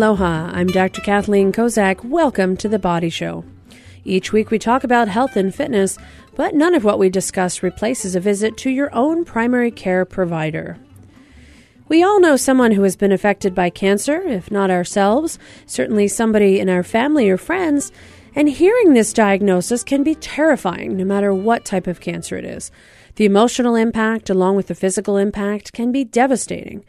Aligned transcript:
Aloha, 0.00 0.50
I'm 0.54 0.68
Dr. 0.68 1.02
Kathleen 1.02 1.52
Kozak. 1.52 2.02
Welcome 2.02 2.56
to 2.56 2.70
The 2.70 2.78
Body 2.78 3.10
Show. 3.10 3.44
Each 4.02 4.32
week 4.32 4.50
we 4.50 4.58
talk 4.58 4.82
about 4.82 5.08
health 5.08 5.36
and 5.36 5.54
fitness, 5.54 5.98
but 6.34 6.54
none 6.54 6.74
of 6.74 6.84
what 6.84 6.98
we 6.98 7.10
discuss 7.10 7.62
replaces 7.62 8.16
a 8.16 8.20
visit 8.20 8.56
to 8.56 8.70
your 8.70 8.88
own 8.94 9.26
primary 9.26 9.70
care 9.70 10.06
provider. 10.06 10.78
We 11.88 12.02
all 12.02 12.18
know 12.18 12.36
someone 12.36 12.72
who 12.72 12.82
has 12.84 12.96
been 12.96 13.12
affected 13.12 13.54
by 13.54 13.68
cancer, 13.68 14.22
if 14.22 14.50
not 14.50 14.70
ourselves, 14.70 15.38
certainly 15.66 16.08
somebody 16.08 16.58
in 16.58 16.70
our 16.70 16.82
family 16.82 17.28
or 17.28 17.36
friends, 17.36 17.92
and 18.34 18.48
hearing 18.48 18.94
this 18.94 19.12
diagnosis 19.12 19.84
can 19.84 20.02
be 20.02 20.14
terrifying 20.14 20.96
no 20.96 21.04
matter 21.04 21.34
what 21.34 21.66
type 21.66 21.86
of 21.86 22.00
cancer 22.00 22.38
it 22.38 22.46
is. 22.46 22.70
The 23.16 23.26
emotional 23.26 23.74
impact, 23.74 24.30
along 24.30 24.56
with 24.56 24.68
the 24.68 24.74
physical 24.74 25.18
impact, 25.18 25.74
can 25.74 25.92
be 25.92 26.04
devastating. 26.04 26.86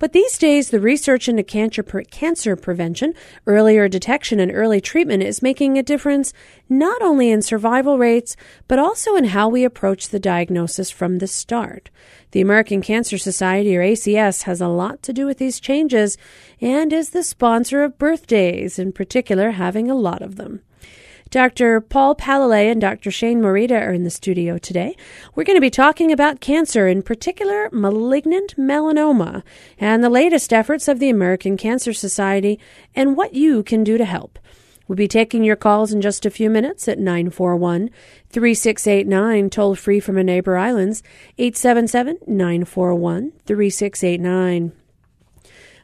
But 0.00 0.14
these 0.14 0.38
days, 0.38 0.70
the 0.70 0.80
research 0.80 1.28
into 1.28 1.42
cancer, 1.42 1.82
pre- 1.82 2.06
cancer 2.06 2.56
prevention, 2.56 3.12
earlier 3.46 3.86
detection, 3.86 4.40
and 4.40 4.50
early 4.50 4.80
treatment 4.80 5.22
is 5.22 5.42
making 5.42 5.76
a 5.76 5.82
difference 5.82 6.32
not 6.70 7.02
only 7.02 7.30
in 7.30 7.42
survival 7.42 7.98
rates, 7.98 8.34
but 8.66 8.78
also 8.78 9.14
in 9.14 9.26
how 9.26 9.50
we 9.50 9.62
approach 9.62 10.08
the 10.08 10.18
diagnosis 10.18 10.90
from 10.90 11.18
the 11.18 11.26
start. 11.26 11.90
The 12.30 12.40
American 12.40 12.80
Cancer 12.80 13.18
Society, 13.18 13.76
or 13.76 13.82
ACS, 13.82 14.44
has 14.44 14.62
a 14.62 14.68
lot 14.68 15.02
to 15.02 15.12
do 15.12 15.26
with 15.26 15.36
these 15.36 15.60
changes 15.60 16.16
and 16.62 16.94
is 16.94 17.10
the 17.10 17.22
sponsor 17.22 17.82
of 17.82 17.98
birthdays, 17.98 18.78
in 18.78 18.92
particular, 18.92 19.50
having 19.50 19.90
a 19.90 19.94
lot 19.94 20.22
of 20.22 20.36
them. 20.36 20.62
Dr. 21.30 21.80
Paul 21.80 22.16
Palalay 22.16 22.72
and 22.72 22.80
Dr. 22.80 23.12
Shane 23.12 23.40
Morita 23.40 23.80
are 23.80 23.92
in 23.92 24.02
the 24.02 24.10
studio 24.10 24.58
today. 24.58 24.96
We're 25.36 25.44
going 25.44 25.56
to 25.56 25.60
be 25.60 25.70
talking 25.70 26.10
about 26.10 26.40
cancer, 26.40 26.88
in 26.88 27.02
particular 27.02 27.68
malignant 27.70 28.56
melanoma, 28.58 29.44
and 29.78 30.02
the 30.02 30.10
latest 30.10 30.52
efforts 30.52 30.88
of 30.88 30.98
the 30.98 31.08
American 31.08 31.56
Cancer 31.56 31.92
Society 31.92 32.58
and 32.96 33.16
what 33.16 33.32
you 33.32 33.62
can 33.62 33.84
do 33.84 33.96
to 33.96 34.04
help. 34.04 34.40
We'll 34.88 34.96
be 34.96 35.06
taking 35.06 35.44
your 35.44 35.54
calls 35.54 35.92
in 35.92 36.00
just 36.00 36.26
a 36.26 36.30
few 36.30 36.50
minutes 36.50 36.88
at 36.88 36.98
941 36.98 37.90
3689, 38.30 39.50
toll 39.50 39.76
free 39.76 40.00
from 40.00 40.18
a 40.18 40.24
neighbor 40.24 40.56
islands, 40.56 41.04
877 41.38 42.18
941 42.26 43.30
3689. 43.46 44.79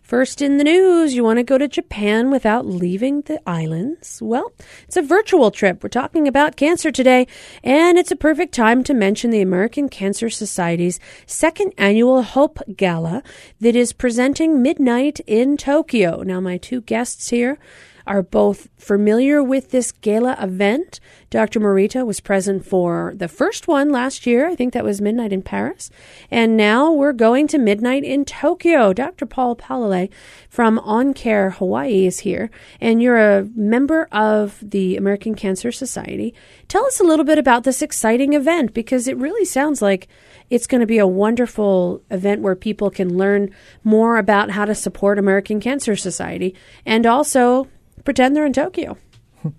First 0.07 0.41
in 0.41 0.57
the 0.57 0.63
news, 0.63 1.17
you 1.17 1.25
want 1.25 1.41
to 1.41 1.43
go 1.43 1.59
to 1.59 1.67
Japan 1.67 2.31
without 2.31 2.65
leaving 2.65 3.23
the 3.23 3.41
islands? 3.45 4.23
Well, 4.23 4.53
it's 4.85 4.97
a 4.97 5.03
virtual 5.03 5.51
trip. 5.51 5.83
We're 5.83 5.89
talking 5.89 6.29
about 6.29 6.55
cancer 6.55 6.93
today, 6.93 7.27
and 7.65 7.99
it's 7.99 8.13
a 8.13 8.17
perfect 8.17 8.55
time 8.55 8.85
to 8.85 8.95
mention 8.95 9.31
the 9.31 9.41
American 9.41 9.89
Cancer 9.89 10.31
Society's 10.31 11.01
second 11.27 11.73
annual 11.77 12.23
Hope 12.23 12.61
Gala 12.77 13.25
that 13.59 13.75
is 13.75 13.93
presenting 13.93 14.63
midnight 14.63 15.19
in 15.27 15.57
Tokyo. 15.57 16.23
Now, 16.23 16.39
my 16.39 16.57
two 16.57 16.83
guests 16.83 17.31
here 17.31 17.59
are 18.07 18.23
both 18.23 18.69
familiar 18.77 19.43
with 19.43 19.71
this 19.71 19.93
gala 19.93 20.37
event. 20.41 21.01
Dr. 21.31 21.59
Morita 21.59 22.07
was 22.07 22.21
present 22.21 22.65
for 22.65 23.13
the 23.17 23.29
first 23.29 23.67
one 23.67 23.91
last 23.91 24.27
year. 24.27 24.49
I 24.49 24.55
think 24.55 24.73
that 24.73 24.85
was 24.85 25.01
Midnight 25.01 25.33
in 25.33 25.43
Paris. 25.43 25.91
And 26.31 26.57
now 26.57 26.93
we're 26.93 27.13
going 27.13 27.49
to 27.49 27.59
Midnight 27.59 28.05
in 28.05 28.25
Tokyo. 28.25 28.93
Dr. 28.93 29.27
Paul 29.27 29.57
Palalay 29.57 30.09
from 30.49 30.79
OnCare 30.79 31.55
Hawaii 31.55 32.07
is 32.07 32.21
here, 32.21 32.51
and 32.81 33.03
you're 33.03 33.19
a 33.19 33.49
member 33.55 34.05
of 34.13 34.59
the 34.63 34.97
American 34.97 35.35
Cancer 35.35 35.73
Society. 35.73 36.33
Tell 36.69 36.87
us 36.87 37.01
a 37.01 37.05
little 37.05 37.25
bit 37.25 37.39
about 37.39 37.65
this 37.65 37.83
exciting 37.83 38.33
event 38.33 38.73
because 38.73 39.09
it 39.09 39.17
really 39.17 39.45
sounds 39.45 39.83
like 39.83 40.09
it's 40.49 40.67
going 40.67 40.81
to 40.81 40.87
be 40.87 40.99
a 40.99 41.07
wonderful 41.07 42.03
event 42.11 42.41
where 42.41 42.55
people 42.55 42.91
can 42.91 43.17
learn 43.19 43.51
more 43.83 44.17
about 44.17 44.51
how 44.51 44.65
to 44.65 44.75
support 44.75 45.19
American 45.19 45.61
Cancer 45.61 45.97
Society 45.97 46.55
and 46.85 47.05
also 47.05 47.69
pretend 48.07 48.35
they're 48.35 48.47
in 48.47 48.55
Tokyo. 48.55 48.97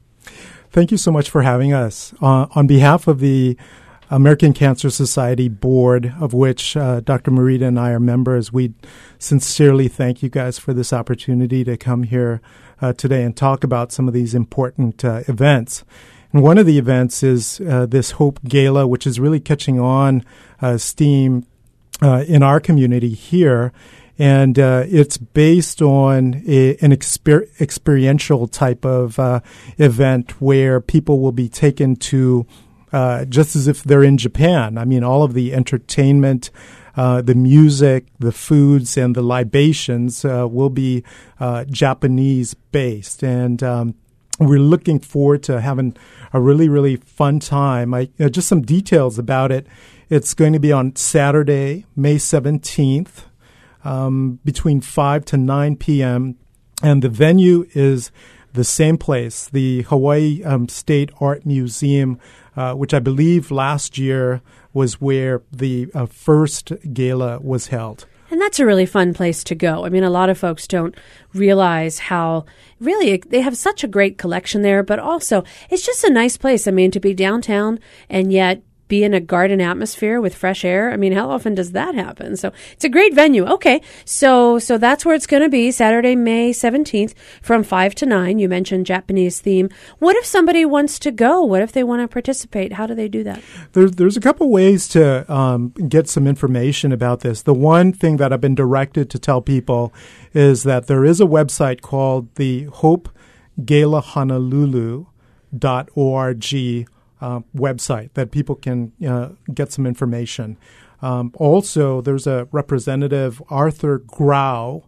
Thank 0.72 0.90
you 0.90 0.98
so 0.98 1.12
much 1.12 1.30
for 1.30 1.44
having 1.44 1.74
us. 1.74 2.14
Uh, 2.20 2.48
on 2.56 2.66
behalf 2.66 3.08
of 3.08 3.20
the 3.20 3.56
American 4.10 4.54
Cancer 4.54 4.90
Society 4.90 5.50
board, 5.50 6.14
of 6.20 6.34
which 6.34 6.76
uh, 6.78 7.02
Dr. 7.02 7.30
Morita 7.30 7.68
and 7.68 7.80
I 7.80 7.92
are 7.92 8.00
members, 8.00 8.54
we 8.54 8.74
sincerely 9.20 9.90
thank 9.90 10.24
you 10.24 10.30
guys 10.30 10.58
for 10.58 10.74
this 10.74 10.94
opportunity 10.94 11.64
to 11.66 11.76
come 11.76 12.04
here 12.04 12.42
uh, 12.82 12.94
today 12.94 13.24
and 13.24 13.36
talk 13.36 13.64
about 13.64 13.92
some 13.92 14.08
of 14.08 14.14
these 14.14 14.34
important 14.34 15.04
uh, 15.04 15.24
events. 15.28 15.84
And 16.32 16.42
one 16.42 16.58
of 16.58 16.66
the 16.66 16.78
events 16.78 17.22
is 17.22 17.60
uh, 17.62 17.86
this 17.86 18.12
Hope 18.12 18.40
Gala, 18.44 18.88
which 18.88 19.06
is 19.06 19.20
really 19.20 19.40
catching 19.40 19.80
on 19.80 20.24
uh, 20.62 20.78
steam 20.78 21.46
in 22.02 22.44
our 22.44 22.60
community 22.60 23.10
here 23.10 23.74
and 24.20 24.58
uh, 24.58 24.84
it's 24.88 25.18
based 25.18 25.82
on 25.82 26.44
a, 26.48 26.76
an 26.78 26.92
exper- 26.92 27.48
experiential 27.62 28.48
type 28.48 28.86
of 28.86 29.20
uh, 29.20 29.42
event 29.78 30.42
where 30.42 30.82
people 30.82 31.20
will 31.20 31.32
be 31.32 31.48
taken 31.48 31.96
to 31.96 32.46
uh, 32.92 33.26
just 33.26 33.56
as 33.56 33.68
if 33.68 33.84
they're 33.84 34.04
in 34.04 34.18
Japan. 34.18 34.78
I 34.78 34.86
mean, 34.86 35.04
all 35.04 35.24
of 35.24 35.34
the 35.34 35.54
entertainment. 35.54 36.50
Uh, 36.96 37.22
the 37.22 37.36
music, 37.36 38.08
the 38.18 38.32
foods, 38.32 38.98
and 38.98 39.16
the 39.16 39.22
libations 39.22 40.26
uh, 40.26 40.48
will 40.50 40.72
be 40.72 41.04
uh, 41.40 41.64
Japanese 41.66 42.56
based, 42.56 43.24
and 43.24 43.62
um, 43.62 43.94
we're 44.40 44.58
looking 44.58 44.98
forward 44.98 45.44
to 45.44 45.62
having 45.62 45.96
a 46.34 46.42
really, 46.42 46.68
really 46.68 46.96
fun 46.96 47.40
time. 47.40 47.94
I, 47.94 48.10
just 48.32 48.48
some 48.48 48.64
details 48.64 49.20
about 49.20 49.52
it. 49.52 49.68
It's 50.10 50.34
going 50.34 50.54
to 50.54 50.60
be 50.60 50.72
on 50.72 50.96
Saturday, 50.96 51.86
May 51.96 52.16
17th 52.16 53.27
um, 53.88 54.40
between 54.44 54.82
5 54.82 55.26
to 55.26 55.38
9 55.38 55.78
p.m. 55.78 56.36
And 56.84 57.02
the 57.02 57.10
venue 57.10 57.66
is 57.74 58.12
the 58.54 58.64
same 58.64 58.98
place, 58.98 59.48
the 59.50 59.84
Hawaii 59.84 60.44
um, 60.44 60.68
State 60.68 61.12
Art 61.22 61.46
Museum, 61.46 62.20
uh, 62.56 62.74
which 62.74 62.94
I 62.94 63.00
believe 63.00 63.50
last 63.50 63.98
year 63.98 64.42
was 64.74 65.00
where 65.00 65.42
the 65.52 65.90
uh, 65.94 66.06
first 66.06 66.72
gala 66.94 67.40
was 67.40 67.68
held. 67.68 68.06
And 68.30 68.42
that's 68.42 68.60
a 68.60 68.66
really 68.66 68.86
fun 68.86 69.14
place 69.14 69.42
to 69.46 69.56
go. 69.56 69.86
I 69.86 69.90
mean, 69.90 70.04
a 70.04 70.10
lot 70.10 70.30
of 70.30 70.38
folks 70.38 70.68
don't 70.68 70.94
realize 71.34 71.98
how 71.98 72.46
really 72.82 73.24
they 73.26 73.40
have 73.40 73.56
such 73.56 73.86
a 73.86 73.88
great 73.88 74.18
collection 74.18 74.64
there, 74.64 74.84
but 74.84 75.00
also 75.00 75.46
it's 75.70 75.86
just 75.86 76.04
a 76.04 76.10
nice 76.10 76.36
place. 76.36 76.68
I 76.68 76.72
mean, 76.72 76.92
to 76.92 77.00
be 77.00 77.14
downtown 77.14 77.80
and 78.10 78.34
yet 78.34 78.62
be 78.88 79.04
in 79.04 79.14
a 79.14 79.20
garden 79.20 79.62
atmosphere 79.62 80.22
with 80.22 80.36
fresh 80.36 80.64
air. 80.64 80.92
I 80.92 80.98
mean, 80.98 81.14
how 81.14 81.30
often 81.30 81.56
does 81.56 81.72
that 81.72 81.96
happen? 81.96 82.38
So 82.38 82.52
it's 82.74 82.86
a 82.86 82.90
great 82.90 83.14
venue. 83.14 83.46
Okay. 83.46 83.82
So, 84.06 84.60
so 84.60 84.78
that's 84.78 85.06
where 85.06 85.16
it's 85.16 85.28
going 85.28 85.44
to 85.44 85.50
be 85.50 85.72
Saturday, 85.72 86.16
May 86.16 86.52
17th 86.52 87.14
from 87.42 87.64
5 87.64 87.96
to 87.96 88.06
9. 88.06 88.40
You 88.40 88.50
mentioned 88.50 88.86
Japanese 88.86 89.40
theme. 89.40 89.70
What 90.00 90.16
if 90.16 90.26
somebody 90.26 90.66
wants 90.66 91.00
to 91.00 91.12
go? 91.12 91.42
What 91.44 91.62
if 91.62 91.72
they 91.72 91.84
want 91.84 92.02
to 92.02 92.08
participate? 92.08 92.74
How 92.74 92.88
do 92.88 92.96
they 92.96 93.08
do 93.08 93.24
that? 93.24 93.42
There's, 93.74 93.92
there's 93.94 94.18
a 94.18 94.22
couple 94.22 94.50
ways 94.50 94.88
to 94.90 95.32
um, 95.32 95.70
get 95.88 96.08
some 96.08 96.28
information 96.28 96.92
about 96.92 97.22
this. 97.22 97.42
The 97.42 97.54
one 97.54 97.94
thing 97.94 98.18
that 98.18 98.32
I've 98.32 98.42
been 98.42 98.56
directed 98.56 99.10
to 99.12 99.20
tell 99.20 99.42
people 99.42 99.94
is 100.34 100.64
that 100.64 100.88
there 100.88 101.04
is 101.04 101.20
a 101.20 101.26
website 101.26 101.82
called 101.82 102.34
the 102.36 102.66
Hope 102.66 103.10
Gala 103.64 104.02
Honolulu.org 104.02 105.08
uh, 107.22 107.42
website 107.56 108.14
that 108.14 108.32
people 108.32 108.56
can 108.56 108.92
uh, 109.08 109.30
get 109.54 109.72
some 109.72 109.86
information. 109.86 110.58
Um, 111.02 111.32
also, 111.36 112.02
there's 112.02 112.28
a 112.28 112.50
representative, 112.52 113.42
Arthur 113.50 114.00
Grau, 114.00 114.84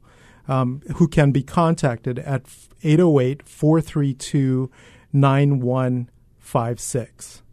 um, 0.47 0.81
who 0.95 1.07
can 1.07 1.31
be 1.31 1.43
contacted 1.43 2.17
at 2.19 2.43
808 2.83 3.47
432 3.47 4.69
9156. 5.13 7.43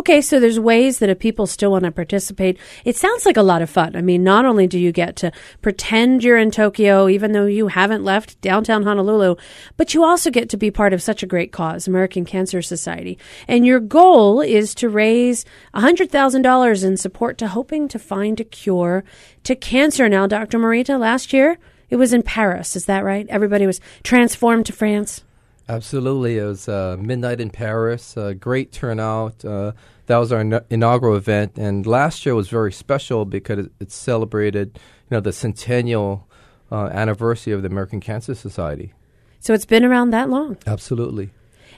Okay, 0.00 0.22
so 0.22 0.40
there's 0.40 0.58
ways 0.58 0.98
that 1.00 1.10
if 1.10 1.18
people 1.18 1.46
still 1.46 1.72
want 1.72 1.84
to 1.84 1.90
participate, 1.90 2.58
it 2.86 2.96
sounds 2.96 3.26
like 3.26 3.36
a 3.36 3.42
lot 3.42 3.60
of 3.60 3.68
fun. 3.68 3.94
I 3.94 4.00
mean, 4.00 4.24
not 4.24 4.46
only 4.46 4.66
do 4.66 4.78
you 4.78 4.92
get 4.92 5.14
to 5.16 5.30
pretend 5.60 6.24
you're 6.24 6.38
in 6.38 6.50
Tokyo, 6.50 7.06
even 7.06 7.32
though 7.32 7.44
you 7.44 7.68
haven't 7.68 8.02
left 8.02 8.40
downtown 8.40 8.82
Honolulu, 8.82 9.36
but 9.76 9.92
you 9.92 10.02
also 10.02 10.30
get 10.30 10.48
to 10.48 10.56
be 10.56 10.70
part 10.70 10.94
of 10.94 11.02
such 11.02 11.22
a 11.22 11.26
great 11.26 11.52
cause, 11.52 11.86
American 11.86 12.24
Cancer 12.24 12.62
Society. 12.62 13.18
And 13.46 13.66
your 13.66 13.78
goal 13.78 14.40
is 14.40 14.74
to 14.76 14.88
raise 14.88 15.44
$100,000 15.74 16.82
in 16.82 16.96
support 16.96 17.36
to 17.36 17.48
hoping 17.48 17.86
to 17.88 17.98
find 17.98 18.40
a 18.40 18.44
cure 18.44 19.04
to 19.44 19.54
cancer. 19.54 20.08
Now, 20.08 20.26
Dr. 20.26 20.58
Morita, 20.58 20.98
last 20.98 21.34
year 21.34 21.58
it 21.90 21.96
was 21.96 22.14
in 22.14 22.22
Paris. 22.22 22.74
Is 22.74 22.86
that 22.86 23.04
right? 23.04 23.26
Everybody 23.28 23.66
was 23.66 23.82
transformed 24.02 24.64
to 24.64 24.72
France. 24.72 25.24
Absolutely. 25.70 26.38
It 26.38 26.44
was 26.44 26.68
uh, 26.68 26.96
Midnight 26.98 27.40
in 27.40 27.50
Paris, 27.50 28.16
uh, 28.16 28.32
great 28.32 28.72
turnout. 28.72 29.44
Uh, 29.44 29.70
that 30.06 30.16
was 30.16 30.32
our 30.32 30.40
in- 30.40 30.64
inaugural 30.68 31.14
event. 31.14 31.52
And 31.56 31.86
last 31.86 32.26
year 32.26 32.34
was 32.34 32.48
very 32.48 32.72
special 32.72 33.24
because 33.24 33.66
it, 33.66 33.72
it 33.78 33.92
celebrated 33.92 34.66
you 34.74 35.14
know, 35.14 35.20
the 35.20 35.32
centennial 35.32 36.26
uh, 36.72 36.86
anniversary 36.92 37.52
of 37.52 37.62
the 37.62 37.68
American 37.68 38.00
Cancer 38.00 38.34
Society. 38.34 38.92
So 39.38 39.54
it's 39.54 39.64
been 39.64 39.84
around 39.84 40.10
that 40.10 40.28
long? 40.28 40.56
Absolutely. 40.66 41.30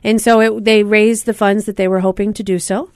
And 0.02 0.22
so 0.22 0.40
it, 0.40 0.64
they 0.64 0.82
raised 0.84 1.26
the 1.26 1.34
funds 1.34 1.66
that 1.66 1.76
they 1.76 1.86
were 1.86 2.00
hoping 2.00 2.32
to 2.34 2.42
do 2.42 2.58
so? 2.58 2.90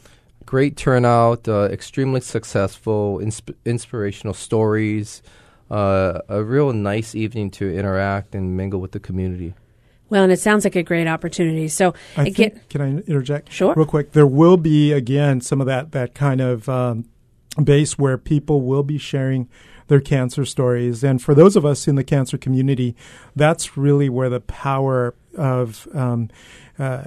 Great 0.46 0.76
turnout, 0.78 1.46
uh, 1.46 1.68
extremely 1.70 2.22
successful, 2.22 3.18
insp- 3.18 3.54
inspirational 3.66 4.32
stories. 4.34 5.22
uh, 5.70 6.20
a 6.28 6.42
real 6.42 6.72
nice 6.72 7.14
evening 7.14 7.50
to 7.50 7.76
interact 7.76 8.34
and 8.34 8.56
mingle 8.56 8.80
with 8.80 8.92
the 8.92 9.00
community. 9.00 9.52
Well, 10.08 10.22
and 10.22 10.32
it 10.32 10.38
sounds 10.38 10.64
like 10.64 10.76
a 10.76 10.82
great 10.82 11.08
opportunity. 11.08 11.68
So, 11.68 11.94
I 12.16 12.26
again, 12.26 12.50
think, 12.50 12.68
can 12.68 12.80
I 12.80 12.88
interject? 12.88 13.52
Sure. 13.52 13.74
Real 13.74 13.86
quick, 13.86 14.12
there 14.12 14.26
will 14.26 14.56
be 14.56 14.92
again 14.92 15.40
some 15.40 15.60
of 15.60 15.66
that 15.66 15.92
that 15.92 16.14
kind 16.14 16.40
of 16.40 16.68
um, 16.68 17.06
base 17.62 17.98
where 17.98 18.16
people 18.18 18.62
will 18.62 18.82
be 18.82 18.98
sharing 18.98 19.48
their 19.88 20.00
cancer 20.00 20.44
stories, 20.44 21.04
and 21.04 21.22
for 21.22 21.34
those 21.34 21.56
of 21.56 21.64
us 21.64 21.86
in 21.86 21.94
the 21.94 22.04
cancer 22.04 22.36
community, 22.36 22.96
that's 23.36 23.76
really 23.76 24.08
where 24.08 24.28
the 24.28 24.40
power 24.40 25.14
of 25.36 25.86
um, 25.94 26.28
uh, 26.78 27.04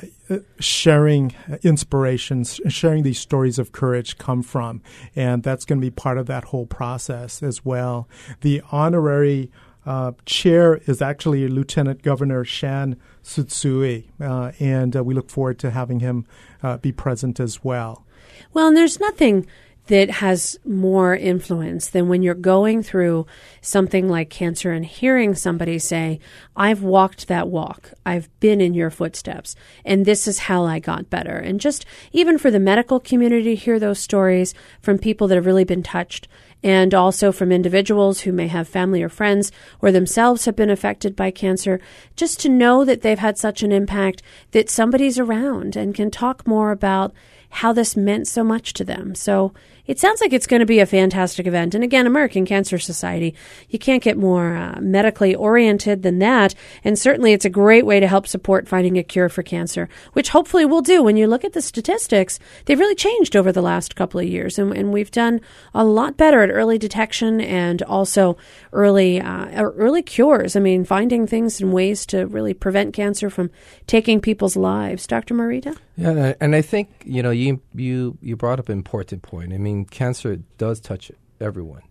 sharing 0.60 1.34
inspirations, 1.63 2.60
sharing 2.69 3.04
these 3.04 3.19
stories 3.19 3.60
of 3.60 3.72
courage 3.72 4.18
come 4.18 4.44
from. 4.44 4.81
And 5.16 5.44
that's 5.44 5.66
going 5.66 5.80
to 5.80 5.86
be 5.86 5.92
part 5.92 6.18
of 6.18 6.28
that 6.28 6.46
whole 6.46 6.66
process 6.66 7.44
as 7.44 7.66
well. 7.66 8.07
The 8.42 8.62
honorary 8.72 9.51
uh, 9.89 10.12
chair 10.24 10.75
is 10.86 11.01
actually 11.01 11.47
Lieutenant 11.47 12.03
Governor 12.03 12.45
Shan 12.45 12.95
Tsutsui, 13.24 14.06
uh, 14.21 14.51
and 14.59 14.95
uh, 14.95 15.03
we 15.03 15.15
look 15.15 15.31
forward 15.31 15.57
to 15.59 15.71
having 15.71 16.00
him 16.00 16.27
uh, 16.62 16.77
be 16.77 16.91
present 16.91 17.39
as 17.39 17.63
well. 17.63 18.06
Well, 18.53 18.68
and 18.68 18.77
there's 18.77 19.00
nothing 19.00 19.47
that 19.88 20.12
has 20.12 20.59
more 20.63 21.15
influence 21.15 21.89
than 21.89 22.07
when 22.07 22.21
you're 22.21 22.36
going 22.36 22.83
through 22.83 23.25
something 23.62 24.07
like 24.07 24.30
cancer 24.30 24.71
and 24.71 24.86
hearing 24.86 25.33
somebody 25.33 25.80
say, 25.80 26.19
I've 26.56 26.83
walked 26.83 27.27
that 27.27 27.47
walk. 27.47 27.91
I've 28.06 28.30
been 28.39 28.62
in 28.62 28.75
your 28.75 28.91
footsteps 28.91 29.56
and 29.83 30.06
this 30.06 30.27
is 30.27 30.38
how 30.38 30.63
I 30.63 30.77
got 30.77 31.09
better. 31.09 31.36
And 31.36 31.59
just 31.59 31.88
even 32.12 32.38
for 32.38 32.51
the 32.51 32.59
medical 32.59 33.00
community 33.00 33.45
to 33.45 33.56
hear 33.56 33.80
those 33.80 33.97
stories 33.97 34.53
from 34.80 35.00
people 35.00 35.27
that 35.27 35.36
have 35.36 35.47
really 35.47 35.63
been 35.63 35.81
touched 35.81 36.27
and 36.64 36.94
also 36.94 37.32
from 37.32 37.52
individuals 37.52 38.22
who 38.22 38.32
may 38.32 38.48
have 38.48 38.68
family 38.68 39.02
or 39.02 39.10
friends 39.10 39.52
or 39.82 39.92
themselves 39.92 40.46
have 40.46 40.56
been 40.56 40.70
affected 40.70 41.16
by 41.16 41.32
cancer, 41.32 41.80
just 42.16 42.40
to 42.40 42.50
know 42.50 42.84
that 42.84 43.02
they've 43.02 43.20
had 43.20 43.38
such 43.38 43.64
an 43.64 43.72
impact 43.72 44.22
that 44.52 44.70
somebody's 44.70 45.18
around 45.18 45.76
and 45.76 45.96
can 45.96 46.12
talk 46.12 46.46
more 46.46 46.72
about 46.72 47.14
how 47.50 47.74
this 47.74 47.96
meant 47.96 48.28
so 48.28 48.44
much 48.44 48.74
to 48.74 48.84
them. 48.84 49.16
So 49.16 49.54
it 49.89 49.97
sounds 49.97 50.21
like 50.21 50.33
it's 50.33 50.45
going 50.45 50.59
to 50.59 50.68
be 50.68 50.77
a 50.77 50.86
fantastic 50.86 51.47
event. 51.47 51.74
And 51.74 51.83
again, 51.83 52.06
American 52.06 52.45
Cancer 52.45 52.77
Society, 52.77 53.33
you 53.69 53.80
can't 53.80 54.03
get 54.03 54.18
more 54.18 54.56
uh, 54.56 54.77
medically 54.80 55.33
oriented 55.33 56.03
than 56.03 56.19
that. 56.19 56.53
And 56.83 56.97
certainly 56.97 57.33
it's 57.33 57.44
a 57.44 57.50
great 57.50 57.88
way 57.88 58.00
to 58.00 58.07
help 58.07 58.27
support 58.27 58.68
finding 58.68 59.00
a 59.00 59.03
cure 59.03 59.30
for 59.30 59.41
cancer, 59.41 59.89
which 60.13 60.30
hopefully 60.30 60.63
we'll 60.63 60.83
do. 60.83 61.01
When 61.01 61.18
you 61.18 61.25
look 61.25 61.44
at 61.44 61.53
the 61.53 61.62
statistics, 61.63 62.38
they've 62.65 62.77
really 62.77 62.94
changed 62.94 63.36
over 63.36 63.51
the 63.51 63.63
last 63.63 63.95
couple 63.95 64.19
of 64.19 64.27
years. 64.27 64.59
And, 64.59 64.77
and 64.77 64.94
we've 64.94 65.09
done 65.09 65.41
a 65.74 65.83
lot 65.83 66.18
better 66.18 66.44
at 66.44 66.51
early 66.51 66.77
detection 66.77 67.41
and 67.41 67.81
also 67.81 68.38
early, 68.71 69.19
uh, 69.19 69.47
early 69.59 70.03
cures. 70.03 70.56
I 70.56 70.59
mean, 70.59 70.86
finding 70.86 71.25
things 71.25 71.59
and 71.59 71.74
ways 71.74 72.06
to 72.07 72.27
really 72.27 72.53
prevent 72.53 72.94
cancer 72.94 73.31
from 73.31 73.50
taking 73.88 74.21
people's 74.21 74.56
lives. 74.56 75.07
Dr. 75.07 75.33
Morita? 75.33 75.75
Yeah, 76.00 76.34
and 76.40 76.56
I 76.56 76.62
think, 76.62 77.04
you 77.06 77.22
know, 77.22 77.30
you, 77.30 77.62
you, 77.75 78.18
you 78.22 78.38
brought 78.38 78.57
up 78.57 78.69
an 78.69 78.78
important 78.78 79.22
point. 79.22 79.51
I 79.51 79.57
mean, 79.57 79.84
cancer 79.84 80.38
does 80.57 80.80
touch 80.80 81.12
everyone. 81.42 81.81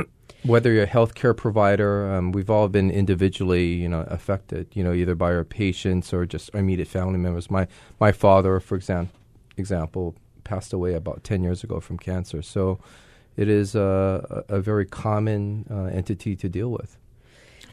Whether 0.44 0.72
you're 0.72 0.82
a 0.82 0.88
healthcare 0.88 1.36
provider, 1.36 2.12
um, 2.12 2.32
we've 2.32 2.50
all 2.50 2.68
been 2.68 2.90
individually, 2.90 3.66
you 3.66 3.88
know, 3.88 4.04
affected. 4.08 4.66
You 4.74 4.82
know, 4.82 4.92
either 4.92 5.14
by 5.14 5.32
our 5.32 5.44
patients 5.44 6.12
or 6.12 6.26
just 6.26 6.50
our 6.54 6.60
immediate 6.60 6.88
family 6.88 7.18
members. 7.18 7.50
My 7.50 7.68
my 8.00 8.10
father, 8.10 8.58
for 8.58 8.74
example, 8.74 9.16
example, 9.56 10.16
passed 10.42 10.72
away 10.72 10.94
about 10.94 11.22
ten 11.22 11.44
years 11.44 11.62
ago 11.62 11.78
from 11.78 11.98
cancer. 11.98 12.42
So, 12.42 12.80
it 13.36 13.48
is 13.48 13.76
a, 13.76 14.44
a 14.48 14.60
very 14.60 14.86
common 14.86 15.66
uh, 15.70 15.84
entity 15.84 16.34
to 16.36 16.48
deal 16.48 16.70
with. 16.70 16.98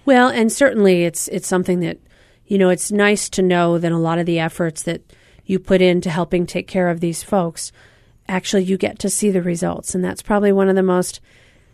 Well, 0.06 0.30
and 0.30 0.52
certainly 0.52 1.04
it's 1.04 1.28
it's 1.30 1.48
something 1.48 1.80
that 1.80 1.98
you 2.46 2.60
know 2.60 2.70
it's 2.70 2.92
nice 2.92 3.28
to 3.32 3.42
know 3.42 3.80
that 3.80 3.92
a 3.92 3.98
lot 3.98 4.20
of 4.20 4.28
the 4.28 4.40
efforts 4.40 4.84
that 4.84 5.02
you 5.52 5.60
put 5.60 5.82
into 5.82 6.10
helping 6.10 6.46
take 6.46 6.68
care 6.68 6.90
of 6.90 7.00
these 7.00 7.22
folks 7.22 7.72
actually 8.28 8.64
you 8.64 8.78
get 8.78 8.98
to 9.00 9.10
see 9.10 9.30
the 9.30 9.42
results. 9.42 9.94
And 9.94 10.04
that's 10.04 10.22
probably 10.22 10.52
one 10.52 10.70
of 10.70 10.76
the 10.76 10.84
most 10.84 11.20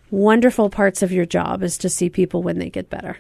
wonderful 0.10 0.70
parts 0.70 1.02
of 1.02 1.12
your 1.12 1.26
job 1.26 1.64
is 1.64 1.78
to 1.80 1.90
see 1.90 2.10
people 2.10 2.42
when 2.42 2.60
they 2.60 2.70
get 2.70 2.90
better. 2.90 3.18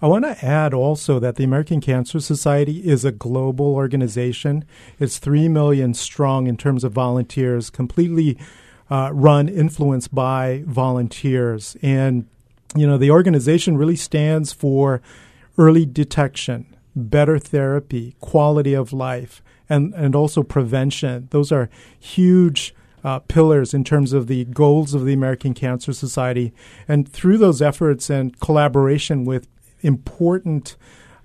I 0.00 0.06
want 0.06 0.24
to 0.24 0.44
add 0.44 0.74
also 0.74 1.18
that 1.18 1.36
the 1.36 1.44
American 1.44 1.80
Cancer 1.80 2.20
Society 2.20 2.86
is 2.86 3.04
a 3.04 3.12
global 3.12 3.74
organization. 3.74 4.64
It's 4.98 5.18
3 5.18 5.48
million 5.48 5.94
strong 5.94 6.46
in 6.46 6.56
terms 6.56 6.84
of 6.84 6.92
volunteers, 6.92 7.70
completely 7.70 8.38
uh, 8.90 9.10
run, 9.12 9.48
influenced 9.48 10.14
by 10.14 10.62
volunteers. 10.66 11.76
And, 11.80 12.26
you 12.76 12.86
know, 12.86 12.98
the 12.98 13.10
organization 13.10 13.78
really 13.78 13.96
stands 13.96 14.52
for 14.52 15.00
early 15.56 15.86
detection, 15.86 16.66
better 16.94 17.38
therapy, 17.38 18.14
quality 18.20 18.74
of 18.74 18.92
life, 18.92 19.42
and, 19.68 19.94
and 19.94 20.14
also 20.14 20.42
prevention. 20.42 21.28
Those 21.30 21.52
are 21.52 21.70
huge 21.98 22.74
uh, 23.02 23.18
pillars 23.20 23.74
in 23.74 23.84
terms 23.84 24.12
of 24.12 24.26
the 24.26 24.44
goals 24.46 24.94
of 24.94 25.04
the 25.04 25.12
American 25.12 25.54
Cancer 25.54 25.92
Society. 25.92 26.52
And 26.88 27.08
through 27.08 27.38
those 27.38 27.60
efforts 27.60 28.08
and 28.08 28.38
collaboration 28.40 29.24
with 29.24 29.46
important 29.82 30.76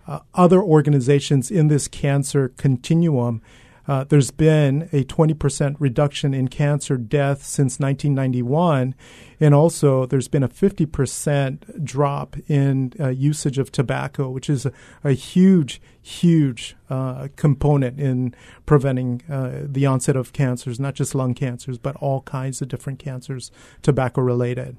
uh, 0.08 0.20
other 0.34 0.62
organizations 0.62 1.50
in 1.50 1.68
this 1.68 1.88
cancer 1.88 2.50
continuum, 2.58 3.42
uh, 3.90 4.04
there's 4.04 4.30
been 4.30 4.84
a 4.94 5.04
20% 5.04 5.76
reduction 5.80 6.32
in 6.32 6.48
cancer 6.48 6.96
death 6.96 7.44
since 7.44 7.80
1991. 7.80 8.94
And 9.40 9.56
also, 9.56 10.06
there's 10.06 10.28
been 10.28 10.44
a 10.44 10.48
50% 10.48 11.84
drop 11.84 12.36
in 12.48 12.94
uh, 13.00 13.08
usage 13.08 13.58
of 13.58 13.72
tobacco, 13.72 14.30
which 14.30 14.48
is 14.48 14.68
a, 14.68 14.72
a 15.04 15.14
huge, 15.14 15.82
huge 16.04 16.76
uh, 16.92 17.30
component 17.36 18.00
in 18.00 18.36
preventing 18.68 19.24
uh, 19.28 19.62
the 19.64 19.88
onset 19.88 20.16
of 20.16 20.34
cancers, 20.34 20.80
not 20.80 20.94
just 20.94 21.16
lung 21.16 21.34
cancers, 21.34 21.80
but 21.80 21.96
all 21.96 22.22
kinds 22.22 22.62
of 22.62 22.68
different 22.68 23.00
cancers, 23.00 23.52
tobacco 23.82 24.22
related. 24.22 24.78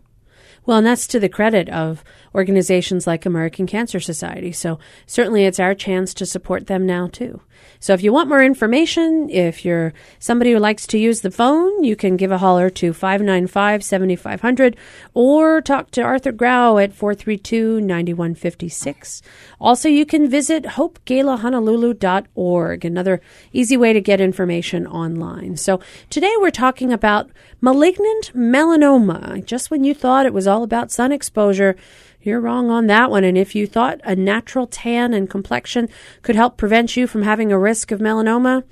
Well, 0.66 0.78
and 0.78 0.86
that's 0.86 1.08
to 1.08 1.18
the 1.18 1.28
credit 1.28 1.68
of 1.68 2.04
organizations 2.32 3.08
like 3.08 3.26
American 3.26 3.66
Cancer 3.66 3.98
Society. 3.98 4.52
So 4.52 4.78
certainly 5.06 5.46
it's 5.46 5.58
our 5.58 5.74
chance 5.74 6.14
to 6.14 6.26
support 6.26 6.68
them 6.68 6.86
now 6.86 7.08
too. 7.08 7.40
So 7.78 7.94
if 7.94 8.02
you 8.02 8.12
want 8.12 8.28
more 8.28 8.42
information, 8.42 9.30
if 9.30 9.64
you're 9.64 9.94
somebody 10.18 10.52
who 10.52 10.58
likes 10.58 10.86
to 10.88 10.98
use 10.98 11.22
the 11.22 11.30
phone, 11.30 11.82
you 11.82 11.96
can 11.96 12.16
give 12.16 12.30
a 12.30 12.38
holler 12.38 12.68
to 12.70 12.92
595 12.92 13.82
7500 13.82 14.76
or 15.14 15.62
talk 15.62 15.90
to 15.92 16.02
Arthur 16.02 16.32
Grau 16.32 16.76
at 16.76 16.92
432 16.92 17.80
9156. 17.80 19.22
Also, 19.60 19.88
you 19.88 20.04
can 20.04 20.28
visit 20.28 20.64
hopegala.honolulu.org, 20.64 22.84
another 22.84 23.20
easy 23.52 23.76
way 23.76 23.92
to 23.92 24.00
get 24.00 24.20
information 24.20 24.86
online. 24.86 25.56
So 25.56 25.80
today 26.10 26.32
we're 26.38 26.50
talking 26.50 26.92
about 26.92 27.30
malignant 27.60 28.32
melanoma. 28.34 29.44
Just 29.44 29.70
when 29.70 29.84
you 29.84 29.94
thought 29.94 30.26
it 30.26 30.34
was 30.34 30.46
all 30.46 30.62
about 30.62 30.90
sun 30.90 31.12
exposure, 31.12 31.76
you're 32.22 32.40
wrong 32.40 32.70
on 32.70 32.86
that 32.86 33.10
one. 33.10 33.24
And 33.24 33.38
if 33.38 33.54
you 33.54 33.66
thought 33.66 34.00
a 34.04 34.14
natural 34.14 34.66
tan 34.66 35.14
and 35.14 35.28
complexion 35.28 35.88
could 36.22 36.36
help 36.36 36.56
prevent 36.56 36.96
you 36.96 37.06
from 37.06 37.22
having 37.22 37.52
a 37.52 37.58
risk 37.58 37.90
of 37.90 38.00
melanoma, 38.00 38.64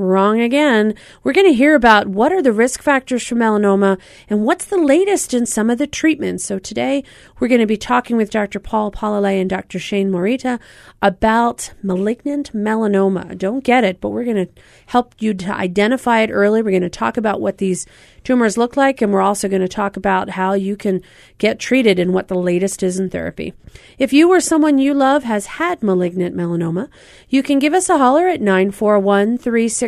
Wrong 0.00 0.40
again. 0.40 0.94
We're 1.22 1.34
going 1.34 1.46
to 1.46 1.52
hear 1.52 1.74
about 1.74 2.08
what 2.08 2.32
are 2.32 2.40
the 2.40 2.54
risk 2.54 2.80
factors 2.80 3.26
for 3.26 3.34
melanoma 3.34 4.00
and 4.30 4.46
what's 4.46 4.64
the 4.64 4.78
latest 4.78 5.34
in 5.34 5.44
some 5.44 5.68
of 5.68 5.76
the 5.76 5.86
treatments. 5.86 6.42
So 6.42 6.58
today 6.58 7.04
we're 7.38 7.48
going 7.48 7.60
to 7.60 7.66
be 7.66 7.76
talking 7.76 8.16
with 8.16 8.30
Dr. 8.30 8.60
Paul 8.60 8.90
Palalay 8.90 9.38
and 9.38 9.50
Dr. 9.50 9.78
Shane 9.78 10.10
Morita 10.10 10.58
about 11.02 11.72
malignant 11.82 12.54
melanoma. 12.54 13.36
Don't 13.36 13.62
get 13.62 13.84
it, 13.84 14.00
but 14.00 14.08
we're 14.08 14.24
going 14.24 14.46
to 14.46 14.48
help 14.86 15.14
you 15.18 15.34
to 15.34 15.54
identify 15.54 16.20
it 16.20 16.30
early. 16.30 16.62
We're 16.62 16.70
going 16.70 16.80
to 16.80 16.88
talk 16.88 17.18
about 17.18 17.42
what 17.42 17.58
these 17.58 17.84
tumors 18.24 18.56
look 18.56 18.76
like, 18.76 19.00
and 19.00 19.12
we're 19.12 19.20
also 19.20 19.48
going 19.48 19.62
to 19.62 19.68
talk 19.68 19.96
about 19.96 20.30
how 20.30 20.52
you 20.52 20.76
can 20.76 21.02
get 21.38 21.58
treated 21.58 21.98
and 21.98 22.12
what 22.12 22.28
the 22.28 22.34
latest 22.34 22.82
is 22.82 22.98
in 22.98 23.10
therapy. 23.10 23.54
If 23.98 24.12
you 24.12 24.30
or 24.30 24.40
someone 24.40 24.78
you 24.78 24.94
love 24.94 25.24
has 25.24 25.46
had 25.46 25.82
malignant 25.82 26.36
melanoma, 26.36 26.88
you 27.28 27.42
can 27.42 27.58
give 27.58 27.74
us 27.74 27.88
a 27.88 27.98
holler 27.98 28.28
at 28.28 28.40
941 28.40 29.38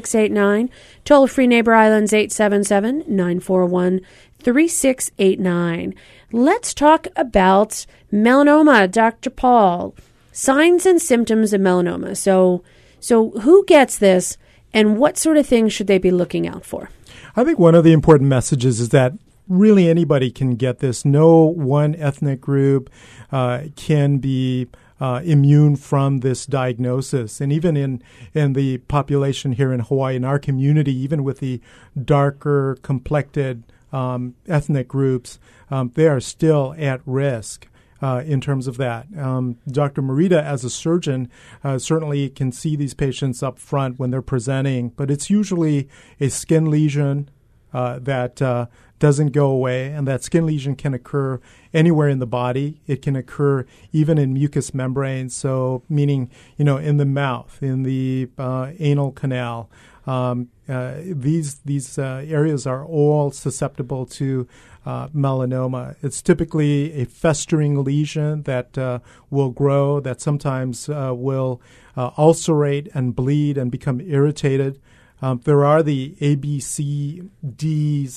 3689. 0.07 0.71
Toll 1.05 1.27
free 1.27 1.47
Neighbor 1.47 1.75
Islands 1.75 2.13
877 2.13 3.05
941 3.07 4.01
3689. 4.41 5.95
Let's 6.33 6.75
talk 6.75 7.07
about 7.17 7.87
melanoma, 8.13 8.91
Dr. 8.91 9.31
Paul. 9.31 9.95
Signs 10.33 10.87
and 10.87 11.01
symptoms 11.01 11.53
of 11.53 11.61
melanoma. 11.61 12.17
So, 12.17 12.63
so 13.01 13.31
who 13.31 13.65
gets 13.67 13.99
this 13.99 14.37
and 14.73 14.99
what 14.99 15.19
sort 15.19 15.37
of 15.37 15.47
things 15.47 15.73
should 15.73 15.87
they 15.87 15.99
be 15.99 16.11
looking 16.11 16.49
out 16.49 16.65
for? 16.65 16.89
I 17.37 17.45
think 17.45 17.59
one 17.59 17.75
of 17.75 17.85
the 17.85 17.93
important 17.93 18.29
messages 18.29 18.81
is 18.81 18.89
that 18.91 19.13
really 19.49 19.89
anybody 19.89 20.31
can 20.31 20.57
get 20.57 20.79
this. 20.79 21.05
No 21.05 21.45
one 21.45 21.95
ethnic 21.97 22.41
group 22.41 22.91
uh, 23.31 23.65
can 23.77 24.19
be 24.19 24.69
uh, 25.03 25.21
immune 25.25 25.75
from 25.75 26.21
this 26.21 26.47
diagnosis. 26.47 27.41
And 27.41 27.53
even 27.53 27.77
in, 27.77 28.01
in 28.35 28.53
the 28.53 28.79
population 28.79 29.51
here 29.51 29.73
in 29.73 29.81
Hawaii, 29.81 30.15
in 30.15 30.25
our 30.25 30.39
community, 30.39 30.95
even 30.97 31.25
with 31.25 31.41
the 31.41 31.61
darker 32.01 32.79
complected 32.83 33.65
um, 33.93 34.37
ethnic 34.47 34.87
groups, 34.87 35.41
um, 35.73 35.91
they 35.97 36.07
are 36.07 36.21
still 36.21 36.77
at 36.79 37.01
risk. 37.05 37.67
Uh, 38.01 38.21
in 38.27 38.41
terms 38.41 38.67
of 38.67 38.79
that, 38.79 39.07
um, 39.17 39.59
Dr. 39.69 40.03
Morita, 40.03 40.43
as 40.43 40.65
a 40.65 40.71
surgeon, 40.71 41.31
uh, 41.63 41.79
certainly 41.79 42.29
can 42.29 42.51
see 42.51 42.75
these 42.75 42.95
patients 42.95 43.45
up 43.45 43.61
front 43.61 43.97
when 43.97 44.11
they're 44.11 44.21
presenting, 44.21 44.89
but 44.91 45.09
it's 45.09 45.31
usually 45.31 45.89
a 46.21 46.29
skin 46.29 46.69
lesion 46.69 47.29
uh, 47.73 48.01
that 48.01 48.43
uh, 48.43 48.67
doesn't 49.03 49.33
go 49.33 49.47
away, 49.47 49.87
and 49.87 50.07
that 50.07 50.23
skin 50.23 50.47
lesion 50.47 50.77
can 50.77 50.95
occur 50.95 51.41
anywhere 51.75 52.09
in 52.09 52.21
the 52.21 52.27
body. 52.27 52.81
It 52.87 53.03
can 53.03 53.17
occur 53.17 53.67
even 53.91 54.17
in 54.17 54.33
mucous 54.33 54.73
membranes, 54.73 55.35
so 55.35 55.83
meaning 55.89 56.31
you 56.57 56.65
know 56.65 56.77
in 56.77 56.99
the 56.99 57.05
mouth, 57.05 57.61
in 57.61 57.83
the 57.83 58.31
uh, 58.39 58.71
anal 58.79 59.11
canal. 59.11 59.69
Um, 60.07 60.51
uh, 60.69 60.95
these 61.03 61.57
these 61.65 61.99
uh, 61.99 62.25
areas 62.29 62.65
are 62.65 62.85
all 62.85 63.33
susceptible 63.33 64.07
to 64.07 64.47
uh, 64.87 65.09
melanoma. 65.09 65.97
It's 66.01 66.23
typically 66.23 66.93
a 66.93 67.05
festering 67.05 67.83
lesion 67.83 68.45
that 68.45 68.79
uh, 68.79 69.01
will 69.31 69.51
grow, 69.51 69.99
that 69.99 70.21
sometimes 70.21 70.89
uh, 70.89 71.13
will 71.13 71.61
ulcerate 71.97 72.89
and 72.95 73.17
bleed 73.17 73.59
and 73.59 73.69
become 73.69 74.01
irritated. 74.01 74.81
Um, 75.23 75.41
there 75.45 75.65
are 75.65 75.83
the 75.83 76.17
ABCDs 76.21 77.31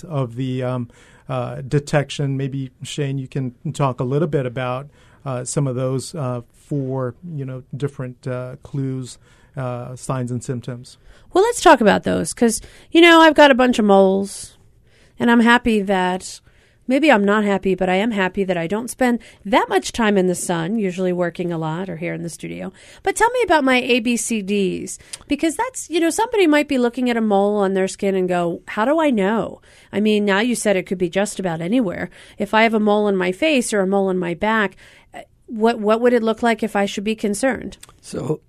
of 0.04 0.36
the 0.36 0.64
um, 0.64 0.90
uh, 1.30 1.62
detection. 1.62 2.36
Maybe 2.36 2.72
Shane, 2.84 3.18
you 3.20 3.28
can 3.28 3.54
talk 3.74 4.00
a 4.00 4.04
little 4.04 4.28
bit 4.28 4.46
about 4.48 4.90
uh, 5.24 5.46
some 5.46 5.68
of 5.68 5.76
those 5.76 6.14
uh, 6.16 6.42
you 6.72 7.14
know 7.24 7.64
different 7.78 8.28
uh, 8.28 8.56
clues, 8.64 9.20
uh, 9.56 9.96
signs, 9.96 10.32
and 10.32 10.44
symptoms. 10.44 10.98
Well, 11.32 11.44
let's 11.44 11.62
talk 11.62 11.80
about 11.80 12.04
those 12.04 12.34
because 12.34 12.60
you 12.92 13.02
know 13.02 13.22
I've 13.22 13.36
got 13.36 13.52
a 13.52 13.56
bunch 13.56 13.78
of 13.80 13.86
moles, 13.86 14.58
and 15.20 15.30
I'm 15.30 15.42
happy 15.42 15.82
that 15.84 16.42
maybe 16.88 17.12
I'm 17.12 17.24
not 17.24 17.44
happy, 17.44 17.76
but 17.76 17.90
I 17.90 17.96
am 17.96 18.12
happy 18.12 18.44
that 18.44 18.58
I 18.58 18.68
don't 18.68 18.90
spend 18.90 19.20
that 19.44 19.70
much 19.70 19.92
time 19.92 20.18
in 20.18 20.28
the 20.28 20.36
sun, 20.36 20.78
usually 20.78 21.14
working 21.14 21.52
a 21.52 21.58
lot 21.58 21.90
or 21.90 21.98
here 21.98 22.14
in 22.14 22.24
the 22.24 22.30
studio. 22.30 22.72
But 23.04 23.16
tell 23.16 23.30
me 23.32 23.42
about 23.44 23.64
my 23.64 23.82
ABCDs 23.82 24.98
because 25.28 25.56
that's, 25.56 25.90
you 25.90 26.00
know, 26.00 26.10
somebody 26.10 26.48
might 26.48 26.68
be 26.68 26.78
looking 26.78 27.10
at 27.10 27.18
a 27.18 27.22
mole 27.22 27.58
on 27.58 27.74
their 27.74 27.88
skin 27.88 28.16
and 28.16 28.28
go, 28.28 28.62
How 28.68 28.86
do 28.86 29.00
I 29.00 29.10
know? 29.10 29.62
I 29.92 30.00
mean, 30.00 30.26
now 30.26 30.40
you 30.40 30.56
said 30.56 30.76
it 30.76 30.88
could 30.88 30.98
be 30.98 31.10
just 31.10 31.40
about 31.40 31.62
anywhere. 31.62 32.10
If 32.38 32.54
I 32.54 32.64
have 32.64 32.74
a 32.74 32.80
mole 32.80 33.06
on 33.06 33.16
my 33.16 33.32
face 33.32 33.74
or 33.74 33.82
a 33.82 33.88
mole 33.88 34.08
on 34.08 34.18
my 34.18 34.34
back, 34.34 34.76
uh, 35.14 35.22
what 35.48 35.80
what 35.80 36.02
would 36.02 36.14
it 36.14 36.24
look 36.24 36.44
like 36.44 36.64
if 36.64 36.76
I 36.76 36.86
should 36.86 37.04
be 37.04 37.16
concerned? 37.16 37.78
So, 38.02 38.42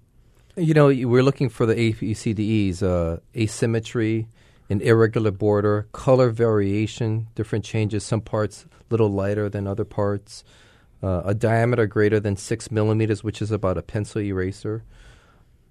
you 0.56 0.74
know, 0.74 0.86
we're 0.86 1.22
looking 1.22 1.48
for 1.48 1.66
the 1.66 1.74
ABCDEs, 1.74 2.82
uh, 2.82 3.20
asymmetry, 3.36 4.28
an 4.68 4.80
irregular 4.80 5.30
border, 5.30 5.86
color 5.92 6.30
variation, 6.30 7.28
different 7.34 7.64
changes, 7.64 8.04
some 8.04 8.20
parts 8.20 8.66
a 8.72 8.84
little 8.90 9.10
lighter 9.10 9.48
than 9.48 9.66
other 9.66 9.84
parts, 9.84 10.44
uh, 11.02 11.22
a 11.24 11.34
diameter 11.34 11.86
greater 11.86 12.18
than 12.18 12.36
six 12.36 12.70
millimeters, 12.70 13.22
which 13.22 13.40
is 13.40 13.50
about 13.50 13.78
a 13.78 13.82
pencil 13.82 14.20
eraser. 14.20 14.82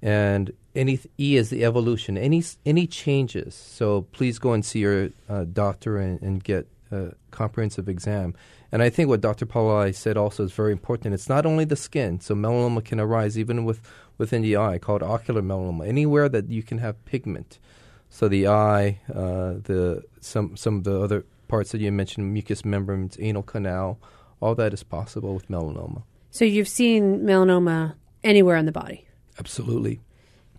And 0.02 0.52
any 0.76 1.00
E 1.20 1.36
is 1.36 1.50
the 1.50 1.66
evolution. 1.66 2.18
Any 2.18 2.44
any 2.66 2.86
changes. 2.86 3.56
So 3.56 4.04
please 4.12 4.38
go 4.40 4.54
and 4.54 4.64
see 4.64 4.80
your 4.80 5.10
uh, 5.28 5.46
doctor 5.46 5.98
and, 5.98 6.22
and, 6.22 6.44
get 6.44 6.68
a 6.92 7.14
comprehensive 7.32 7.90
exam. 7.90 8.36
And 8.72 8.84
I 8.84 8.90
think 8.90 9.10
what 9.10 9.22
Dr. 9.22 9.46
Palalay 9.46 9.96
said 9.96 10.18
also 10.18 10.44
is 10.44 10.52
very 10.52 10.74
important. 10.74 11.14
It's 11.14 11.30
not 11.30 11.46
only 11.46 11.66
the 11.66 11.76
skin. 11.76 12.20
So 12.20 12.36
melanoma 12.36 12.84
can 12.84 13.00
arise 13.00 13.40
even 13.40 13.66
with 13.66 13.82
within 14.18 14.42
the 14.42 14.58
eye, 14.58 14.78
called 14.78 15.02
ocular 15.02 15.42
melanoma. 15.42 15.88
Anywhere 15.88 16.30
that 16.30 16.50
you 16.50 16.62
can 16.62 16.78
have 16.80 17.04
pigment. 17.06 17.58
So 18.16 18.30
the 18.30 18.48
eye, 18.48 19.02
uh, 19.14 19.56
the 19.62 20.02
some 20.22 20.56
some 20.56 20.78
of 20.78 20.84
the 20.86 21.02
other 21.02 21.26
parts 21.50 21.74
that 21.74 21.82
you 21.82 21.92
mentioned, 21.92 22.32
mucous 22.32 22.64
membranes, 22.64 23.18
anal 23.20 23.44
canal, 23.44 24.00
all 24.40 24.56
that 24.56 24.74
is 24.74 24.84
possible 24.84 25.34
with 25.34 25.50
melanoma. 25.50 26.04
So 26.30 26.46
you've 26.46 26.70
seen 26.70 27.26
melanoma 27.26 27.96
anywhere 28.24 28.56
in 28.56 28.68
the 28.68 28.72
body. 28.72 29.06
Absolutely. 29.38 30.00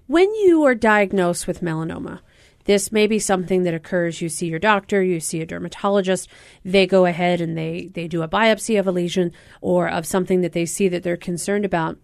When 0.06 0.34
you 0.34 0.64
are 0.64 0.74
diagnosed 0.74 1.46
with 1.46 1.62
melanoma, 1.62 2.20
this 2.64 2.92
may 2.92 3.06
be 3.06 3.18
something 3.18 3.62
that 3.62 3.72
occurs. 3.72 4.20
You 4.20 4.28
see 4.28 4.48
your 4.48 4.58
doctor, 4.58 5.02
you 5.02 5.18
see 5.18 5.40
a 5.40 5.46
dermatologist. 5.46 6.28
They 6.62 6.86
go 6.86 7.06
ahead 7.06 7.40
and 7.40 7.56
they, 7.56 7.90
they 7.94 8.06
do 8.06 8.20
a 8.20 8.28
biopsy 8.28 8.78
of 8.78 8.86
a 8.86 8.92
lesion 8.92 9.32
or 9.62 9.88
of 9.88 10.04
something 10.04 10.42
that 10.42 10.52
they 10.52 10.66
see 10.66 10.88
that 10.88 11.02
they're 11.02 11.16
concerned 11.16 11.64
about 11.64 11.96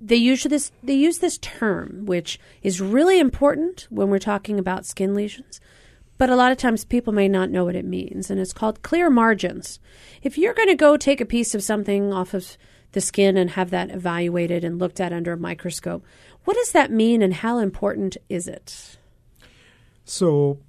they 0.00 0.16
use 0.16 0.42
this 0.44 0.72
they 0.82 0.94
use 0.94 1.18
this 1.18 1.38
term 1.38 2.04
which 2.04 2.38
is 2.62 2.80
really 2.80 3.18
important 3.18 3.86
when 3.90 4.08
we're 4.08 4.18
talking 4.18 4.58
about 4.58 4.86
skin 4.86 5.14
lesions 5.14 5.60
but 6.18 6.30
a 6.30 6.36
lot 6.36 6.52
of 6.52 6.58
times 6.58 6.84
people 6.84 7.12
may 7.12 7.28
not 7.28 7.50
know 7.50 7.64
what 7.64 7.76
it 7.76 7.84
means 7.84 8.30
and 8.30 8.40
it's 8.40 8.52
called 8.52 8.82
clear 8.82 9.10
margins. 9.10 9.78
If 10.22 10.38
you're 10.38 10.54
going 10.54 10.68
to 10.68 10.74
go 10.74 10.96
take 10.96 11.20
a 11.20 11.26
piece 11.26 11.54
of 11.54 11.62
something 11.62 12.12
off 12.12 12.32
of 12.32 12.56
the 12.92 13.00
skin 13.00 13.36
and 13.36 13.50
have 13.50 13.70
that 13.70 13.90
evaluated 13.90 14.64
and 14.64 14.78
looked 14.78 15.00
at 15.00 15.12
under 15.12 15.34
a 15.34 15.38
microscope 15.38 16.04
what 16.44 16.56
does 16.56 16.72
that 16.72 16.92
mean 16.92 17.22
and 17.22 17.34
how 17.34 17.58
important 17.58 18.16
is 18.28 18.46
it? 18.46 18.98
So 20.04 20.60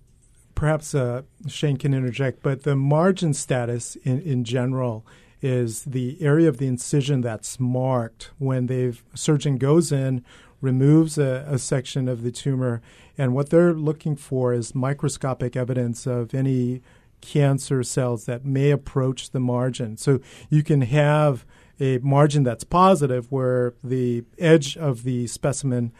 perhaps 0.55 0.95
uh, 0.95 1.21
shane 1.47 1.77
can 1.77 1.93
interject 1.93 2.41
but 2.41 2.63
the 2.63 2.75
margin 2.75 3.33
status 3.33 3.95
in, 3.97 4.19
in 4.21 4.43
general 4.43 5.05
is 5.41 5.83
the 5.83 6.17
area 6.21 6.49
of 6.49 6.57
the 6.57 6.67
incision 6.67 7.21
that's 7.21 7.59
marked 7.59 8.31
when 8.37 8.67
the 8.67 8.97
surgeon 9.13 9.57
goes 9.57 9.91
in, 9.91 10.23
removes 10.61 11.17
a, 11.17 11.45
a, 11.47 11.59
section 11.59 12.07
of 12.07 12.23
the 12.23 12.31
tumor, 12.31 12.81
and 13.17 13.33
what 13.33 13.49
they're 13.49 13.73
looking 13.73 14.15
for 14.15 14.53
is 14.53 14.73
microscopic 14.73 15.55
evidence 15.55 16.07
of 16.07 16.33
any 16.33 16.81
cancer 17.21 17.83
cells 17.83 18.25
that 18.25 18.45
may 18.45 18.71
approach 18.71 19.31
the 19.31 19.39
margin. 19.39 19.97
So 19.97 20.19
you 20.49 20.63
can 20.63 20.81
have 20.81 21.45
a 21.79 21.99
margin 21.99 22.43
that's 22.43 22.63
positive 22.63 23.31
where 23.31 23.73
the 23.83 24.23
edge 24.39 24.77
of 24.77 25.03
the 25.03 25.27
specimen 25.27 25.91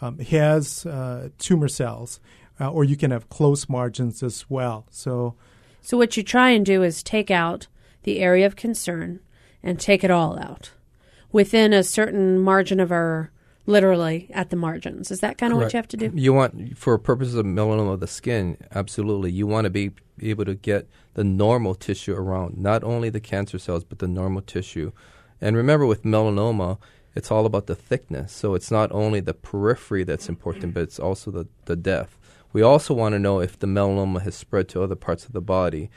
um, 0.00 0.18
has 0.18 0.86
uh, 0.86 1.30
tumor 1.38 1.68
cells, 1.68 2.20
uh, 2.60 2.70
or 2.70 2.84
you 2.84 2.96
can 2.96 3.10
have 3.10 3.28
close 3.28 3.68
margins 3.68 4.22
as 4.22 4.48
well. 4.48 4.86
So, 4.90 5.34
so 5.82 5.96
what 5.96 6.16
you 6.16 6.22
try 6.22 6.50
and 6.50 6.64
do 6.64 6.82
is 6.82 7.02
take 7.02 7.30
out 7.30 7.66
the 8.06 8.20
area 8.20 8.46
of 8.46 8.56
concern 8.56 9.20
and 9.62 9.78
take 9.78 10.02
it 10.02 10.10
all 10.10 10.38
out 10.38 10.70
within 11.32 11.72
a 11.72 11.82
certain 11.82 12.38
margin 12.38 12.80
of 12.80 12.90
error 12.90 13.30
literally 13.66 14.30
at 14.32 14.50
the 14.50 14.56
margins. 14.56 15.10
Is 15.10 15.20
that 15.20 15.38
kind 15.38 15.52
of 15.52 15.58
what 15.58 15.72
you 15.72 15.76
have 15.76 15.88
to 15.88 15.96
do? 15.96 16.12
You 16.14 16.32
want, 16.32 16.78
for 16.78 16.96
purposes 16.98 17.34
of 17.34 17.44
melanoma 17.44 17.94
of 17.94 18.00
the 18.00 18.06
skin, 18.06 18.56
absolutely. 18.72 19.32
You 19.32 19.46
want 19.46 19.64
to 19.64 19.70
be 19.70 19.90
able 20.22 20.44
to 20.44 20.54
get 20.54 20.88
the 21.14 21.24
normal 21.24 21.74
tissue 21.74 22.14
around, 22.14 22.56
not 22.56 22.84
only 22.84 23.10
the 23.10 23.20
cancer 23.20 23.58
cells, 23.58 23.82
but 23.82 23.98
the 23.98 24.06
normal 24.06 24.40
tissue. 24.40 24.92
And 25.40 25.56
remember, 25.56 25.84
with 25.84 26.04
melanoma, 26.04 26.78
it's 27.16 27.32
all 27.32 27.44
about 27.44 27.66
the 27.66 27.74
thickness. 27.74 28.32
So 28.32 28.54
it's 28.54 28.70
not 28.70 28.92
only 28.92 29.18
the 29.18 29.34
periphery 29.34 30.04
that's 30.04 30.28
important, 30.28 30.74
but 30.74 30.84
it's 30.84 31.00
also 31.00 31.32
the, 31.32 31.48
the 31.64 31.74
depth. 31.74 32.16
We 32.52 32.62
also 32.62 32.94
want 32.94 33.14
to 33.14 33.18
know 33.18 33.40
if 33.40 33.58
the 33.58 33.66
melanoma 33.66 34.22
has 34.22 34.36
spread 34.36 34.68
to 34.68 34.82
other 34.82 34.94
parts 34.94 35.26
of 35.26 35.32
the 35.32 35.40
body. 35.40 35.90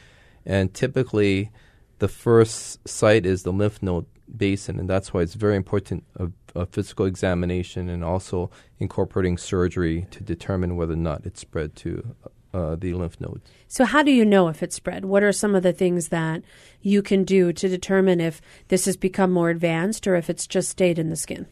And 0.46 0.74
typically, 0.74 1.52
the 2.00 2.08
first 2.08 2.88
site 2.88 3.26
is 3.26 3.44
the 3.44 3.52
lymph 3.52 3.82
node 3.84 4.06
basin, 4.36 4.80
and 4.80 4.90
that's 4.90 5.14
why 5.14 5.22
it's 5.22 5.36
very 5.36 5.56
important 5.56 6.04
a, 6.16 6.30
a 6.56 6.66
physical 6.66 7.06
examination 7.06 7.90
and 7.90 8.04
also 8.04 8.50
incorporating 8.80 9.38
surgery 9.38 10.08
to 10.12 10.24
determine 10.24 10.76
whether 10.76 10.94
or 10.94 10.98
not 10.98 11.26
it's 11.26 11.42
spread 11.42 11.76
to 11.76 12.16
uh, 12.54 12.76
the 12.76 12.94
lymph 12.94 13.20
nodes. 13.20 13.50
So, 13.68 13.86
how 13.86 14.02
do 14.02 14.12
you 14.12 14.26
know 14.26 14.48
if 14.48 14.64
it's 14.64 14.76
spread? 14.76 15.06
What 15.06 15.24
are 15.24 15.32
some 15.32 15.56
of 15.56 15.64
the 15.64 15.74
things 15.74 16.08
that 16.08 16.42
you 16.82 17.02
can 17.02 17.24
do 17.24 17.54
to 17.54 17.70
determine 17.70 18.20
if 18.20 18.42
this 18.70 18.86
has 18.86 18.98
become 18.98 19.32
more 19.32 19.50
advanced 19.50 20.08
or 20.08 20.16
if 20.16 20.30
it's 20.30 20.48
just 20.48 20.70
stayed 20.70 20.98
in 20.98 21.10
the 21.10 21.16
skin? 21.16 21.46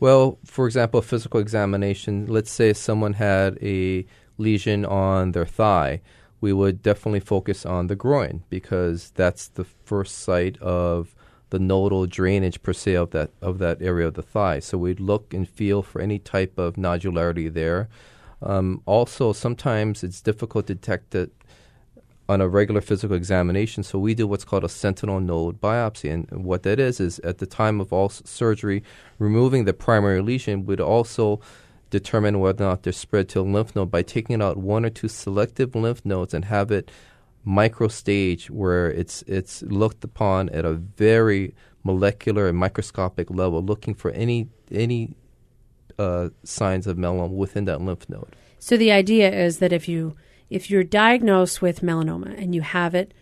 Well, 0.00 0.38
for 0.44 0.66
example, 0.66 1.00
a 1.00 1.02
physical 1.02 1.40
examination, 1.40 2.26
let's 2.26 2.52
say 2.52 2.72
someone 2.72 3.14
had 3.14 3.58
a 3.60 4.06
lesion 4.38 4.84
on 4.84 5.32
their 5.32 5.44
thigh 5.44 6.00
we 6.40 6.52
would 6.52 6.82
definitely 6.82 7.20
focus 7.20 7.66
on 7.66 7.88
the 7.88 7.96
groin 7.96 8.42
because 8.48 9.10
that's 9.10 9.48
the 9.48 9.64
first 9.64 10.18
site 10.18 10.56
of 10.62 11.14
the 11.50 11.58
nodal 11.58 12.06
drainage 12.06 12.62
per 12.62 12.72
se 12.72 12.94
of 12.94 13.10
that 13.10 13.30
of 13.40 13.58
that 13.58 13.80
area 13.80 14.06
of 14.06 14.14
the 14.14 14.22
thigh. 14.22 14.60
So 14.60 14.78
we'd 14.78 15.00
look 15.00 15.32
and 15.32 15.48
feel 15.48 15.82
for 15.82 16.00
any 16.00 16.18
type 16.18 16.58
of 16.58 16.74
nodularity 16.74 17.52
there. 17.52 17.88
Um, 18.40 18.82
also, 18.86 19.32
sometimes 19.32 20.04
it's 20.04 20.20
difficult 20.20 20.66
to 20.68 20.74
detect 20.74 21.14
it 21.14 21.32
on 22.28 22.40
a 22.42 22.48
regular 22.48 22.82
physical 22.82 23.16
examination. 23.16 23.82
So 23.82 23.98
we 23.98 24.14
do 24.14 24.26
what's 24.26 24.44
called 24.44 24.62
a 24.62 24.68
sentinel 24.68 25.18
node 25.18 25.60
biopsy, 25.60 26.12
and 26.12 26.44
what 26.44 26.62
that 26.64 26.78
is 26.78 27.00
is 27.00 27.18
at 27.20 27.38
the 27.38 27.46
time 27.46 27.80
of 27.80 27.92
all 27.92 28.10
surgery, 28.10 28.82
removing 29.18 29.64
the 29.64 29.72
primary 29.72 30.20
lesion 30.20 30.66
would 30.66 30.80
also 30.80 31.40
determine 31.90 32.40
whether 32.40 32.64
or 32.64 32.68
not 32.68 32.82
they're 32.82 32.92
spread 32.92 33.28
to 33.30 33.40
a 33.40 33.42
lymph 33.42 33.74
node 33.74 33.90
by 33.90 34.02
taking 34.02 34.42
out 34.42 34.56
one 34.56 34.84
or 34.84 34.90
two 34.90 35.08
selective 35.08 35.74
lymph 35.74 36.04
nodes 36.04 36.34
and 36.34 36.44
have 36.46 36.70
it 36.70 36.90
microstage 37.46 38.50
where 38.50 38.90
it's 38.90 39.22
it's 39.22 39.62
looked 39.62 40.04
upon 40.04 40.48
at 40.50 40.64
a 40.64 40.74
very 40.74 41.54
molecular 41.82 42.48
and 42.48 42.58
microscopic 42.58 43.30
level, 43.30 43.62
looking 43.62 43.94
for 43.94 44.10
any 44.10 44.48
any 44.70 45.14
uh, 45.98 46.28
signs 46.44 46.86
of 46.86 46.96
melanoma 46.96 47.30
within 47.30 47.64
that 47.64 47.80
lymph 47.80 48.08
node. 48.08 48.36
So 48.58 48.76
the 48.76 48.92
idea 48.92 49.32
is 49.32 49.58
that 49.58 49.72
if 49.72 49.88
you 49.88 50.14
if 50.50 50.70
you're 50.70 50.84
diagnosed 50.84 51.62
with 51.62 51.80
melanoma 51.80 52.40
and 52.40 52.54
you 52.54 52.62
have 52.62 52.94
it 52.94 53.12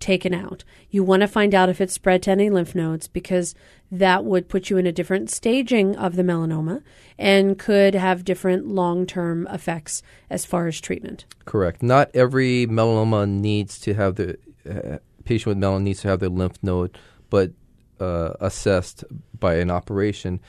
taken 0.00 0.34
out, 0.34 0.64
you 0.90 1.02
want 1.02 1.20
to 1.22 1.28
find 1.28 1.54
out 1.54 1.68
if 1.68 1.80
it's 1.80 1.92
spread 1.92 2.22
to 2.24 2.30
any 2.30 2.50
lymph 2.50 2.74
nodes 2.74 3.08
because 3.08 3.54
that 3.90 4.24
would 4.24 4.48
put 4.48 4.70
you 4.70 4.76
in 4.76 4.86
a 4.86 4.92
different 4.92 5.30
staging 5.30 5.96
of 5.96 6.16
the 6.16 6.22
melanoma 6.22 6.82
and 7.18 7.58
could 7.58 7.94
have 7.94 8.24
different 8.24 8.66
long 8.66 9.06
term 9.06 9.46
effects 9.48 10.02
as 10.30 10.44
far 10.44 10.66
as 10.66 10.80
treatment. 10.80 11.24
Correct. 11.44 11.82
Not 11.82 12.10
every 12.14 12.66
melanoma 12.66 13.28
needs 13.28 13.78
to 13.80 13.94
have 13.94 14.16
the 14.16 14.38
uh, 14.68 14.98
patient 15.24 15.46
with 15.46 15.58
melanoma 15.58 15.82
needs 15.82 16.00
to 16.02 16.08
have 16.08 16.20
their 16.20 16.28
lymph 16.28 16.58
node, 16.62 16.96
but 17.30 17.52
uh, 18.00 18.34
assessed 18.40 19.04
by 19.38 19.54
an 19.56 19.70
operation. 19.70 20.40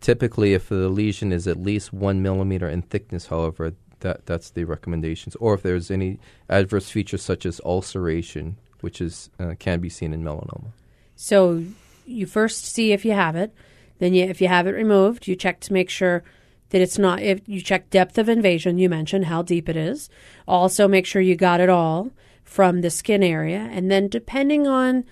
Typically, 0.00 0.52
if 0.54 0.68
the 0.68 0.88
lesion 0.88 1.32
is 1.32 1.46
at 1.46 1.56
least 1.56 1.92
one 1.92 2.22
millimeter 2.22 2.68
in 2.68 2.82
thickness, 2.82 3.26
however, 3.26 3.72
that 4.00 4.26
that's 4.26 4.50
the 4.50 4.64
recommendations. 4.64 5.36
Or 5.36 5.54
if 5.54 5.62
there's 5.62 5.90
any 5.90 6.18
adverse 6.48 6.90
features 6.90 7.22
such 7.22 7.46
as 7.46 7.60
ulceration, 7.64 8.58
which 8.82 9.00
is 9.00 9.30
uh, 9.40 9.54
can 9.58 9.80
be 9.80 9.88
seen 9.88 10.12
in 10.12 10.22
melanoma. 10.22 10.72
So 11.16 11.64
you 12.06 12.26
first 12.26 12.66
see 12.66 12.92
if 12.92 13.04
you 13.04 13.12
have 13.12 13.36
it. 13.36 13.54
Then, 13.98 14.14
you, 14.14 14.24
if 14.24 14.40
you 14.40 14.48
have 14.48 14.66
it 14.66 14.72
removed, 14.72 15.28
you 15.28 15.36
check 15.36 15.60
to 15.60 15.72
make 15.72 15.88
sure 15.88 16.24
that 16.70 16.80
it's 16.80 16.98
not. 16.98 17.22
If 17.22 17.40
you 17.46 17.60
check 17.60 17.90
depth 17.90 18.18
of 18.18 18.28
invasion, 18.28 18.78
you 18.78 18.88
mentioned 18.88 19.26
how 19.26 19.42
deep 19.42 19.68
it 19.68 19.76
is. 19.76 20.10
Also, 20.48 20.88
make 20.88 21.06
sure 21.06 21.22
you 21.22 21.36
got 21.36 21.60
it 21.60 21.68
all 21.68 22.10
from 22.42 22.80
the 22.80 22.90
skin 22.90 23.22
area, 23.22 23.68
and 23.72 23.90
then 23.90 24.08
depending 24.08 24.66
on 24.66 25.04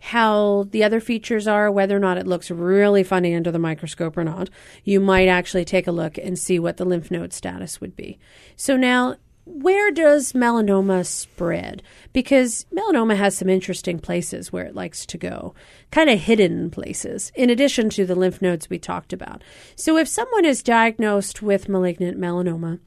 how 0.00 0.66
the 0.70 0.84
other 0.84 1.00
features 1.00 1.48
are, 1.48 1.70
whether 1.70 1.96
or 1.96 2.00
not 2.00 2.18
it 2.18 2.26
looks 2.26 2.50
really 2.50 3.02
funny 3.02 3.34
under 3.34 3.50
the 3.50 3.58
microscope 3.58 4.18
or 4.18 4.24
not, 4.24 4.50
you 4.84 5.00
might 5.00 5.28
actually 5.28 5.64
take 5.64 5.86
a 5.86 5.92
look 5.92 6.18
and 6.18 6.38
see 6.38 6.58
what 6.58 6.76
the 6.76 6.84
lymph 6.84 7.10
node 7.10 7.32
status 7.32 7.80
would 7.80 7.96
be. 7.96 8.18
So 8.54 8.76
now 8.76 9.16
where 9.46 9.90
does 9.90 10.32
melanoma 10.32 11.04
spread? 11.04 11.82
Because 12.12 12.66
melanoma 12.74 13.16
has 13.16 13.36
some 13.36 13.48
interesting 13.48 13.98
places 13.98 14.52
where 14.52 14.64
it 14.64 14.74
likes 14.74 15.04
to 15.06 15.18
go, 15.18 15.54
kind 15.90 16.08
of 16.08 16.18
hidden 16.20 16.70
places, 16.70 17.30
in 17.34 17.50
addition 17.50 17.90
to 17.90 18.06
the 18.06 18.14
lymph 18.14 18.40
nodes 18.40 18.70
we 18.70 18.78
talked 18.78 19.12
about. 19.12 19.42
So 19.76 19.98
if 19.98 20.08
someone 20.08 20.44
is 20.44 20.62
diagnosed 20.62 21.42
with 21.42 21.68
malignant 21.68 22.18
melanoma, 22.18 22.80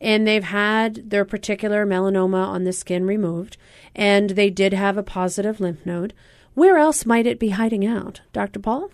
and 0.00 0.26
they've 0.26 0.44
had 0.44 1.10
their 1.10 1.24
particular 1.24 1.86
melanoma 1.86 2.46
on 2.46 2.64
the 2.64 2.72
skin 2.72 3.06
removed, 3.06 3.56
and 3.94 4.30
they 4.30 4.50
did 4.50 4.72
have 4.72 4.96
a 4.96 5.02
positive 5.02 5.60
lymph 5.60 5.84
node, 5.84 6.14
where 6.54 6.76
else 6.76 7.04
might 7.04 7.26
it 7.26 7.40
be 7.40 7.50
hiding 7.50 7.84
out? 7.86 8.20
Dr. 8.32 8.60
Paul? 8.60 8.90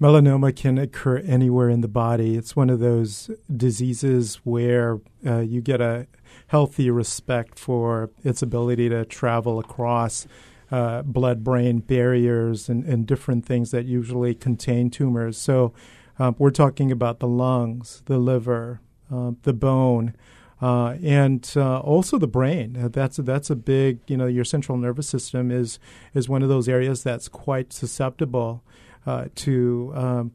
Melanoma 0.00 0.54
can 0.54 0.78
occur 0.78 1.18
anywhere 1.18 1.68
in 1.68 1.80
the 1.80 1.88
body. 1.88 2.36
It's 2.36 2.54
one 2.54 2.70
of 2.70 2.78
those 2.78 3.30
diseases 3.54 4.36
where 4.44 5.00
uh, 5.26 5.40
you 5.40 5.60
get 5.60 5.80
a 5.80 6.06
healthy 6.48 6.90
respect 6.90 7.58
for 7.58 8.10
its 8.24 8.42
ability 8.42 8.88
to 8.88 9.04
travel 9.04 9.58
across 9.58 10.26
uh, 10.70 11.02
blood 11.02 11.42
brain 11.42 11.78
barriers 11.78 12.68
and, 12.68 12.84
and, 12.84 13.06
different 13.06 13.46
things 13.46 13.70
that 13.70 13.86
usually 13.86 14.34
contain 14.34 14.90
tumors. 14.90 15.38
So 15.38 15.72
uh, 16.18 16.32
we're 16.36 16.50
talking 16.50 16.92
about 16.92 17.20
the 17.20 17.28
lungs, 17.28 18.02
the 18.06 18.18
liver, 18.18 18.80
uh, 19.12 19.32
the 19.42 19.52
bone. 19.52 20.14
Uh, 20.60 20.96
and 21.04 21.52
uh, 21.56 21.78
also 21.78 22.18
the 22.18 22.26
brain. 22.26 22.76
Uh, 22.76 22.88
that's 22.88 23.18
that's 23.18 23.48
a 23.48 23.54
big. 23.54 24.00
You 24.08 24.16
know, 24.16 24.26
your 24.26 24.44
central 24.44 24.76
nervous 24.76 25.08
system 25.08 25.52
is 25.52 25.78
is 26.14 26.28
one 26.28 26.42
of 26.42 26.48
those 26.48 26.68
areas 26.68 27.04
that's 27.04 27.28
quite 27.28 27.72
susceptible 27.72 28.64
to 29.34 29.90
um, 29.94 30.32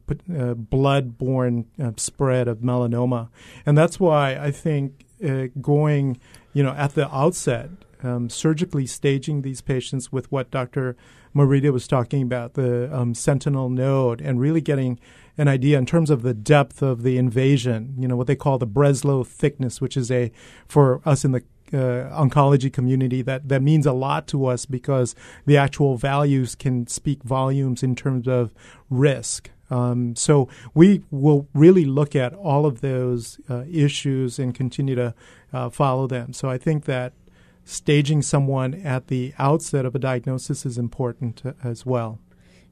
blood-borne 0.68 1.64
spread 1.96 2.48
of 2.48 2.58
melanoma, 2.58 3.28
and 3.64 3.78
that's 3.78 4.00
why 4.00 4.34
I 4.34 4.50
think 4.50 5.04
uh, 5.22 5.46
going, 5.60 6.18
you 6.52 6.62
know, 6.62 6.72
at 6.72 6.94
the 6.94 7.12
outset, 7.14 7.70
um, 8.02 8.28
surgically 8.28 8.86
staging 8.86 9.42
these 9.42 9.60
patients 9.60 10.12
with 10.12 10.30
what 10.30 10.50
Dr. 10.50 10.96
Morita 11.34 11.72
was 11.72 11.88
talking 11.88 12.22
about, 12.22 12.54
the 12.54 12.94
um, 12.94 13.14
sentinel 13.14 13.68
node, 13.68 14.20
and 14.20 14.40
really 14.40 14.60
getting 14.60 15.00
an 15.36 15.48
idea 15.48 15.78
in 15.78 15.86
terms 15.86 16.10
of 16.10 16.22
the 16.22 16.34
depth 16.34 16.80
of 16.80 17.02
the 17.02 17.18
invasion, 17.18 17.94
you 17.98 18.06
know, 18.06 18.16
what 18.16 18.26
they 18.26 18.36
call 18.36 18.58
the 18.58 18.66
Breslow 18.66 19.26
thickness, 19.26 19.80
which 19.80 19.96
is 19.96 20.10
a, 20.10 20.30
for 20.68 21.00
us 21.04 21.24
in 21.24 21.32
the 21.32 21.42
uh, 21.72 22.08
oncology 22.12 22.72
community 22.72 23.22
that, 23.22 23.48
that 23.48 23.62
means 23.62 23.86
a 23.86 23.92
lot 23.92 24.28
to 24.28 24.46
us 24.46 24.64
because 24.66 25.14
the 25.46 25.56
actual 25.56 25.96
values 25.96 26.54
can 26.54 26.86
speak 26.86 27.22
volumes 27.24 27.82
in 27.82 27.96
terms 27.96 28.28
of 28.28 28.54
risk. 28.90 29.50
Um, 29.70 30.14
so 30.16 30.48
we 30.74 31.02
will 31.10 31.48
really 31.54 31.84
look 31.84 32.14
at 32.14 32.34
all 32.34 32.66
of 32.66 32.80
those 32.80 33.40
uh, 33.48 33.64
issues 33.70 34.38
and 34.38 34.54
continue 34.54 34.94
to 34.94 35.14
uh, 35.52 35.70
follow 35.70 36.06
them. 36.06 36.32
So 36.32 36.50
I 36.50 36.58
think 36.58 36.84
that 36.84 37.12
staging 37.64 38.22
someone 38.22 38.74
at 38.74 39.08
the 39.08 39.32
outset 39.38 39.86
of 39.86 39.94
a 39.94 39.98
diagnosis 39.98 40.66
is 40.66 40.76
important 40.76 41.42
as 41.62 41.86
well. 41.86 42.18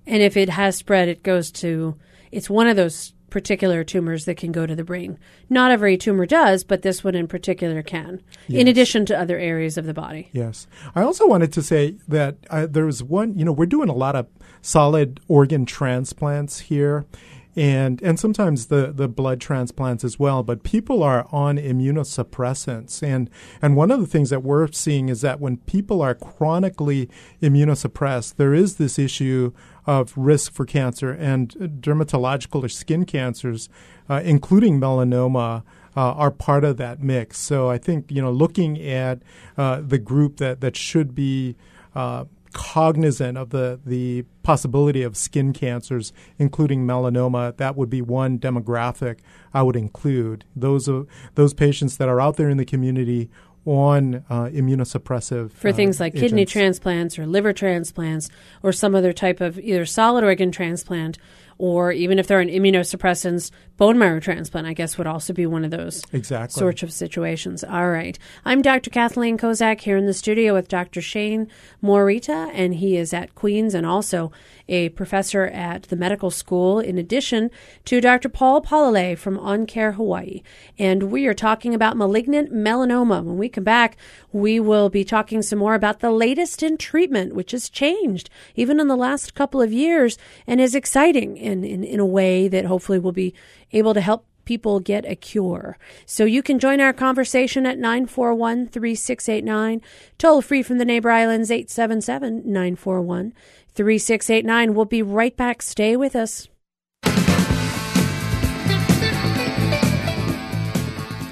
And 0.07 0.23
if 0.23 0.37
it 0.37 0.51
has 0.51 0.77
spread, 0.77 1.09
it 1.09 1.23
goes 1.23 1.51
to, 1.53 1.97
it's 2.31 2.51
one 2.51 2.67
of 2.67 2.77
those 2.77 3.15
particular 3.33 3.83
tumors 3.83 4.27
that 4.27 4.37
can 4.37 4.53
go 4.53 4.67
to 4.67 4.77
the 4.77 4.85
brain. 4.85 5.19
Not 5.49 5.71
every 5.71 5.97
tumor 5.97 6.27
does, 6.27 6.65
but 6.65 6.83
this 6.83 7.03
one 7.03 7.15
in 7.15 7.27
particular 7.27 7.83
can, 7.83 8.23
yes. 8.47 8.61
in 8.61 8.69
addition 8.69 9.07
to 9.07 9.19
other 9.19 9.39
areas 9.39 9.79
of 9.79 9.87
the 9.87 9.95
body. 9.95 10.29
Yes. 10.33 10.67
I 10.95 11.01
also 11.01 11.27
wanted 11.27 11.51
to 11.55 11.63
say 11.63 11.97
that 12.07 12.37
uh, 12.51 12.67
there 12.67 12.85
was 12.85 13.03
one, 13.03 13.37
you 13.39 13.45
know, 13.47 13.53
we're 13.53 13.65
doing 13.65 13.89
a 13.89 13.95
lot 13.95 14.15
of 14.15 14.27
solid 14.61 15.19
organ 15.29 15.65
transplants 15.65 16.61
here 16.61 17.07
and 17.55 18.01
and 18.03 18.19
sometimes 18.19 18.67
the 18.67 18.93
the 18.95 19.09
blood 19.09 19.41
transplants 19.41 20.05
as 20.05 20.19
well. 20.19 20.43
But 20.43 20.63
people 20.63 21.03
are 21.03 21.27
on 21.31 21.59
immunosuppressants, 21.59 23.03
and 23.03 23.29
and 23.61 23.77
one 23.77 23.91
of 23.91 24.01
the 24.01 24.07
things 24.07 24.31
that 24.31 24.43
we're 24.43 24.71
seeing 24.73 25.09
is 25.09 25.21
that 25.21 25.41
when 25.41 25.59
people 25.59 26.01
are 26.01 26.15
chronically 26.15 27.09
immunosuppressed, 27.43 28.37
there 28.37 28.55
is 28.55 28.77
this 28.77 28.99
issue 28.99 29.53
of 29.87 30.13
risk 30.17 30.53
for 30.53 30.65
cancer 30.65 31.11
and 31.11 31.51
dermatological 31.81 32.65
or 32.65 32.69
skin 32.69 33.05
cancers, 33.05 33.69
uh, 34.09 34.21
including 34.25 34.81
melanoma. 34.81 35.63
Uh, 35.95 36.13
are 36.13 36.31
part 36.31 36.65
of 36.65 36.79
that 36.79 37.03
mix. 37.03 37.37
So 37.37 37.69
I 37.69 37.77
think 37.77 38.11
you 38.11 38.23
know, 38.23 38.31
looking 38.31 38.81
at 38.81 39.21
uh, 39.59 39.83
the 39.87 39.99
group 39.99 40.39
that 40.39 40.63
that 40.63 40.75
should 40.75 41.15
be 41.15 41.55
uh, 41.95 42.25
cognizant 42.53 43.39
of 43.39 43.51
the, 43.51 43.81
the 43.85 44.25
possibility 44.43 45.03
of 45.03 45.17
skin 45.17 45.53
cancers, 45.53 46.13
including 46.39 46.87
melanoma, 46.87 47.57
that 47.57 47.77
would 47.77 47.91
be 47.91 48.03
one 48.03 48.39
demographic 48.39 49.21
I 49.53 49.63
would 49.63 49.77
include. 49.77 50.45
Those, 50.55 50.89
are, 50.89 51.07
those 51.35 51.55
patients 51.55 51.97
that 51.97 52.09
are 52.09 52.21
out 52.21 52.37
there 52.37 52.49
in 52.49 52.57
the 52.57 52.65
community 52.65 53.31
on 53.65 54.25
uh, 54.29 54.47
immunosuppressive 54.47 55.53
for 55.53 55.69
uh, 55.69 55.73
things 55.73 56.01
like 56.01 56.15
agents. 56.15 56.31
kidney 56.31 56.45
transplants 56.45 57.19
or 57.19 57.27
liver 57.27 57.53
transplants 57.53 58.29
or 58.63 58.73
some 58.73 58.95
other 58.95 59.13
type 59.13 59.41
of 59.41 59.59
either 59.61 59.87
solid 59.87 60.25
organ 60.25 60.51
transplant 60.51 61.17
or 61.59 61.93
even 61.93 62.19
if 62.19 62.27
they're 62.27 62.41
on 62.41 62.49
immunosuppressants, 62.49 63.53
bone 63.83 63.99
marrow 63.99 64.21
transplant, 64.21 64.65
I 64.65 64.75
guess, 64.75 64.97
would 64.97 65.09
also 65.09 65.33
be 65.33 65.45
one 65.45 65.65
of 65.65 65.73
those 65.73 66.05
exactly. 66.13 66.57
sorts 66.57 66.85
of 66.85 66.93
situations. 66.93 67.65
All 67.65 67.91
right. 67.91 68.17
I'm 68.45 68.63
Dr. 68.63 68.91
Kathleen 68.91 69.37
Kozak 69.37 69.81
here 69.81 69.97
in 69.97 70.07
the 70.07 70.15
studio 70.15 70.55
with 70.55 70.69
Dr. 70.69 71.03
Shane 71.03 71.49
Morita, 71.83 72.49
and 72.55 72.77
he 72.77 72.97
is 72.97 73.13
at 73.13 73.35
Queens 73.35 73.75
and 73.75 73.85
also 73.85 74.31
a 74.69 74.91
professor 74.91 75.47
at 75.47 75.83
the 75.85 75.97
medical 75.97 76.31
school, 76.31 76.79
in 76.79 76.97
addition 76.97 77.51
to 77.87 78.01
Dr. 78.01 78.29
Paul 78.29 78.63
Palalay 78.63 79.19
from 79.19 79.37
OnCare 79.37 79.95
Hawaii. 79.95 80.43
And 80.79 81.11
we 81.11 81.27
are 81.27 81.35
talking 81.35 81.75
about 81.75 81.97
malignant 81.97 82.53
melanoma. 82.53 83.25
When 83.25 83.37
we 83.37 83.49
come 83.49 83.65
back, 83.65 83.97
we 84.31 84.61
will 84.61 84.91
be 84.91 85.03
talking 85.03 85.43
some 85.43 85.59
more 85.59 85.75
about 85.75 85.99
the 85.99 86.13
latest 86.13 86.63
in 86.63 86.77
treatment, 86.77 87.35
which 87.35 87.51
has 87.51 87.69
changed 87.69 88.31
even 88.55 88.79
in 88.79 88.87
the 88.87 88.97
last 88.97 89.35
couple 89.35 89.61
of 89.61 89.73
years 89.73 90.19
and 90.47 90.61
is 90.61 90.77
exciting 90.77 91.37
in, 91.37 91.65
in, 91.65 91.83
in 91.83 91.99
a 91.99 92.07
way 92.07 92.47
that 92.47 92.67
hopefully 92.67 93.01
will 93.01 93.11
be 93.11 93.35
able 93.73 93.95
to 93.95 94.01
help 94.01 94.27
people 94.45 94.81
get 94.81 95.05
a 95.05 95.15
cure. 95.15 95.79
So 96.07 96.25
you 96.25 96.43
can 96.43 96.59
join 96.59 96.81
our 96.81 96.93
conversation 96.93 97.67
at 97.67 97.79
941 97.79 98.69
3689, 98.69 99.81
toll 100.19 100.43
free 100.43 100.63
from 100.63 100.79
the 100.79 100.85
neighbor 100.85 101.11
islands 101.11 101.51
877 101.51 102.43
941 102.45 103.33
3689. 103.75 104.75
We'll 104.75 104.85
be 104.85 105.03
right 105.03 105.37
back. 105.37 105.63
Stay 105.63 105.97
with 105.97 106.17
us. 106.17 106.49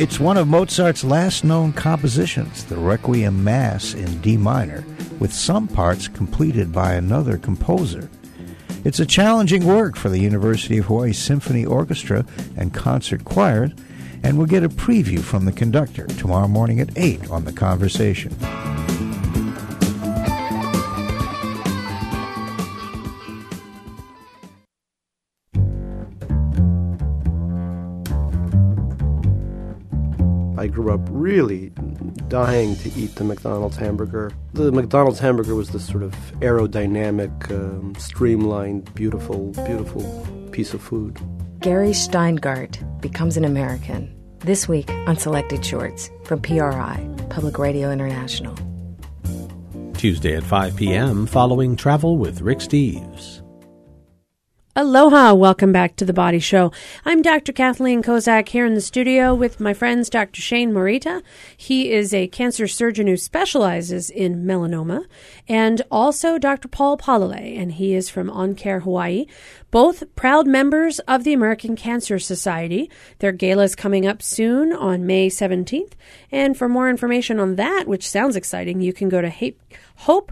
It's 0.00 0.18
one 0.18 0.38
of 0.38 0.48
Mozart's 0.48 1.04
last 1.04 1.44
known 1.44 1.74
compositions, 1.74 2.64
the 2.64 2.76
Requiem 2.76 3.44
Mass 3.44 3.92
in 3.92 4.18
D 4.22 4.38
minor, 4.38 4.82
with 5.18 5.30
some 5.30 5.68
parts 5.68 6.08
completed 6.08 6.72
by 6.72 6.94
another 6.94 7.36
composer. 7.36 8.08
It's 8.82 8.98
a 8.98 9.04
challenging 9.04 9.66
work 9.66 9.94
for 9.94 10.08
the 10.08 10.20
University 10.20 10.78
of 10.78 10.86
Hawaii 10.86 11.12
Symphony 11.12 11.66
Orchestra 11.66 12.24
and 12.56 12.72
concert 12.72 13.26
choir, 13.26 13.70
and 14.22 14.38
we'll 14.38 14.46
get 14.46 14.64
a 14.64 14.70
preview 14.70 15.20
from 15.20 15.44
the 15.44 15.52
conductor 15.52 16.06
tomorrow 16.06 16.48
morning 16.48 16.80
at 16.80 16.96
8 16.96 17.30
on 17.30 17.44
The 17.44 17.52
Conversation. 17.52 18.34
I 30.60 30.66
grew 30.66 30.92
up 30.92 31.00
really 31.08 31.70
dying 32.28 32.76
to 32.76 32.92
eat 32.92 33.14
the 33.14 33.24
McDonald's 33.24 33.78
hamburger. 33.78 34.30
The 34.52 34.70
McDonald's 34.70 35.18
hamburger 35.18 35.54
was 35.54 35.70
this 35.70 35.86
sort 35.86 36.02
of 36.02 36.12
aerodynamic, 36.40 37.50
um, 37.50 37.94
streamlined, 37.94 38.92
beautiful, 38.94 39.52
beautiful 39.64 40.02
piece 40.52 40.74
of 40.74 40.82
food. 40.82 41.18
Gary 41.60 41.92
Shteyngart 41.92 43.00
becomes 43.00 43.38
an 43.38 43.46
American. 43.46 44.14
This 44.40 44.68
week 44.68 44.90
on 45.06 45.16
Selected 45.16 45.64
Shorts 45.64 46.10
from 46.24 46.42
PRI, 46.42 47.08
Public 47.30 47.58
Radio 47.58 47.90
International. 47.90 48.54
Tuesday 49.94 50.36
at 50.36 50.44
5 50.44 50.76
p.m. 50.76 51.24
following 51.24 51.74
Travel 51.74 52.18
with 52.18 52.42
Rick 52.42 52.58
Steves. 52.58 53.39
Aloha, 54.76 55.34
welcome 55.34 55.72
back 55.72 55.96
to 55.96 56.04
the 56.04 56.12
Body 56.12 56.38
Show. 56.38 56.70
I'm 57.04 57.22
Dr. 57.22 57.52
Kathleen 57.52 58.04
Kozak 58.04 58.50
here 58.50 58.64
in 58.64 58.74
the 58.74 58.80
studio 58.80 59.34
with 59.34 59.58
my 59.58 59.74
friends 59.74 60.08
Dr. 60.08 60.40
Shane 60.40 60.70
Morita. 60.70 61.24
He 61.56 61.90
is 61.90 62.14
a 62.14 62.28
cancer 62.28 62.68
surgeon 62.68 63.08
who 63.08 63.16
specializes 63.16 64.10
in 64.10 64.44
melanoma, 64.44 65.06
and 65.48 65.82
also 65.90 66.38
Dr. 66.38 66.68
Paul 66.68 66.96
Palalay, 66.96 67.58
and 67.58 67.72
he 67.72 67.96
is 67.96 68.08
from 68.08 68.30
OnCare 68.30 68.82
Hawaii. 68.82 69.26
Both 69.72 70.14
proud 70.14 70.46
members 70.46 71.00
of 71.00 71.24
the 71.24 71.32
American 71.32 71.74
Cancer 71.74 72.20
Society. 72.20 72.88
Their 73.18 73.32
gala 73.32 73.64
is 73.64 73.74
coming 73.74 74.06
up 74.06 74.22
soon 74.22 74.72
on 74.72 75.04
May 75.04 75.30
17th. 75.30 75.94
And 76.30 76.56
for 76.56 76.68
more 76.68 76.88
information 76.88 77.40
on 77.40 77.56
that, 77.56 77.88
which 77.88 78.08
sounds 78.08 78.36
exciting, 78.36 78.80
you 78.80 78.92
can 78.92 79.08
go 79.08 79.20
to 79.20 79.52
Hope 79.96 80.30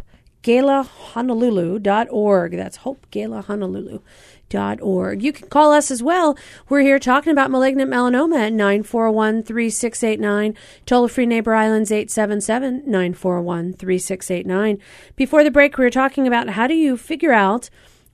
galahonolulu.org. 0.49 2.57
That's 2.57 2.79
hopegalahonolulu.org. 2.79 5.23
You 5.23 5.33
can 5.33 5.49
call 5.49 5.73
us 5.73 5.91
as 5.91 6.03
well. 6.03 6.39
We're 6.71 6.81
here 6.81 6.99
talking 6.99 7.33
about 7.33 7.51
malignant 7.51 7.91
melanoma 7.91 8.47
at 8.47 8.55
941 8.55 9.43
3689. 9.43 10.55
Toll 10.87 11.09
free 11.09 11.27
Neighbor 11.27 11.55
Islands 11.55 11.93
877 11.93 12.85
941 12.87 13.75
3689. 13.75 14.79
Before 15.17 15.45
the 15.45 15.51
break, 15.51 15.77
we 15.77 15.85
were 15.85 15.91
talking 15.91 16.27
about 16.27 16.49
how 16.51 16.67
do 16.67 16.75
you 16.75 16.97
figure 16.97 17.33
out 17.33 17.69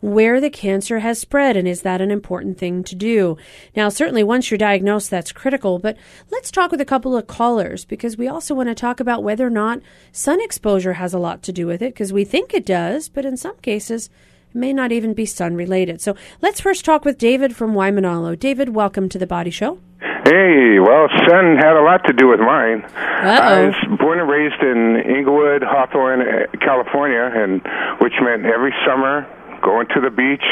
where 0.04 0.38
the 0.38 0.50
cancer 0.50 0.98
has 0.98 1.18
spread 1.18 1.56
and 1.56 1.66
is 1.66 1.80
that 1.80 2.02
an 2.02 2.10
important 2.10 2.58
thing 2.58 2.84
to 2.84 2.94
do? 2.94 3.38
Now, 3.74 3.88
certainly 3.88 4.22
once 4.22 4.50
you're 4.50 4.58
diagnosed, 4.58 5.10
that's 5.10 5.32
critical, 5.32 5.78
but 5.78 5.96
let's 6.30 6.50
talk 6.50 6.70
with 6.70 6.80
a 6.82 6.84
couple 6.84 7.16
of 7.16 7.26
callers 7.26 7.86
because 7.86 8.18
we 8.18 8.28
also 8.28 8.54
want 8.54 8.68
to 8.68 8.74
talk 8.74 9.00
about 9.00 9.22
whether 9.22 9.46
or 9.46 9.50
not 9.50 9.80
sun 10.12 10.42
exposure 10.42 10.92
has 10.94 11.14
a 11.14 11.18
lot 11.18 11.42
to 11.44 11.52
do 11.52 11.66
with 11.66 11.80
it 11.80 11.94
because 11.94 12.12
we 12.12 12.22
think 12.22 12.52
it 12.52 12.66
does, 12.66 13.08
but 13.08 13.24
in 13.24 13.38
some 13.38 13.56
cases, 13.60 14.10
it 14.50 14.58
may 14.58 14.74
not 14.74 14.92
even 14.92 15.14
be 15.14 15.24
sun 15.24 15.54
related. 15.54 16.02
So 16.02 16.14
let's 16.42 16.60
first 16.60 16.84
talk 16.84 17.06
with 17.06 17.16
David 17.16 17.56
from 17.56 17.72
Waimanalo. 17.72 18.38
David, 18.38 18.74
welcome 18.74 19.08
to 19.08 19.18
the 19.18 19.26
Body 19.26 19.50
Show. 19.50 19.78
Hey, 20.00 20.80
well, 20.80 21.08
sun 21.28 21.56
had 21.56 21.76
a 21.76 21.82
lot 21.82 22.02
to 22.06 22.12
do 22.12 22.28
with 22.28 22.40
mine. 22.40 22.84
Uh-oh. 22.84 23.24
I 23.24 23.66
was 23.68 23.98
born 23.98 24.20
and 24.20 24.28
raised 24.28 24.60
in 24.60 25.16
Inglewood, 25.16 25.62
Hawthorne, 25.62 26.20
uh, 26.20 26.46
California, 26.60 27.30
and 27.34 27.62
which 28.00 28.12
meant 28.20 28.44
every 28.44 28.74
summer 28.86 29.26
going 29.64 29.88
to 29.88 30.00
the 30.00 30.10
beach. 30.10 30.44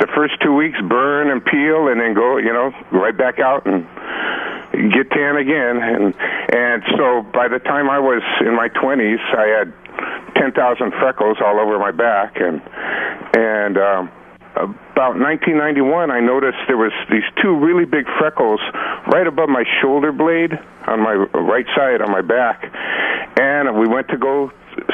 The 0.00 0.08
first 0.16 0.40
two 0.42 0.54
weeks, 0.56 0.80
burn 0.88 1.30
and 1.30 1.44
peel, 1.44 1.88
and 1.88 2.00
then 2.00 2.14
go, 2.14 2.38
you 2.38 2.52
know, 2.52 2.72
right 2.90 3.16
back 3.16 3.38
out 3.38 3.66
and 3.66 3.86
get 4.72 5.12
tan 5.12 5.36
again. 5.36 5.78
And 5.78 6.14
and 6.50 6.82
so 6.96 7.22
by 7.22 7.46
the 7.46 7.60
time 7.60 7.90
I 7.90 8.00
was 8.00 8.24
in 8.40 8.56
my 8.56 8.68
20s, 8.70 9.20
I 9.36 9.46
had 9.46 9.72
10,000 10.40 10.56
freckles 10.98 11.38
all 11.44 11.60
over 11.60 11.78
my 11.78 11.92
back, 11.92 12.40
and 12.40 12.60
and 13.36 13.76
um, 13.76 14.10
about 14.56 15.18
1991, 15.18 16.10
I 16.10 16.20
noticed 16.20 16.58
there 16.66 16.76
was 16.76 16.92
these 17.10 17.26
two 17.42 17.54
really 17.54 17.84
big 17.84 18.06
freckles 18.18 18.60
right 19.12 19.26
above 19.26 19.48
my 19.48 19.64
shoulder 19.82 20.12
blade 20.12 20.52
on 20.86 21.00
my 21.00 21.14
right 21.14 21.66
side 21.76 22.00
on 22.00 22.10
my 22.10 22.22
back, 22.22 22.64
and 23.38 23.78
we 23.78 23.86
went 23.86 24.08
to 24.08 24.16
go 24.16 24.50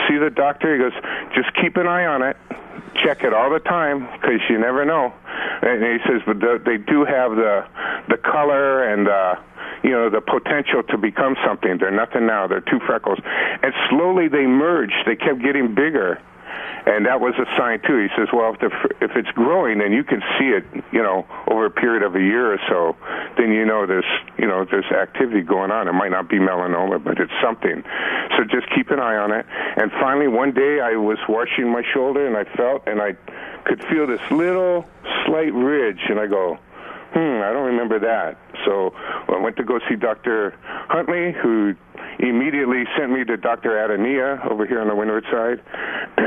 see 0.09 0.19
the 0.19 0.31
doctor. 0.31 0.75
He 0.75 0.81
goes, 0.81 0.93
just 1.35 1.55
keep 1.61 1.77
an 1.77 1.87
eye 1.87 2.05
on 2.05 2.23
it 2.23 2.37
check 3.03 3.23
it 3.23 3.33
all 3.33 3.51
the 3.51 3.61
time 3.61 4.09
because 4.13 4.41
you 4.49 4.59
never 4.59 4.85
know. 4.85 5.13
And 5.63 5.83
he 5.83 5.99
says, 6.09 6.23
but 6.27 6.41
the, 6.41 6.61
they 6.65 6.79
do 6.79 7.05
have 7.05 7.33
the 7.37 7.67
the 8.09 8.17
color 8.17 8.85
and 8.85 9.09
uh, 9.09 9.37
you 9.83 9.91
know 9.91 10.11
the 10.11 10.21
potential 10.21 10.83
to 10.85 10.99
become 10.99 11.37
something. 11.45 11.79
They're 11.79 11.91
nothing 11.91 12.27
now. 12.27 12.47
They're 12.47 12.61
two 12.61 12.81
freckles, 12.87 13.19
and 13.63 13.73
slowly 13.89 14.29
they 14.29 14.47
merged. 14.47 14.95
They 15.07 15.17
kept 15.17 15.43
getting 15.43 15.75
bigger 15.75 16.21
and 16.87 17.07
that 17.07 17.21
was 17.21 17.35
a 17.39 17.47
sign 17.57 17.81
too. 17.81 17.99
He 17.99 18.09
says, 18.17 18.29
"Well, 18.33 18.55
if 18.55 18.61
the, 18.61 18.71
if 19.01 19.13
it's 19.17 19.31
growing, 19.33 19.81
and 19.81 19.93
you 19.95 20.05
can 20.05 20.23
see 20.39 20.49
it, 20.49 20.65
you 20.93 21.03
know, 21.03 21.27
over 21.47 21.67
a 21.67 21.71
period 21.71 22.03
of 22.03 22.15
a 22.15 22.21
year 22.21 22.53
or 22.53 22.59
so. 22.69 22.97
Then 23.37 23.53
you 23.53 23.65
know 23.65 23.87
there's, 23.87 24.09
you 24.39 24.47
know, 24.47 24.65
there's 24.65 24.91
activity 24.91 25.43
going 25.43 25.71
on. 25.71 25.89
It 25.89 25.93
might 25.93 26.11
not 26.11 26.29
be 26.29 26.39
melanoma, 26.39 27.03
but 27.03 27.19
it's 27.21 27.33
something. 27.43 27.83
So 28.37 28.45
just 28.45 28.69
keep 28.75 28.91
an 28.91 29.01
eye 29.01 29.17
on 29.17 29.33
it." 29.33 29.47
And 29.77 29.91
finally, 29.93 30.29
one 30.29 30.53
day, 30.53 30.81
I 30.81 30.97
was 30.97 31.19
washing 31.29 31.71
my 31.71 31.83
shoulder, 31.93 32.27
and 32.27 32.37
I 32.37 32.45
felt, 32.57 32.87
and 32.87 33.01
I 33.01 33.13
could 33.65 33.85
feel 33.85 34.07
this 34.07 34.21
little 34.31 34.87
slight 35.27 35.53
ridge, 35.53 36.01
and 36.09 36.19
I 36.19 36.27
go, 36.27 36.59
hmm, 37.13 37.43
I 37.43 37.53
don't 37.53 37.67
remember 37.67 37.99
that. 38.01 38.39
So 38.65 38.93
I 38.95 39.39
went 39.41 39.57
to 39.57 39.65
go 39.65 39.79
see 39.89 39.97
Dr. 39.97 40.55
Huntley, 40.89 41.33
who 41.43 41.75
immediately 42.19 42.85
sent 42.99 43.11
me 43.13 43.25
to 43.25 43.37
Dr. 43.37 43.71
Adania 43.71 44.45
over 44.51 44.67
here 44.67 44.81
on 44.81 44.89
the 44.89 44.95
windward 44.95 45.25
side. 45.31 45.61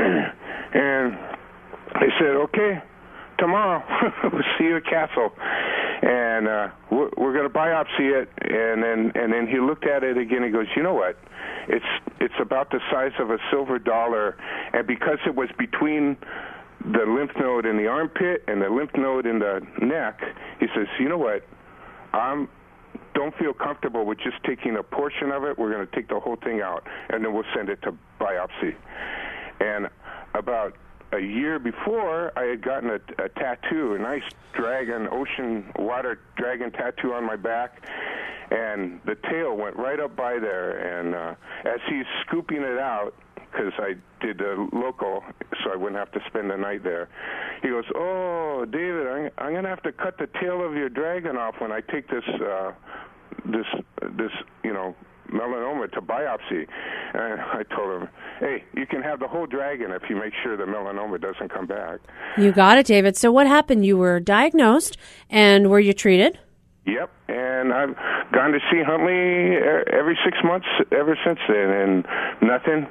and 0.74 1.18
they 2.00 2.10
said, 2.18 2.36
okay, 2.36 2.82
tomorrow 3.38 3.82
we'll 4.32 4.42
see 4.58 4.64
you 4.64 4.76
at 4.76 4.84
Castle, 4.84 5.32
and 6.02 6.48
uh, 6.48 6.68
we're, 6.90 7.10
we're 7.16 7.32
going 7.32 7.48
to 7.48 7.54
biopsy 7.54 8.22
it. 8.22 8.28
And 8.42 8.82
then 8.82 9.12
and 9.14 9.32
then 9.32 9.46
he 9.46 9.60
looked 9.60 9.86
at 9.86 10.02
it 10.02 10.18
again. 10.18 10.42
He 10.42 10.50
goes, 10.50 10.66
you 10.76 10.82
know 10.82 10.94
what? 10.94 11.16
It's 11.68 11.84
it's 12.20 12.34
about 12.40 12.70
the 12.70 12.80
size 12.90 13.12
of 13.18 13.30
a 13.30 13.38
silver 13.50 13.78
dollar, 13.78 14.36
and 14.72 14.86
because 14.86 15.18
it 15.26 15.34
was 15.34 15.48
between 15.58 16.16
the 16.84 17.04
lymph 17.06 17.32
node 17.38 17.66
in 17.66 17.76
the 17.76 17.86
armpit 17.86 18.44
and 18.46 18.60
the 18.60 18.68
lymph 18.68 18.90
node 18.94 19.26
in 19.26 19.38
the 19.38 19.60
neck, 19.80 20.20
he 20.60 20.66
says, 20.74 20.86
you 20.98 21.08
know 21.08 21.18
what? 21.18 21.42
I'm 22.12 22.48
don't 23.14 23.34
feel 23.36 23.52
comfortable 23.52 24.04
with 24.04 24.18
just 24.18 24.36
taking 24.44 24.76
a 24.76 24.82
portion 24.82 25.30
of 25.30 25.44
it. 25.44 25.58
We're 25.58 25.72
going 25.72 25.86
to 25.86 25.94
take 25.94 26.08
the 26.08 26.18
whole 26.18 26.36
thing 26.36 26.60
out, 26.60 26.84
and 27.08 27.24
then 27.24 27.32
we'll 27.32 27.44
send 27.54 27.68
it 27.68 27.80
to 27.82 27.96
biopsy. 28.20 28.74
And 29.60 29.88
about 30.34 30.76
a 31.14 31.20
year 31.20 31.58
before, 31.58 32.32
I 32.36 32.44
had 32.44 32.62
gotten 32.62 32.90
a, 32.90 33.22
a 33.22 33.28
tattoo, 33.28 33.94
a 33.94 33.98
nice 33.98 34.22
dragon, 34.52 35.08
ocean 35.10 35.72
water 35.78 36.20
dragon 36.36 36.72
tattoo 36.72 37.12
on 37.12 37.24
my 37.24 37.36
back, 37.36 37.86
and 38.50 39.00
the 39.04 39.16
tail 39.30 39.56
went 39.56 39.76
right 39.76 40.00
up 40.00 40.16
by 40.16 40.38
there. 40.38 40.98
And 41.00 41.14
uh, 41.14 41.34
as 41.64 41.80
he's 41.88 42.06
scooping 42.26 42.62
it 42.62 42.78
out, 42.78 43.14
because 43.36 43.72
I 43.78 43.94
did 44.20 44.40
a 44.40 44.66
local, 44.72 45.22
so 45.62 45.70
I 45.72 45.76
wouldn't 45.76 45.98
have 45.98 46.10
to 46.12 46.20
spend 46.26 46.50
the 46.50 46.56
night 46.56 46.82
there. 46.82 47.08
He 47.62 47.68
goes, 47.68 47.84
"Oh, 47.94 48.64
David, 48.64 49.06
I'm, 49.06 49.30
I'm 49.38 49.52
going 49.52 49.62
to 49.62 49.68
have 49.68 49.82
to 49.84 49.92
cut 49.92 50.18
the 50.18 50.28
tail 50.40 50.64
of 50.64 50.74
your 50.74 50.88
dragon 50.88 51.36
off 51.36 51.60
when 51.60 51.70
I 51.70 51.80
take 51.80 52.08
this, 52.08 52.24
uh, 52.26 52.72
this, 53.44 53.66
this, 54.16 54.32
you 54.64 54.72
know, 54.72 54.96
melanoma 55.30 55.90
to 55.92 56.00
biopsy." 56.00 56.66
And 57.14 57.40
I 57.40 57.62
told 57.74 58.02
him, 58.02 58.08
"Hey, 58.40 58.64
you 58.74 58.86
can 58.86 59.02
have 59.02 59.20
the 59.20 59.28
whole 59.28 59.46
dragon 59.46 59.90
if 59.90 60.08
you 60.08 60.16
make 60.16 60.32
sure 60.42 60.56
the 60.56 60.64
melanoma 60.64 61.20
doesn't 61.20 61.48
come 61.48 61.66
back." 61.66 62.00
You 62.36 62.52
got 62.52 62.78
it, 62.78 62.86
David. 62.86 63.16
So 63.16 63.30
what 63.32 63.46
happened? 63.46 63.84
You 63.84 63.96
were 63.96 64.20
diagnosed, 64.20 64.96
and 65.30 65.70
were 65.70 65.80
you 65.80 65.92
treated? 65.92 66.38
Yep, 66.86 67.10
and 67.28 67.72
I've 67.72 67.96
gone 68.32 68.52
to 68.52 68.60
see 68.70 68.82
Huntley 68.82 69.56
uh, 69.56 69.84
every 69.90 70.18
six 70.22 70.36
months 70.44 70.66
ever 70.92 71.16
since 71.24 71.38
then, 71.48 71.70
and 71.70 72.06
nothing 72.42 72.86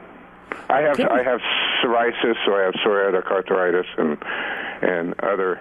I 0.70 0.82
have 0.82 0.98
Good. 0.98 1.10
I 1.10 1.24
have 1.24 1.40
psoriasis, 1.82 2.36
so 2.46 2.56
I 2.56 2.62
have 2.62 2.74
psoriatic 2.86 3.26
arthritis 3.32 3.86
and 3.98 4.18
and 4.82 5.20
other 5.22 5.60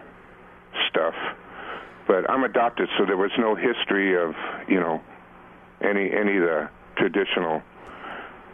stuff. 0.88 1.14
But 2.06 2.28
I'm 2.28 2.44
adopted, 2.44 2.88
so 2.98 3.04
there 3.04 3.16
was 3.16 3.30
no 3.38 3.54
history 3.54 4.16
of 4.16 4.34
you 4.68 4.80
know 4.80 5.00
any 5.82 6.10
any 6.12 6.36
of 6.36 6.42
the 6.42 6.68
traditional. 6.96 7.62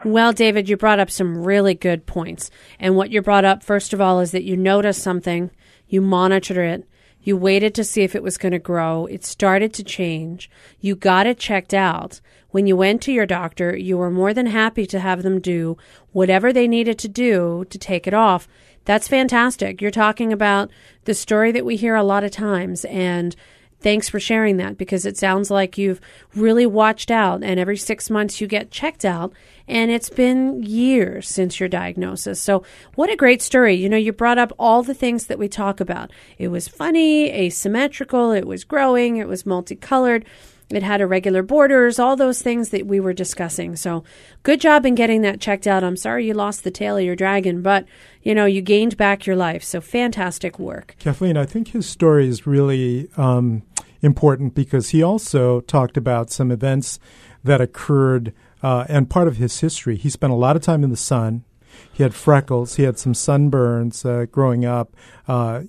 Well, 0.05 0.33
David, 0.33 0.69
you 0.69 0.77
brought 0.77 1.01
up 1.01 1.11
some 1.11 1.45
really 1.45 1.75
good 1.75 2.07
points. 2.07 2.51
And 2.79 2.95
what 2.95 3.11
you 3.11 3.21
brought 3.21 3.45
up, 3.45 3.65
first 3.65 3.93
of 3.93 4.01
all, 4.01 4.21
is 4.21 4.31
that 4.31 4.45
you 4.45 4.57
noticed 4.57 5.03
something, 5.03 5.51
you 5.89 6.01
monitored 6.01 6.57
it, 6.57 6.89
you 7.21 7.37
waited 7.37 7.75
to 7.75 7.85
see 7.85 8.03
if 8.03 8.15
it 8.15 8.23
was 8.23 8.39
going 8.39 8.53
to 8.53 8.61
grow, 8.61 9.07
it 9.07 9.25
started 9.25 9.73
to 9.75 9.83
change, 9.83 10.49
you 10.81 10.95
got 10.95 11.27
it 11.27 11.39
checked 11.39 11.75
out. 11.75 12.21
When 12.51 12.67
you 12.67 12.77
went 12.77 13.03
to 13.03 13.13
your 13.13 13.27
doctor, 13.27 13.77
you 13.77 13.99
were 13.99 14.11
more 14.11 14.33
than 14.33 14.47
happy 14.47 14.87
to 14.87 15.01
have 15.01 15.23
them 15.23 15.41
do 15.41 15.77
whatever 16.13 16.53
they 16.53 16.69
needed 16.69 16.99
to 17.01 17.09
do 17.09 17.67
to 17.69 17.79
take 17.79 18.07
it 18.07 18.15
off. 18.15 18.49
That's 18.85 19.09
fantastic. 19.09 19.83
You're 19.83 19.91
talking 19.91 20.33
about 20.33 20.71
the 21.05 21.13
story 21.13 21.53
that 21.53 21.67
we 21.67 21.77
hear 21.77 21.95
a 21.95 22.05
lot 22.05 22.25
of 22.25 22.31
times 22.31 22.87
and 22.87 23.37
Thanks 23.81 24.09
for 24.09 24.19
sharing 24.19 24.57
that 24.57 24.77
because 24.77 25.07
it 25.07 25.17
sounds 25.17 25.51
like 25.51 25.79
you've 25.79 26.01
really 26.35 26.67
watched 26.67 27.11
out 27.11 27.45
and 27.45 27.61
every 27.61 27.77
six 27.77 28.11
months 28.11 28.41
you 28.41 28.49
get 28.49 28.73
checked 28.73 29.05
out 29.05 29.33
and 29.69 29.91
it's 29.91 30.11
been 30.11 30.63
years 30.65 31.29
since 31.29 31.61
your 31.61 31.69
diagnosis. 31.69 32.41
So 32.41 32.65
what 32.97 33.11
a 33.11 33.17
great 33.17 33.41
story. 33.41 33.75
You 33.75 33.89
know, 33.89 33.97
you 33.97 34.13
brought 34.13 34.39
up 34.39 34.53
all 34.59 34.83
the 34.83 34.95
things 34.95 35.27
that 35.27 35.39
we 35.39 35.49
talk 35.49 35.79
about. 35.79 36.11
It 36.39 36.49
was 36.49 36.67
funny, 36.67 37.31
asymmetrical, 37.31 38.33
it 38.33 38.47
was 38.47 38.65
growing, 38.65 39.19
it 39.19 39.29
was 39.29 39.47
multicolored. 39.47 40.25
It 40.71 40.83
had 40.83 41.01
irregular 41.01 41.43
borders, 41.43 41.99
all 41.99 42.15
those 42.15 42.43
things 42.43 42.69
that 42.71 42.87
we 42.87 43.01
were 43.01 43.15
discussing. 43.15 43.75
So, 43.75 44.05
good 44.43 44.61
job 44.61 44.85
in 44.85 44.95
getting 44.95 45.23
that 45.23 45.41
checked 45.41 45.67
out. 45.67 45.83
I'm 45.83 45.97
sorry 45.97 46.27
you 46.27 46.35
lost 46.35 46.63
the 46.63 46.71
tail 46.71 46.99
of 46.99 47.05
your 47.05 47.17
dragon, 47.17 47.63
but 47.63 47.87
you 48.23 48.35
know, 48.35 48.45
you 48.45 48.61
gained 48.61 48.99
back 48.99 49.25
your 49.25 49.37
life. 49.37 49.65
So, 49.65 49.81
fantastic 49.81 50.59
work. 50.59 50.95
Kathleen, 50.99 51.39
I 51.39 51.47
think 51.47 51.69
his 51.69 51.87
story 51.87 52.29
is 52.29 52.47
really 52.47 53.09
um, 53.17 53.63
important 54.03 54.55
because 54.55 54.91
he 54.91 55.03
also 55.03 55.61
talked 55.63 55.97
about 55.97 56.31
some 56.31 56.51
events 56.51 56.99
that 57.43 57.63
occurred 57.63 58.35
uh, 58.63 58.85
and 58.89 59.09
part 59.09 59.29
of 59.29 59.39
his 59.39 59.61
history. 59.61 59.97
He 59.97 60.11
spent 60.11 60.33
a 60.33 60.37
lot 60.37 60.55
of 60.55 60.61
time 60.61 60.85
in 60.85 60.91
the 60.91 60.97
sun. 60.97 61.45
He 61.93 62.03
had 62.03 62.15
freckles. 62.15 62.77
He 62.77 62.83
had 62.83 62.99
some 62.99 63.15
sunburns 63.15 64.05
uh, 64.05 64.27
growing 64.27 64.67
up. 64.67 64.95
Uh, 65.27 65.63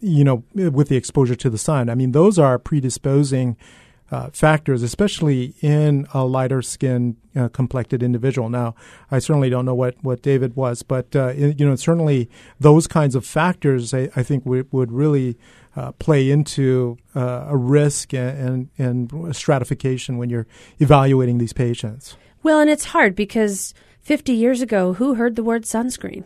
you 0.00 0.22
know, 0.22 0.44
with 0.54 0.88
the 0.88 0.96
exposure 0.96 1.34
to 1.34 1.50
the 1.50 1.58
sun. 1.58 1.88
I 1.90 1.94
mean, 1.94 2.12
those 2.12 2.38
are 2.38 2.58
predisposing 2.58 3.56
uh, 4.10 4.30
factors, 4.32 4.82
especially 4.82 5.54
in 5.60 6.06
a 6.14 6.24
lighter 6.24 6.62
skin 6.62 7.16
uh, 7.36 7.48
complected 7.48 8.02
individual. 8.02 8.48
Now, 8.48 8.74
I 9.10 9.18
certainly 9.18 9.50
don't 9.50 9.64
know 9.64 9.74
what, 9.74 9.96
what 10.02 10.22
David 10.22 10.56
was, 10.56 10.82
but 10.82 11.14
uh, 11.14 11.28
you 11.28 11.66
know, 11.66 11.76
certainly 11.76 12.30
those 12.58 12.86
kinds 12.86 13.14
of 13.14 13.26
factors, 13.26 13.92
I, 13.92 14.08
I 14.16 14.22
think, 14.22 14.46
would, 14.46 14.72
would 14.72 14.92
really 14.92 15.36
uh, 15.76 15.92
play 15.92 16.30
into 16.30 16.96
uh, 17.14 17.46
a 17.48 17.56
risk 17.56 18.14
and, 18.14 18.68
and, 18.78 19.12
and 19.12 19.36
stratification 19.36 20.18
when 20.18 20.30
you're 20.30 20.46
evaluating 20.78 21.38
these 21.38 21.52
patients. 21.52 22.16
Well, 22.42 22.60
and 22.60 22.70
it's 22.70 22.86
hard 22.86 23.14
because 23.14 23.74
50 24.00 24.32
years 24.32 24.62
ago, 24.62 24.94
who 24.94 25.14
heard 25.14 25.36
the 25.36 25.44
word 25.44 25.64
sunscreen? 25.64 26.24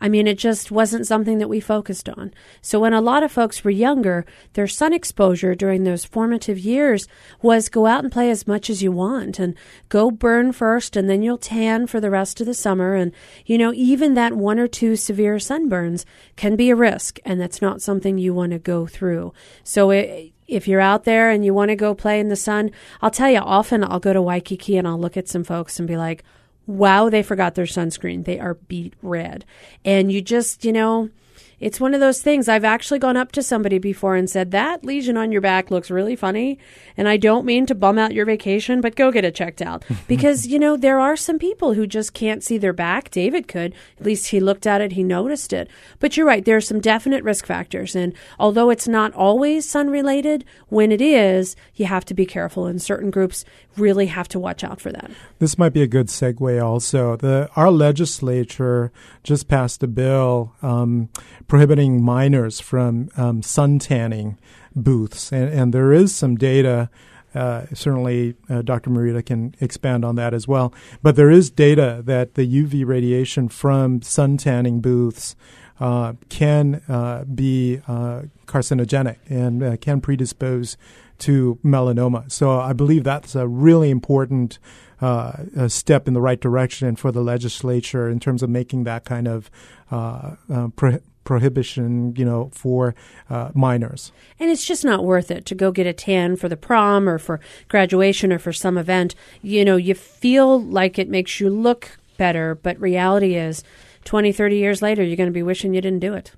I 0.00 0.08
mean, 0.08 0.26
it 0.26 0.38
just 0.38 0.70
wasn't 0.70 1.06
something 1.06 1.38
that 1.38 1.48
we 1.48 1.60
focused 1.60 2.08
on. 2.08 2.32
So 2.62 2.80
when 2.80 2.94
a 2.94 3.00
lot 3.00 3.22
of 3.22 3.30
folks 3.30 3.62
were 3.62 3.70
younger, 3.70 4.24
their 4.54 4.66
sun 4.66 4.92
exposure 4.92 5.54
during 5.54 5.84
those 5.84 6.04
formative 6.04 6.58
years 6.58 7.06
was 7.42 7.68
go 7.68 7.86
out 7.86 8.02
and 8.02 8.12
play 8.12 8.30
as 8.30 8.46
much 8.46 8.70
as 8.70 8.82
you 8.82 8.92
want 8.92 9.38
and 9.38 9.54
go 9.88 10.10
burn 10.10 10.52
first 10.52 10.96
and 10.96 11.08
then 11.10 11.22
you'll 11.22 11.38
tan 11.38 11.86
for 11.86 12.00
the 12.00 12.10
rest 12.10 12.40
of 12.40 12.46
the 12.46 12.54
summer. 12.54 12.94
And, 12.94 13.12
you 13.44 13.58
know, 13.58 13.72
even 13.74 14.14
that 14.14 14.32
one 14.32 14.58
or 14.58 14.68
two 14.68 14.96
severe 14.96 15.36
sunburns 15.36 16.04
can 16.36 16.56
be 16.56 16.70
a 16.70 16.76
risk 16.76 17.18
and 17.24 17.40
that's 17.40 17.60
not 17.60 17.82
something 17.82 18.16
you 18.16 18.32
want 18.32 18.52
to 18.52 18.58
go 18.58 18.86
through. 18.86 19.34
So 19.64 19.90
it, 19.90 20.32
if 20.48 20.66
you're 20.66 20.80
out 20.80 21.04
there 21.04 21.30
and 21.30 21.44
you 21.44 21.54
want 21.54 21.68
to 21.68 21.76
go 21.76 21.94
play 21.94 22.18
in 22.18 22.28
the 22.28 22.36
sun, 22.36 22.72
I'll 23.00 23.10
tell 23.10 23.30
you, 23.30 23.38
often 23.38 23.84
I'll 23.84 24.00
go 24.00 24.12
to 24.12 24.22
Waikiki 24.22 24.76
and 24.76 24.88
I'll 24.88 24.98
look 24.98 25.16
at 25.16 25.28
some 25.28 25.44
folks 25.44 25.78
and 25.78 25.86
be 25.86 25.96
like, 25.96 26.24
wow, 26.70 27.10
they 27.10 27.22
forgot 27.22 27.54
their 27.54 27.66
sunscreen. 27.66 28.24
They 28.24 28.38
are 28.38 28.54
beet 28.54 28.94
red. 29.02 29.44
And 29.84 30.10
you 30.12 30.22
just, 30.22 30.64
you 30.64 30.72
know, 30.72 31.10
it's 31.60 31.78
one 31.78 31.92
of 31.92 32.00
those 32.00 32.22
things. 32.22 32.48
I've 32.48 32.64
actually 32.64 32.98
gone 32.98 33.18
up 33.18 33.32
to 33.32 33.42
somebody 33.42 33.78
before 33.78 34.16
and 34.16 34.28
said, 34.28 34.50
That 34.50 34.82
lesion 34.82 35.18
on 35.18 35.30
your 35.30 35.42
back 35.42 35.70
looks 35.70 35.90
really 35.90 36.16
funny. 36.16 36.58
And 36.96 37.06
I 37.06 37.18
don't 37.18 37.44
mean 37.44 37.66
to 37.66 37.74
bum 37.74 37.98
out 37.98 38.14
your 38.14 38.24
vacation, 38.24 38.80
but 38.80 38.96
go 38.96 39.12
get 39.12 39.24
it 39.26 39.34
checked 39.34 39.60
out. 39.60 39.84
because, 40.08 40.46
you 40.46 40.58
know, 40.58 40.76
there 40.76 40.98
are 40.98 41.16
some 41.16 41.38
people 41.38 41.74
who 41.74 41.86
just 41.86 42.14
can't 42.14 42.42
see 42.42 42.56
their 42.56 42.72
back. 42.72 43.10
David 43.10 43.46
could. 43.46 43.74
At 43.98 44.06
least 44.06 44.28
he 44.28 44.40
looked 44.40 44.66
at 44.66 44.80
it, 44.80 44.92
he 44.92 45.02
noticed 45.02 45.52
it. 45.52 45.68
But 45.98 46.16
you're 46.16 46.26
right, 46.26 46.44
there 46.44 46.56
are 46.56 46.62
some 46.62 46.80
definite 46.80 47.22
risk 47.22 47.44
factors. 47.44 47.94
And 47.94 48.14
although 48.38 48.70
it's 48.70 48.88
not 48.88 49.12
always 49.12 49.68
sun 49.68 49.90
related, 49.90 50.44
when 50.68 50.90
it 50.90 51.02
is, 51.02 51.56
you 51.74 51.84
have 51.84 52.06
to 52.06 52.14
be 52.14 52.24
careful. 52.24 52.66
And 52.66 52.80
certain 52.80 53.10
groups 53.10 53.44
really 53.76 54.06
have 54.06 54.28
to 54.28 54.38
watch 54.38 54.64
out 54.64 54.80
for 54.80 54.90
that. 54.92 55.10
This 55.38 55.58
might 55.58 55.72
be 55.72 55.82
a 55.82 55.86
good 55.86 56.06
segue 56.06 56.62
also. 56.62 57.16
The, 57.16 57.50
our 57.54 57.70
legislature 57.70 58.92
just 59.22 59.48
passed 59.48 59.82
a 59.82 59.86
bill 59.86 60.54
um, 60.62 61.08
prohibiting 61.50 62.00
minors 62.00 62.60
from 62.60 63.10
um, 63.16 63.42
sun 63.42 63.80
tanning 63.80 64.38
booths, 64.76 65.32
and, 65.32 65.48
and, 65.48 65.74
there 65.74 65.92
is 65.92 66.14
some 66.14 66.36
data. 66.36 66.88
Uh, 67.34 67.66
certainly, 67.74 68.34
uh, 68.48 68.62
Dr. 68.62 68.88
Morita 68.88 69.24
can 69.24 69.54
expand 69.60 70.04
on 70.04 70.14
that 70.14 70.32
as 70.32 70.46
well. 70.46 70.72
But 71.02 71.16
there 71.16 71.30
is 71.30 71.50
data 71.50 72.02
that 72.04 72.34
the 72.34 72.46
UV 72.46 72.86
radiation 72.86 73.48
from 73.48 74.00
sun 74.00 74.36
tanning 74.36 74.80
booths 74.80 75.34
uh, 75.80 76.12
can 76.28 76.82
uh, 76.88 77.24
be 77.24 77.80
uh, 77.88 78.22
carcinogenic 78.46 79.16
and 79.28 79.62
uh, 79.62 79.76
can 79.76 80.00
predispose 80.00 80.76
to 81.18 81.58
melanoma. 81.64 82.30
So 82.30 82.60
I 82.60 82.72
believe 82.72 83.02
that's 83.02 83.34
a 83.34 83.48
really 83.48 83.90
important 83.90 84.58
uh, 85.00 85.66
step 85.68 86.06
in 86.06 86.14
the 86.14 86.20
right 86.20 86.40
direction 86.40 86.94
for 86.96 87.10
the 87.10 87.22
legislature 87.22 88.08
in 88.08 88.20
terms 88.20 88.42
of 88.42 88.50
making 88.50 88.84
that 88.84 89.04
kind 89.04 89.26
of 89.26 89.50
uh, 89.90 90.36
uh, 90.52 90.68
pro- 90.76 91.00
prohibition, 91.24 92.14
you 92.16 92.24
know, 92.24 92.50
for 92.52 92.94
uh, 93.28 93.50
minors. 93.54 94.12
And 94.38 94.50
it's 94.50 94.66
just 94.66 94.84
not 94.84 95.04
worth 95.04 95.30
it 95.30 95.44
to 95.46 95.54
go 95.54 95.70
get 95.70 95.86
a 95.86 95.92
tan 95.92 96.36
for 96.36 96.48
the 96.48 96.56
prom 96.56 97.08
or 97.08 97.18
for 97.18 97.40
graduation 97.68 98.32
or 98.32 98.38
for 98.38 98.52
some 98.52 98.78
event. 98.78 99.14
You 99.42 99.64
know, 99.64 99.76
you 99.76 99.94
feel 99.94 100.60
like 100.60 100.98
it 100.98 101.08
makes 101.08 101.40
you 101.40 101.50
look 101.50 101.98
better, 102.16 102.54
but 102.54 102.80
reality 102.80 103.34
is 103.34 103.62
20, 104.04 104.32
30 104.32 104.56
years 104.56 104.82
later, 104.82 105.02
you're 105.02 105.16
going 105.16 105.28
to 105.28 105.32
be 105.32 105.42
wishing 105.42 105.74
you 105.74 105.80
didn't 105.80 106.00
do 106.00 106.14
it. 106.14 106.32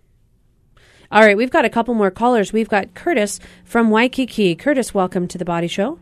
All 1.11 1.21
right, 1.21 1.37
we've 1.37 1.51
got 1.51 1.67
a 1.67 1.71
couple 1.71 1.93
more 1.95 2.11
callers. 2.11 2.53
We've 2.53 2.69
got 2.69 2.95
Curtis 2.95 3.39
from 3.65 3.91
Waikiki. 3.91 4.55
Curtis, 4.55 4.95
welcome 4.95 5.29
to 5.29 5.37
the 5.37 5.45
Body 5.45 5.69
Show. 5.69 5.99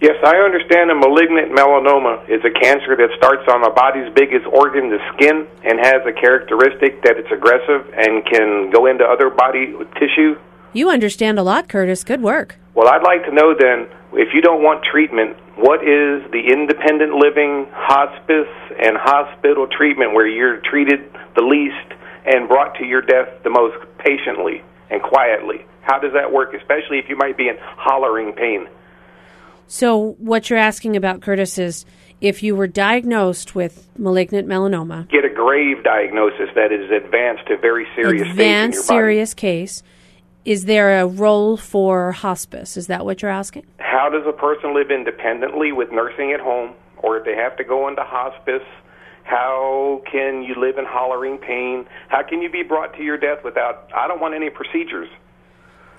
Yes, 0.00 0.16
I 0.24 0.40
understand 0.40 0.90
a 0.90 0.94
malignant 0.94 1.52
melanoma 1.52 2.24
is 2.24 2.40
a 2.40 2.48
cancer 2.48 2.96
that 2.96 3.12
starts 3.20 3.44
on 3.52 3.60
the 3.60 3.68
body's 3.68 4.08
biggest 4.16 4.48
organ, 4.48 4.88
the 4.88 4.96
skin, 5.12 5.44
and 5.60 5.76
has 5.76 6.00
a 6.08 6.12
characteristic 6.16 7.04
that 7.04 7.20
it's 7.20 7.28
aggressive 7.28 7.84
and 7.92 8.24
can 8.24 8.70
go 8.72 8.86
into 8.86 9.04
other 9.04 9.28
body 9.28 9.76
tissue. 10.00 10.40
You 10.72 10.88
understand 10.88 11.38
a 11.38 11.42
lot, 11.42 11.68
Curtis. 11.68 12.02
Good 12.02 12.22
work. 12.22 12.56
Well, 12.72 12.88
I'd 12.88 13.04
like 13.04 13.28
to 13.28 13.34
know 13.34 13.52
then, 13.52 13.92
if 14.14 14.32
you 14.32 14.40
don't 14.40 14.62
want 14.62 14.82
treatment, 14.88 15.36
what 15.56 15.84
is 15.84 16.24
the 16.32 16.48
independent 16.48 17.20
living, 17.20 17.68
hospice, 17.68 18.48
and 18.80 18.96
hospital 18.96 19.68
treatment 19.68 20.14
where 20.14 20.26
you're 20.26 20.64
treated 20.64 21.12
the 21.36 21.44
least 21.44 21.92
and 22.24 22.48
brought 22.48 22.74
to 22.76 22.86
your 22.86 23.02
death 23.02 23.28
the 23.44 23.50
most 23.50 23.76
patiently 23.98 24.62
and 24.88 25.02
quietly? 25.02 25.66
How 25.82 25.98
does 25.98 26.14
that 26.14 26.32
work, 26.32 26.54
especially 26.54 26.96
if 26.96 27.10
you 27.10 27.16
might 27.16 27.36
be 27.36 27.48
in 27.48 27.56
hollering 27.60 28.32
pain? 28.32 28.66
So, 29.70 30.16
what 30.18 30.50
you're 30.50 30.58
asking 30.58 30.96
about, 30.96 31.22
Curtis, 31.22 31.56
is 31.56 31.86
if 32.20 32.42
you 32.42 32.56
were 32.56 32.66
diagnosed 32.66 33.54
with 33.54 33.88
malignant 33.96 34.48
melanoma, 34.48 35.08
get 35.08 35.24
a 35.24 35.32
grave 35.32 35.84
diagnosis 35.84 36.48
that 36.56 36.72
is 36.72 36.90
advanced 36.90 37.46
to 37.46 37.56
very 37.56 37.86
serious 37.94 38.28
advanced 38.28 38.84
serious 38.88 39.32
case. 39.32 39.84
Is 40.44 40.64
there 40.64 41.00
a 41.00 41.06
role 41.06 41.56
for 41.56 42.10
hospice? 42.10 42.76
Is 42.76 42.88
that 42.88 43.04
what 43.04 43.22
you're 43.22 43.30
asking? 43.30 43.64
How 43.78 44.08
does 44.10 44.26
a 44.26 44.32
person 44.32 44.74
live 44.74 44.90
independently 44.90 45.70
with 45.70 45.92
nursing 45.92 46.32
at 46.32 46.40
home, 46.40 46.74
or 46.96 47.16
if 47.18 47.24
they 47.24 47.36
have 47.36 47.56
to 47.58 47.62
go 47.62 47.86
into 47.86 48.02
hospice? 48.02 48.66
How 49.22 50.02
can 50.10 50.42
you 50.42 50.56
live 50.56 50.78
in 50.78 50.84
hollering 50.84 51.38
pain? 51.38 51.86
How 52.08 52.24
can 52.28 52.42
you 52.42 52.50
be 52.50 52.64
brought 52.64 52.96
to 52.96 53.04
your 53.04 53.18
death 53.18 53.44
without? 53.44 53.88
I 53.96 54.08
don't 54.08 54.20
want 54.20 54.34
any 54.34 54.50
procedures. 54.50 55.08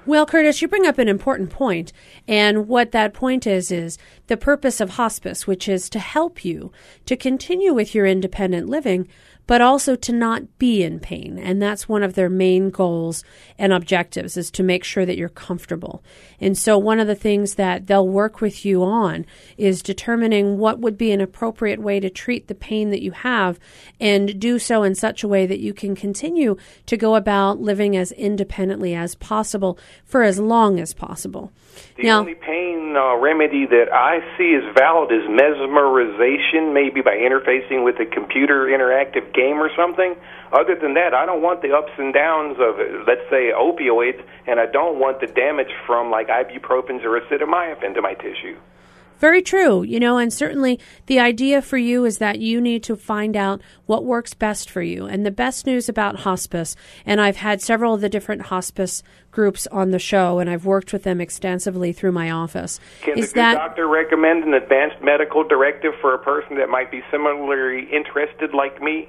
Well, 0.03 0.25
Curtis, 0.25 0.63
you 0.63 0.67
bring 0.67 0.87
up 0.87 0.97
an 0.97 1.07
important 1.07 1.51
point, 1.51 1.93
and 2.27 2.67
what 2.67 2.91
that 2.91 3.13
point 3.13 3.45
is 3.45 3.69
is 3.69 3.99
the 4.25 4.35
purpose 4.35 4.81
of 4.81 4.91
hospice, 4.91 5.45
which 5.45 5.69
is 5.69 5.91
to 5.91 5.99
help 5.99 6.43
you 6.43 6.71
to 7.05 7.15
continue 7.15 7.71
with 7.71 7.93
your 7.93 8.07
independent 8.07 8.67
living 8.67 9.07
but 9.51 9.59
also 9.59 9.97
to 9.97 10.13
not 10.13 10.57
be 10.59 10.81
in 10.81 10.97
pain. 10.97 11.37
And 11.37 11.61
that's 11.61 11.89
one 11.89 12.03
of 12.03 12.13
their 12.13 12.29
main 12.29 12.69
goals 12.69 13.21
and 13.57 13.73
objectives 13.73 14.37
is 14.37 14.49
to 14.51 14.63
make 14.63 14.85
sure 14.85 15.05
that 15.05 15.17
you're 15.17 15.27
comfortable. 15.27 16.01
And 16.39 16.57
so 16.57 16.77
one 16.77 17.01
of 17.01 17.07
the 17.07 17.15
things 17.15 17.55
that 17.55 17.85
they'll 17.85 18.07
work 18.07 18.39
with 18.39 18.63
you 18.63 18.81
on 18.81 19.25
is 19.57 19.83
determining 19.83 20.57
what 20.57 20.79
would 20.79 20.97
be 20.97 21.11
an 21.11 21.19
appropriate 21.19 21.81
way 21.81 21.99
to 21.99 22.09
treat 22.09 22.47
the 22.47 22.55
pain 22.55 22.91
that 22.91 23.03
you 23.03 23.11
have 23.11 23.59
and 23.99 24.39
do 24.39 24.57
so 24.57 24.83
in 24.83 24.95
such 24.95 25.21
a 25.21 25.27
way 25.27 25.45
that 25.45 25.59
you 25.59 25.73
can 25.73 25.97
continue 25.97 26.55
to 26.85 26.95
go 26.95 27.15
about 27.15 27.59
living 27.59 27.97
as 27.97 28.13
independently 28.13 28.95
as 28.95 29.15
possible 29.15 29.77
for 30.05 30.23
as 30.23 30.39
long 30.39 30.79
as 30.79 30.93
possible. 30.93 31.51
The 31.97 32.03
now, 32.03 32.19
only 32.19 32.35
pain 32.35 32.95
uh, 32.95 33.15
remedy 33.17 33.65
that 33.65 33.93
I 33.93 34.19
see 34.37 34.55
as 34.55 34.63
valid 34.75 35.11
is 35.11 35.23
mesmerization, 35.29 36.73
maybe 36.73 37.01
by 37.01 37.15
interfacing 37.15 37.83
with 37.83 37.99
a 37.99 38.05
computer 38.05 38.65
interactive 38.65 39.33
game 39.33 39.57
or 39.61 39.69
something. 39.75 40.15
Other 40.51 40.75
than 40.75 40.93
that, 40.95 41.13
I 41.13 41.25
don't 41.25 41.41
want 41.41 41.61
the 41.61 41.75
ups 41.75 41.91
and 41.97 42.13
downs 42.13 42.57
of, 42.59 42.77
let's 43.07 43.27
say, 43.29 43.51
opioids, 43.51 44.23
and 44.47 44.59
I 44.59 44.65
don't 44.65 44.99
want 44.99 45.19
the 45.21 45.27
damage 45.27 45.71
from 45.85 46.09
like 46.11 46.27
ibuprofen 46.27 47.03
or 47.03 47.19
acetaminophen 47.19 47.93
to 47.93 48.01
my 48.01 48.13
tissue. 48.15 48.57
Very 49.21 49.43
true. 49.43 49.83
You 49.83 49.99
know, 49.99 50.17
and 50.17 50.33
certainly 50.33 50.79
the 51.05 51.19
idea 51.19 51.61
for 51.61 51.77
you 51.77 52.05
is 52.05 52.17
that 52.17 52.39
you 52.39 52.59
need 52.59 52.81
to 52.83 52.95
find 52.95 53.37
out 53.37 53.61
what 53.85 54.03
works 54.03 54.33
best 54.33 54.67
for 54.67 54.81
you. 54.81 55.05
And 55.05 55.23
the 55.23 55.31
best 55.31 55.67
news 55.67 55.87
about 55.87 56.21
hospice, 56.21 56.75
and 57.05 57.21
I've 57.21 57.37
had 57.37 57.61
several 57.61 57.93
of 57.93 58.01
the 58.01 58.09
different 58.09 58.47
hospice 58.47 59.03
groups 59.29 59.67
on 59.67 59.91
the 59.91 59.99
show, 59.99 60.39
and 60.39 60.49
I've 60.49 60.65
worked 60.65 60.91
with 60.91 61.03
them 61.03 61.21
extensively 61.21 61.93
through 61.93 62.13
my 62.13 62.31
office. 62.31 62.79
Can 63.01 63.19
is 63.19 63.29
the 63.29 63.41
that 63.41 63.53
doctor 63.53 63.87
recommend 63.87 64.43
an 64.43 64.55
advanced 64.55 65.03
medical 65.03 65.47
directive 65.47 65.93
for 66.01 66.15
a 66.15 66.19
person 66.19 66.57
that 66.57 66.69
might 66.69 66.89
be 66.89 67.01
similarly 67.11 67.87
interested 67.93 68.55
like 68.55 68.81
me? 68.81 69.07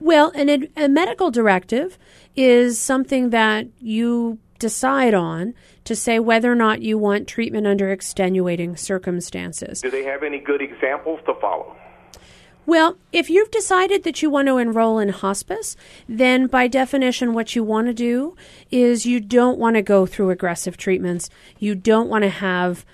Well, 0.00 0.32
an, 0.34 0.68
a 0.76 0.88
medical 0.88 1.30
directive 1.30 1.96
is 2.34 2.80
something 2.80 3.30
that 3.30 3.68
you 3.78 4.38
decide 4.58 5.14
on 5.14 5.54
to 5.84 5.94
say 5.94 6.18
whether 6.18 6.50
or 6.50 6.56
not 6.56 6.82
you 6.82 6.96
want 6.96 7.28
treatment 7.28 7.66
under 7.66 7.90
extenuating 7.90 8.76
circumstances. 8.76 9.80
Do 9.80 9.90
they 9.90 10.04
have 10.04 10.22
any 10.22 10.38
good 10.38 10.62
examples 10.62 11.20
to 11.26 11.34
follow? 11.40 11.76
Well, 12.66 12.96
if 13.12 13.28
you've 13.28 13.50
decided 13.50 14.04
that 14.04 14.22
you 14.22 14.30
want 14.30 14.48
to 14.48 14.56
enroll 14.56 14.98
in 14.98 15.10
hospice, 15.10 15.76
then 16.08 16.46
by 16.46 16.66
definition, 16.66 17.34
what 17.34 17.54
you 17.54 17.62
want 17.62 17.88
to 17.88 17.94
do 17.94 18.36
is 18.70 19.04
you 19.04 19.20
don't 19.20 19.58
want 19.58 19.76
to 19.76 19.82
go 19.82 20.06
through 20.06 20.30
aggressive 20.30 20.78
treatments. 20.78 21.28
You 21.58 21.74
don't 21.74 22.08
want 22.08 22.22
to 22.22 22.30
have 22.30 22.86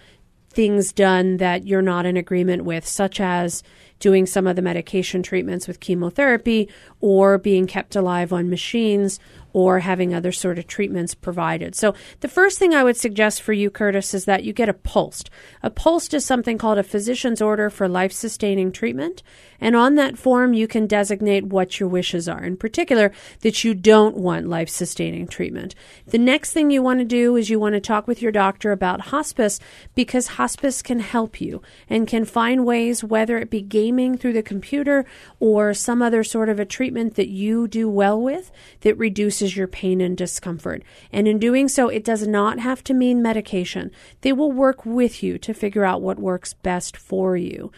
things 0.49 0.93
done 0.93 1.37
that 1.37 1.69
you're 1.69 1.83
not 1.83 2.05
in 2.05 2.17
agreement 2.17 2.65
with, 2.65 2.85
such 2.85 3.21
as 3.21 3.63
doing 4.01 4.27
some 4.27 4.47
of 4.47 4.57
the 4.57 4.63
medication 4.63 5.23
treatments 5.23 5.69
with 5.69 5.79
chemotherapy 5.79 6.69
or 7.01 7.39
being 7.39 7.67
kept 7.67 7.95
alive 7.95 8.33
on 8.33 8.51
machines 8.51 9.21
or 9.53 9.81
having 9.81 10.15
other 10.15 10.33
sort 10.33 10.59
of 10.59 10.67
treatments 10.67 11.15
provided. 11.15 11.75
So 11.75 11.95
the 12.21 12.29
first 12.29 12.59
thing 12.59 12.75
I 12.75 12.85
would 12.85 12.97
suggest 12.97 13.43
for 13.43 13.53
you, 13.53 13.71
Curtis, 13.71 14.15
is 14.15 14.25
that 14.25 14.45
you 14.45 14.53
get 14.53 14.69
a 14.69 14.75
POLST. 14.75 15.31
A 15.63 15.71
POLST 15.71 16.15
is 16.15 16.25
something 16.25 16.59
called 16.59 16.79
a 16.79 16.83
physician's 16.83 17.43
order 17.43 17.71
for 17.71 17.89
life 17.89 18.13
sustaining 18.13 18.73
treatment. 18.73 19.23
And 19.61 19.77
on 19.77 19.95
that 19.97 20.19
form, 20.19 20.55
you 20.55 20.67
can 20.67 20.87
designate 20.87 21.45
what 21.45 21.79
your 21.79 21.89
wishes 21.89 22.29
are, 22.29 22.43
in 22.43 22.57
particular, 22.57 23.13
that 23.41 23.65
you 23.65 23.75
don't 23.75 24.17
want 24.17 24.49
life 24.49 24.69
sustaining 24.69 25.27
treatment. 25.27 25.75
The 26.07 26.19
next 26.19 26.53
thing 26.53 26.71
you 26.71 26.83
want 26.83 27.01
to 27.01 27.05
do 27.05 27.37
is 27.37 27.51
you 27.51 27.61
want 27.61 27.75
to 27.75 27.81
talk 27.81 28.07
with 28.07 28.23
your 28.23 28.33
doctor 28.33 28.73
about 28.73 29.01
hospice 29.03 29.61
because 29.95 30.27
hospice 30.29 30.83
can 30.83 31.01
help 31.01 31.41
you 31.41 31.63
and 31.89 32.09
can 32.09 32.25
find 32.25 32.65
ways, 32.65 33.05
whether 33.05 33.39
it 33.39 33.51
be 33.51 33.63
gaming 33.63 34.17
through 34.17 34.33
the 34.33 34.43
computer 34.43 35.05
or 35.39 35.75
some 35.75 36.03
other 36.03 36.25
sort 36.25 36.49
of 36.49 36.59
a 36.59 36.65
treatment 36.65 37.15
that 37.17 37.29
you 37.29 37.69
do 37.69 37.89
well 37.89 38.21
with 38.21 38.51
that 38.81 38.97
reduces 38.97 39.21
reduces 39.21 39.57
your 39.57 39.67
pain 39.69 40.01
and 40.01 40.17
discomfort. 40.17 40.83
And 41.13 41.29
in 41.29 41.39
doing 41.39 41.69
so, 41.69 41.89
it 41.89 42.05
does 42.05 42.27
not 42.27 42.59
have 42.59 42.83
to 42.85 42.95
mean 42.95 43.23
medication. 43.23 43.91
They 44.23 44.33
will 44.33 44.51
work 44.51 44.87
with 44.87 45.23
you 45.23 45.39
to 45.39 45.53
figure 45.53 45.85
out 45.85 46.01
what 46.01 46.19
works 46.19 46.55
best 46.55 46.97
for 46.97 47.37
you. 47.37 47.71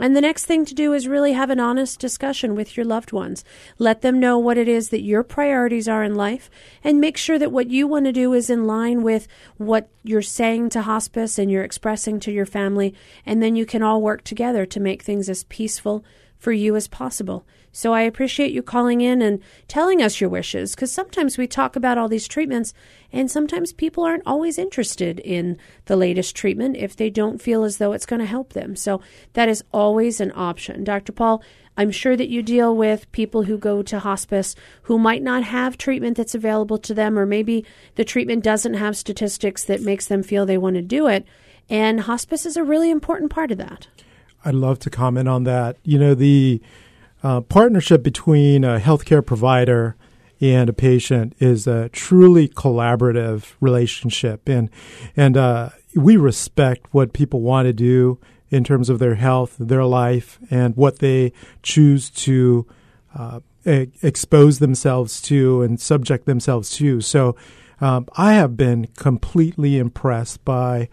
And 0.00 0.16
the 0.16 0.20
next 0.20 0.46
thing 0.46 0.64
to 0.64 0.74
do 0.74 0.92
is 0.92 1.08
really 1.08 1.32
have 1.32 1.50
an 1.50 1.58
honest 1.58 1.98
discussion 1.98 2.54
with 2.54 2.76
your 2.76 2.86
loved 2.86 3.12
ones. 3.12 3.44
Let 3.78 4.02
them 4.02 4.20
know 4.20 4.38
what 4.38 4.56
it 4.56 4.68
is 4.68 4.90
that 4.90 5.02
your 5.02 5.22
priorities 5.22 5.88
are 5.88 6.04
in 6.04 6.14
life 6.14 6.50
and 6.84 7.00
make 7.00 7.16
sure 7.16 7.38
that 7.38 7.52
what 7.52 7.68
you 7.68 7.86
want 7.86 8.06
to 8.06 8.12
do 8.12 8.32
is 8.32 8.48
in 8.48 8.66
line 8.66 9.02
with 9.02 9.26
what 9.56 9.88
you're 10.04 10.22
saying 10.22 10.70
to 10.70 10.82
hospice 10.82 11.38
and 11.38 11.50
you're 11.50 11.64
expressing 11.64 12.20
to 12.20 12.32
your 12.32 12.46
family. 12.46 12.94
And 13.26 13.42
then 13.42 13.56
you 13.56 13.66
can 13.66 13.82
all 13.82 14.00
work 14.00 14.22
together 14.22 14.66
to 14.66 14.80
make 14.80 15.02
things 15.02 15.28
as 15.28 15.44
peaceful 15.44 16.04
for 16.38 16.52
you 16.52 16.76
as 16.76 16.86
possible. 16.86 17.44
So 17.78 17.94
I 17.94 18.00
appreciate 18.00 18.50
you 18.50 18.60
calling 18.60 19.02
in 19.02 19.22
and 19.22 19.40
telling 19.68 20.02
us 20.02 20.20
your 20.20 20.28
wishes 20.28 20.74
because 20.74 20.90
sometimes 20.90 21.38
we 21.38 21.46
talk 21.46 21.76
about 21.76 21.96
all 21.96 22.08
these 22.08 22.26
treatments 22.26 22.74
and 23.12 23.30
sometimes 23.30 23.72
people 23.72 24.02
aren't 24.02 24.26
always 24.26 24.58
interested 24.58 25.20
in 25.20 25.56
the 25.84 25.94
latest 25.94 26.34
treatment 26.34 26.76
if 26.76 26.96
they 26.96 27.08
don't 27.08 27.40
feel 27.40 27.62
as 27.62 27.76
though 27.76 27.92
it's 27.92 28.04
going 28.04 28.18
to 28.18 28.26
help 28.26 28.52
them. 28.52 28.74
So 28.74 29.00
that 29.34 29.48
is 29.48 29.62
always 29.72 30.20
an 30.20 30.32
option. 30.34 30.82
Dr. 30.82 31.12
Paul, 31.12 31.40
I'm 31.76 31.92
sure 31.92 32.16
that 32.16 32.28
you 32.28 32.42
deal 32.42 32.74
with 32.76 33.12
people 33.12 33.44
who 33.44 33.56
go 33.56 33.82
to 33.82 34.00
hospice 34.00 34.56
who 34.82 34.98
might 34.98 35.22
not 35.22 35.44
have 35.44 35.78
treatment 35.78 36.16
that's 36.16 36.34
available 36.34 36.78
to 36.78 36.92
them, 36.92 37.16
or 37.16 37.26
maybe 37.26 37.64
the 37.94 38.04
treatment 38.04 38.42
doesn't 38.42 38.74
have 38.74 38.96
statistics 38.96 39.62
that 39.62 39.82
makes 39.82 40.08
them 40.08 40.24
feel 40.24 40.46
they 40.46 40.58
want 40.58 40.74
to 40.74 40.82
do 40.82 41.06
it. 41.06 41.24
And 41.70 42.00
hospice 42.00 42.44
is 42.44 42.56
a 42.56 42.64
really 42.64 42.90
important 42.90 43.30
part 43.30 43.52
of 43.52 43.58
that. 43.58 43.86
I'd 44.44 44.54
love 44.54 44.80
to 44.80 44.90
comment 44.90 45.28
on 45.28 45.44
that. 45.44 45.76
You 45.84 46.00
know, 46.00 46.16
the 46.16 46.60
uh, 47.22 47.40
partnership 47.40 48.02
between 48.02 48.64
a 48.64 48.78
healthcare 48.78 49.24
provider 49.24 49.96
and 50.40 50.68
a 50.68 50.72
patient 50.72 51.34
is 51.40 51.66
a 51.66 51.88
truly 51.88 52.48
collaborative 52.48 53.54
relationship, 53.60 54.48
and 54.48 54.70
and 55.16 55.36
uh, 55.36 55.70
we 55.94 56.16
respect 56.16 56.86
what 56.92 57.12
people 57.12 57.40
want 57.40 57.66
to 57.66 57.72
do 57.72 58.18
in 58.50 58.64
terms 58.64 58.88
of 58.88 58.98
their 58.98 59.16
health, 59.16 59.56
their 59.58 59.84
life, 59.84 60.38
and 60.50 60.76
what 60.76 61.00
they 61.00 61.32
choose 61.62 62.08
to 62.08 62.66
uh, 63.16 63.40
e- 63.66 63.88
expose 64.02 64.58
themselves 64.58 65.20
to 65.22 65.62
and 65.62 65.80
subject 65.80 66.24
themselves 66.24 66.70
to. 66.70 67.00
So, 67.00 67.36
um, 67.80 68.06
I 68.16 68.34
have 68.34 68.56
been 68.56 68.88
completely 68.96 69.78
impressed 69.78 70.44
by 70.44 70.88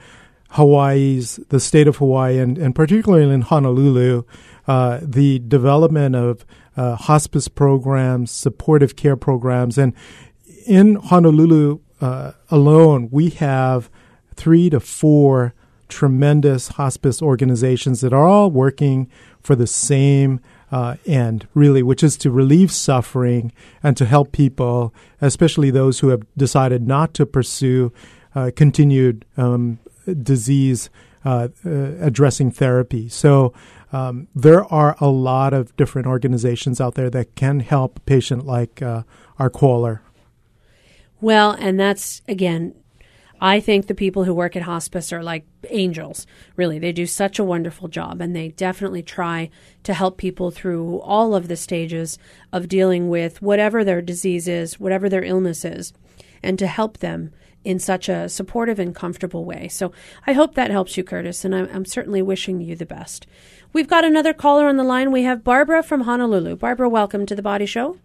Hawaii's, 0.49 1.39
the 1.49 1.59
state 1.59 1.87
of 1.87 1.97
Hawaii, 1.97 2.37
and, 2.39 2.57
and 2.57 2.75
particularly 2.75 3.33
in 3.33 3.41
Honolulu, 3.41 4.23
uh, 4.67 4.99
the 5.01 5.39
development 5.39 6.15
of 6.15 6.45
uh, 6.77 6.95
hospice 6.95 7.47
programs, 7.47 8.31
supportive 8.31 8.95
care 8.95 9.15
programs. 9.15 9.77
And 9.77 9.93
in 10.65 10.95
Honolulu 10.95 11.79
uh, 12.01 12.31
alone, 12.49 13.09
we 13.11 13.29
have 13.31 13.89
three 14.35 14.69
to 14.69 14.79
four 14.79 15.53
tremendous 15.87 16.69
hospice 16.69 17.21
organizations 17.21 18.01
that 18.01 18.13
are 18.13 18.27
all 18.27 18.49
working 18.49 19.09
for 19.41 19.55
the 19.55 19.67
same 19.67 20.39
uh, 20.71 20.95
end, 21.05 21.47
really, 21.53 21.83
which 21.83 22.03
is 22.03 22.17
to 22.17 22.31
relieve 22.31 22.71
suffering 22.71 23.53
and 23.83 23.95
to 23.95 24.05
help 24.05 24.31
people, 24.31 24.93
especially 25.21 25.69
those 25.69 25.99
who 25.99 26.09
have 26.09 26.23
decided 26.35 26.87
not 26.87 27.13
to 27.13 27.25
pursue 27.25 27.93
uh, 28.33 28.51
continued 28.55 29.23
um, 29.37 29.79
disease 30.21 30.89
uh, 31.23 31.47
uh, 31.65 31.69
addressing 32.01 32.51
therapy. 32.51 33.07
So 33.07 33.53
um, 33.95 34.27
there 34.35 34.65
are 34.65 34.97
a 34.99 35.07
lot 35.07 35.53
of 35.53 35.73
different 35.77 36.05
organizations 36.05 36.81
out 36.81 36.95
there 36.95 37.09
that 37.09 37.33
can 37.35 37.61
help 37.61 37.97
a 37.97 38.01
patient 38.01 38.45
like 38.45 38.81
uh, 38.81 39.03
our 39.39 39.49
caller. 39.49 40.01
Well, 41.21 41.51
and 41.51 41.79
that's 41.79 42.21
again, 42.27 42.75
I 43.39 43.61
think 43.61 43.87
the 43.87 43.95
people 43.95 44.25
who 44.25 44.33
work 44.33 44.57
at 44.57 44.63
hospice 44.63 45.13
are 45.13 45.23
like 45.23 45.45
angels. 45.69 46.27
Really, 46.57 46.77
they 46.77 46.91
do 46.91 47.05
such 47.05 47.39
a 47.39 47.43
wonderful 47.45 47.87
job, 47.87 48.19
and 48.19 48.35
they 48.35 48.49
definitely 48.49 49.01
try 49.01 49.49
to 49.83 49.93
help 49.93 50.17
people 50.17 50.51
through 50.51 50.99
all 50.99 51.33
of 51.33 51.47
the 51.47 51.55
stages 51.55 52.17
of 52.51 52.67
dealing 52.67 53.07
with 53.07 53.41
whatever 53.41 53.85
their 53.85 54.01
disease 54.01 54.49
is, 54.49 54.77
whatever 54.77 55.07
their 55.07 55.23
illness 55.23 55.63
is, 55.63 55.93
and 56.43 56.59
to 56.59 56.67
help 56.67 56.97
them 56.97 57.31
in 57.65 57.79
such 57.79 58.07
a 58.07 58.29
supportive 58.29 58.79
and 58.79 58.95
comfortable 58.95 59.43
way. 59.43 59.67
So 59.67 59.91
I 60.25 60.33
hope 60.33 60.53
that 60.53 60.71
helps 60.71 60.95
you, 60.95 61.03
Curtis, 61.03 61.43
and 61.43 61.53
I'm, 61.53 61.67
I'm, 61.73 61.85
certainly 61.85 62.21
wishing 62.21 62.61
you 62.61 62.75
the 62.75 62.85
best. 62.85 63.25
We've 63.73 63.87
got 63.87 64.05
another 64.05 64.33
caller 64.33 64.67
on 64.67 64.77
the 64.77 64.83
line. 64.83 65.11
We 65.11 65.23
have 65.23 65.43
Barbara 65.43 65.83
from 65.83 66.01
Honolulu. 66.01 66.55
Barbara, 66.55 66.87
welcome 66.87 67.25
to 67.25 67.35
the 67.35 67.41
Body 67.41 67.65
Show. 67.65 67.97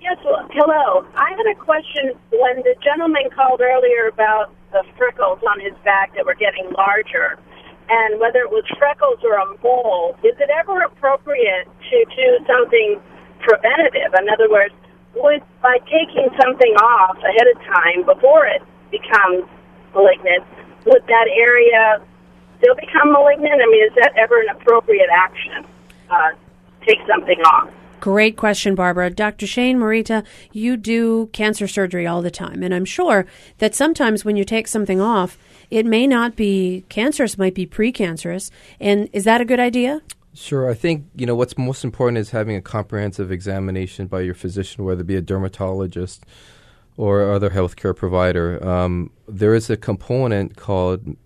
Yes, 0.00 0.18
well, 0.24 0.46
hello. 0.52 1.06
I 1.14 1.30
had 1.30 1.46
a 1.46 1.54
question. 1.54 2.12
When 2.32 2.56
the 2.66 2.74
gentleman 2.82 3.30
called 3.34 3.60
earlier 3.60 4.08
about 4.08 4.52
the 4.72 4.82
freckles 4.98 5.38
on 5.48 5.60
his 5.60 5.74
back 5.84 6.14
that 6.16 6.26
were 6.26 6.34
getting 6.34 6.68
larger, 6.76 7.38
and 7.88 8.18
whether 8.18 8.40
it 8.40 8.50
was 8.50 8.64
freckles 8.78 9.18
or 9.22 9.38
a 9.38 9.46
mole, 9.62 10.16
is 10.24 10.34
it 10.40 10.50
ever 10.50 10.82
appropriate 10.82 11.68
to 11.90 12.04
do 12.16 12.28
something 12.46 13.00
preventative? 13.40 14.10
In 14.18 14.28
other 14.28 14.50
words, 14.50 14.74
would 15.14 15.42
by 15.62 15.78
taking 15.84 16.28
something 16.40 16.74
off 16.76 17.16
ahead 17.18 17.48
of 17.54 17.58
time 17.62 18.04
before 18.04 18.46
it 18.46 18.62
becomes 18.90 19.44
malignant, 19.94 20.44
would 20.86 21.02
that 21.06 21.28
area 21.28 22.02
still 22.58 22.74
become 22.74 23.12
malignant? 23.12 23.60
I 23.60 23.66
mean, 23.66 23.84
is 23.84 23.94
that 23.96 24.12
ever 24.16 24.40
an 24.40 24.48
appropriate 24.50 25.10
action? 25.12 25.66
Uh, 26.10 26.30
take 26.86 26.98
something 27.06 27.40
off. 27.40 27.70
Great 28.00 28.36
question, 28.36 28.74
Barbara. 28.74 29.10
Dr. 29.10 29.46
Shane 29.46 29.78
Morita, 29.78 30.24
you 30.50 30.76
do 30.76 31.28
cancer 31.32 31.68
surgery 31.68 32.04
all 32.04 32.20
the 32.20 32.32
time, 32.32 32.64
and 32.64 32.74
I'm 32.74 32.84
sure 32.84 33.26
that 33.58 33.76
sometimes 33.76 34.24
when 34.24 34.34
you 34.34 34.44
take 34.44 34.66
something 34.66 35.00
off, 35.00 35.38
it 35.70 35.86
may 35.86 36.08
not 36.08 36.34
be 36.34 36.84
cancerous, 36.88 37.38
might 37.38 37.54
be 37.54 37.64
precancerous. 37.64 38.50
And 38.80 39.08
is 39.12 39.22
that 39.22 39.40
a 39.40 39.44
good 39.44 39.60
idea? 39.60 40.02
Sure. 40.34 40.70
I 40.70 40.74
think, 40.74 41.06
you 41.14 41.26
know, 41.26 41.34
what's 41.34 41.58
most 41.58 41.84
important 41.84 42.18
is 42.18 42.30
having 42.30 42.56
a 42.56 42.62
comprehensive 42.62 43.30
examination 43.30 44.06
by 44.06 44.22
your 44.22 44.34
physician, 44.34 44.84
whether 44.84 45.02
it 45.02 45.06
be 45.06 45.16
a 45.16 45.20
dermatologist 45.20 46.24
or 46.96 47.30
other 47.30 47.50
healthcare 47.50 47.94
provider. 47.94 48.64
Um, 48.66 49.10
there 49.28 49.54
is 49.54 49.68
a 49.68 49.76
component 49.76 50.56
called 50.56 51.16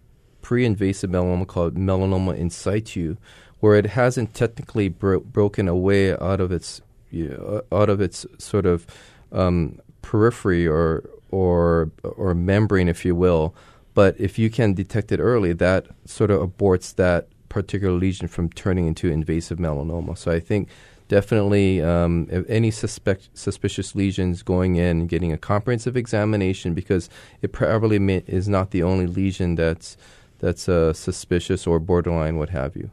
pre-invasive 0.43 1.11
melanoma 1.11 1.47
called 1.47 1.77
melanoma 1.77 2.37
in 2.37 2.51
situ, 2.51 3.17
where 3.61 3.77
it 3.77 3.87
hasn't 3.87 4.35
technically 4.35 4.89
bro- 4.89 5.21
broken 5.21 5.69
away 5.69 6.13
out 6.13 6.41
of 6.41 6.51
its 6.51 6.81
you 7.11 7.29
know, 7.29 7.63
out 7.73 7.89
of 7.89 8.01
its 8.01 8.27
sort 8.39 8.67
of 8.67 8.87
um, 9.33 9.79
periphery 10.03 10.67
or 10.67 11.09
or 11.31 11.91
or 12.03 12.35
membrane, 12.35 12.89
if 12.89 13.05
you 13.05 13.15
will. 13.15 13.55
But 13.95 14.19
if 14.21 14.39
you 14.39 14.51
can 14.51 14.75
detect 14.75 15.13
it 15.13 15.21
early, 15.21 15.53
that 15.55 15.87
sort 16.05 16.31
of 16.31 16.41
aborts 16.43 16.95
that 16.97 17.29
particular 17.57 17.95
lesion 17.99 18.29
from 18.29 18.51
turning 18.51 18.87
into 18.87 19.09
invasive 19.09 19.57
melanoma. 19.57 20.15
So 20.19 20.31
I 20.31 20.41
think 20.41 20.69
definitely 21.09 21.81
um, 21.81 22.29
any 22.51 22.71
suspect, 22.71 23.31
suspicious 23.33 23.95
lesions 23.95 24.43
going 24.43 24.77
in 24.77 25.07
getting 25.07 25.33
a 25.33 25.39
comprehensive 25.39 25.97
examination 25.97 26.75
because 26.75 27.09
it 27.41 27.53
probably 27.53 27.99
may, 27.99 28.23
is 28.27 28.47
not 28.47 28.73
the 28.73 28.83
only 28.83 29.07
lesion 29.07 29.55
that's 29.55 29.97
that's 30.39 30.69
uh, 30.69 30.93
suspicious 30.93 31.67
or 31.67 31.79
borderline, 31.81 32.37
what 32.37 32.51
have 32.51 32.77
you. 32.77 32.91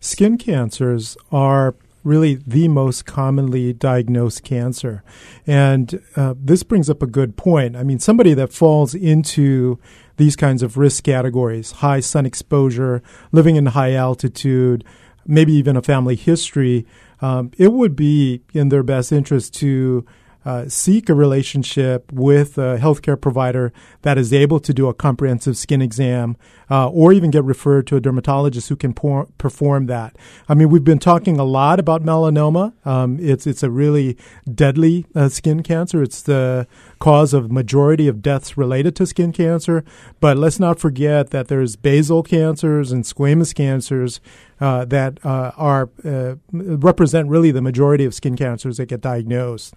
Skin 0.00 0.38
cancers 0.38 1.18
are 1.30 1.74
really 2.06 2.36
the 2.46 2.68
most 2.68 3.04
commonly 3.04 3.72
diagnosed 3.72 4.44
cancer. 4.44 5.02
And 5.46 6.00
uh, 6.14 6.34
this 6.38 6.62
brings 6.62 6.88
up 6.88 7.02
a 7.02 7.06
good 7.06 7.36
point. 7.36 7.76
I 7.76 7.82
mean, 7.82 7.98
somebody 7.98 8.32
that 8.34 8.52
falls 8.52 8.94
into 8.94 9.78
these 10.16 10.36
kinds 10.36 10.62
of 10.62 10.78
risk 10.78 11.04
categories 11.04 11.72
high 11.72 12.00
sun 12.00 12.24
exposure, 12.24 13.02
living 13.32 13.56
in 13.56 13.66
high 13.66 13.92
altitude, 13.92 14.84
maybe 15.26 15.52
even 15.52 15.76
a 15.76 15.82
family 15.82 16.16
history 16.16 16.86
um, 17.20 17.50
it 17.56 17.72
would 17.72 17.96
be 17.96 18.42
in 18.52 18.68
their 18.68 18.82
best 18.82 19.12
interest 19.12 19.54
to 19.54 20.04
uh, 20.46 20.68
seek 20.68 21.08
a 21.08 21.14
relationship 21.14 22.12
with 22.12 22.56
a 22.56 22.78
healthcare 22.78 23.20
provider 23.20 23.72
that 24.02 24.16
is 24.16 24.32
able 24.32 24.60
to 24.60 24.72
do 24.72 24.86
a 24.86 24.94
comprehensive 24.94 25.56
skin 25.56 25.82
exam 25.82 26.36
uh, 26.70 26.88
or 26.88 27.12
even 27.12 27.32
get 27.32 27.42
referred 27.42 27.84
to 27.88 27.96
a 27.96 28.00
dermatologist 28.00 28.68
who 28.68 28.76
can 28.76 28.94
por- 28.94 29.26
perform 29.38 29.86
that. 29.86 30.16
I 30.48 30.54
mean, 30.54 30.70
we've 30.70 30.84
been 30.84 31.00
talking 31.00 31.40
a 31.40 31.44
lot 31.44 31.80
about 31.80 32.04
melanoma. 32.04 32.74
Um, 32.86 33.18
it's, 33.18 33.44
it's 33.44 33.64
a 33.64 33.70
really 33.70 34.16
deadly 34.52 35.06
uh, 35.16 35.28
skin 35.28 35.64
cancer. 35.64 36.00
It's 36.00 36.22
the 36.22 36.68
cause 37.00 37.34
of 37.34 37.50
majority 37.50 38.06
of 38.06 38.22
deaths 38.22 38.56
related 38.56 38.94
to 38.96 39.06
skin 39.06 39.32
cancer. 39.32 39.84
But 40.20 40.36
let's 40.36 40.60
not 40.60 40.78
forget 40.78 41.30
that 41.30 41.48
there's 41.48 41.74
basal 41.74 42.22
cancers 42.22 42.92
and 42.92 43.02
squamous 43.02 43.52
cancers 43.52 44.20
uh, 44.60 44.84
that 44.84 45.18
uh, 45.26 45.50
are 45.56 45.90
uh, 46.04 46.36
represent 46.52 47.28
really 47.28 47.50
the 47.50 47.60
majority 47.60 48.04
of 48.04 48.14
skin 48.14 48.36
cancers 48.36 48.76
that 48.76 48.86
get 48.86 49.00
diagnosed 49.00 49.74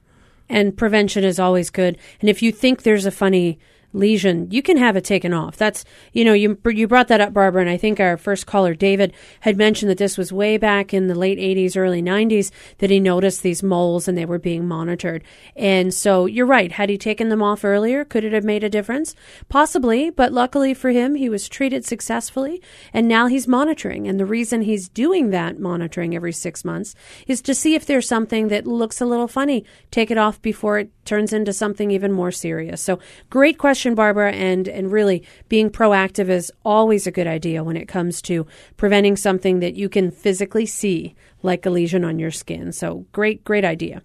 and 0.49 0.75
prevention 0.75 1.23
is 1.23 1.39
always 1.39 1.69
good. 1.69 1.97
And 2.19 2.29
if 2.29 2.41
you 2.41 2.51
think 2.51 2.83
there's 2.83 3.05
a 3.05 3.11
funny 3.11 3.59
lesion, 3.93 4.47
you 4.51 4.61
can 4.61 4.77
have 4.77 4.95
it 4.95 5.03
taken 5.03 5.33
off. 5.33 5.57
That's, 5.57 5.83
you 6.13 6.23
know, 6.23 6.33
you, 6.33 6.59
you 6.65 6.87
brought 6.87 7.07
that 7.07 7.21
up, 7.21 7.33
Barbara, 7.33 7.61
and 7.61 7.69
I 7.69 7.77
think 7.77 7.99
our 7.99 8.17
first 8.17 8.45
caller, 8.45 8.73
David, 8.73 9.13
had 9.41 9.57
mentioned 9.57 9.89
that 9.89 9.97
this 9.97 10.17
was 10.17 10.31
way 10.31 10.57
back 10.57 10.93
in 10.93 11.07
the 11.07 11.15
late 11.15 11.39
80s, 11.39 11.75
early 11.75 12.01
90s 12.01 12.51
that 12.77 12.89
he 12.89 12.99
noticed 12.99 13.41
these 13.41 13.63
moles 13.63 14.07
and 14.07 14.17
they 14.17 14.25
were 14.25 14.39
being 14.39 14.67
monitored. 14.67 15.23
And 15.55 15.93
so 15.93 16.25
you're 16.25 16.45
right. 16.45 16.71
Had 16.71 16.89
he 16.89 16.97
taken 16.97 17.29
them 17.29 17.41
off 17.41 17.65
earlier, 17.65 18.05
could 18.05 18.23
it 18.23 18.33
have 18.33 18.43
made 18.43 18.63
a 18.63 18.69
difference? 18.69 19.15
Possibly, 19.49 20.09
but 20.09 20.31
luckily 20.31 20.73
for 20.73 20.91
him, 20.91 21.15
he 21.15 21.29
was 21.29 21.49
treated 21.49 21.85
successfully 21.85 22.61
and 22.93 23.07
now 23.07 23.27
he's 23.27 23.47
monitoring. 23.47 24.07
And 24.07 24.19
the 24.19 24.25
reason 24.25 24.61
he's 24.61 24.87
doing 24.87 25.31
that 25.31 25.59
monitoring 25.59 26.15
every 26.15 26.33
six 26.33 26.63
months 26.63 26.95
is 27.27 27.41
to 27.41 27.55
see 27.55 27.75
if 27.75 27.85
there's 27.85 28.07
something 28.07 28.49
that 28.49 28.67
looks 28.67 29.01
a 29.01 29.05
little 29.05 29.27
funny. 29.27 29.65
Take 29.89 30.11
it 30.11 30.17
off 30.17 30.41
before 30.41 30.77
it 30.77 30.91
turns 31.05 31.33
into 31.33 31.53
something 31.53 31.89
even 31.89 32.11
more 32.11 32.31
serious. 32.31 32.81
So 32.81 32.99
great 33.29 33.57
question 33.57 33.78
question, 33.79 33.95
Barbara, 33.95 34.33
and 34.33 34.67
and 34.67 34.91
really 34.91 35.23
being 35.47 35.69
proactive 35.69 36.27
is 36.27 36.51
always 36.65 37.07
a 37.07 37.11
good 37.11 37.27
idea 37.27 37.63
when 37.63 37.77
it 37.77 37.87
comes 37.87 38.21
to 38.23 38.45
preventing 38.75 39.15
something 39.15 39.61
that 39.61 39.75
you 39.75 39.87
can 39.87 40.11
physically 40.11 40.65
see, 40.65 41.15
like 41.43 41.65
a 41.65 41.69
lesion 41.69 42.03
on 42.03 42.19
your 42.19 42.29
skin. 42.29 42.73
So 42.73 43.05
great, 43.13 43.45
great 43.45 43.63
idea. 43.63 44.01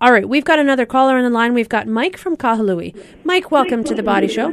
All 0.00 0.12
right, 0.12 0.28
we've 0.28 0.44
got 0.44 0.60
another 0.60 0.86
caller 0.86 1.16
on 1.16 1.24
the 1.24 1.30
line. 1.30 1.52
We've 1.52 1.68
got 1.68 1.88
Mike 1.88 2.16
from 2.16 2.36
Kahului. 2.36 2.94
Mike, 3.24 3.50
welcome 3.50 3.82
to 3.82 3.94
the 3.96 4.04
Body 4.04 4.28
Show. 4.28 4.52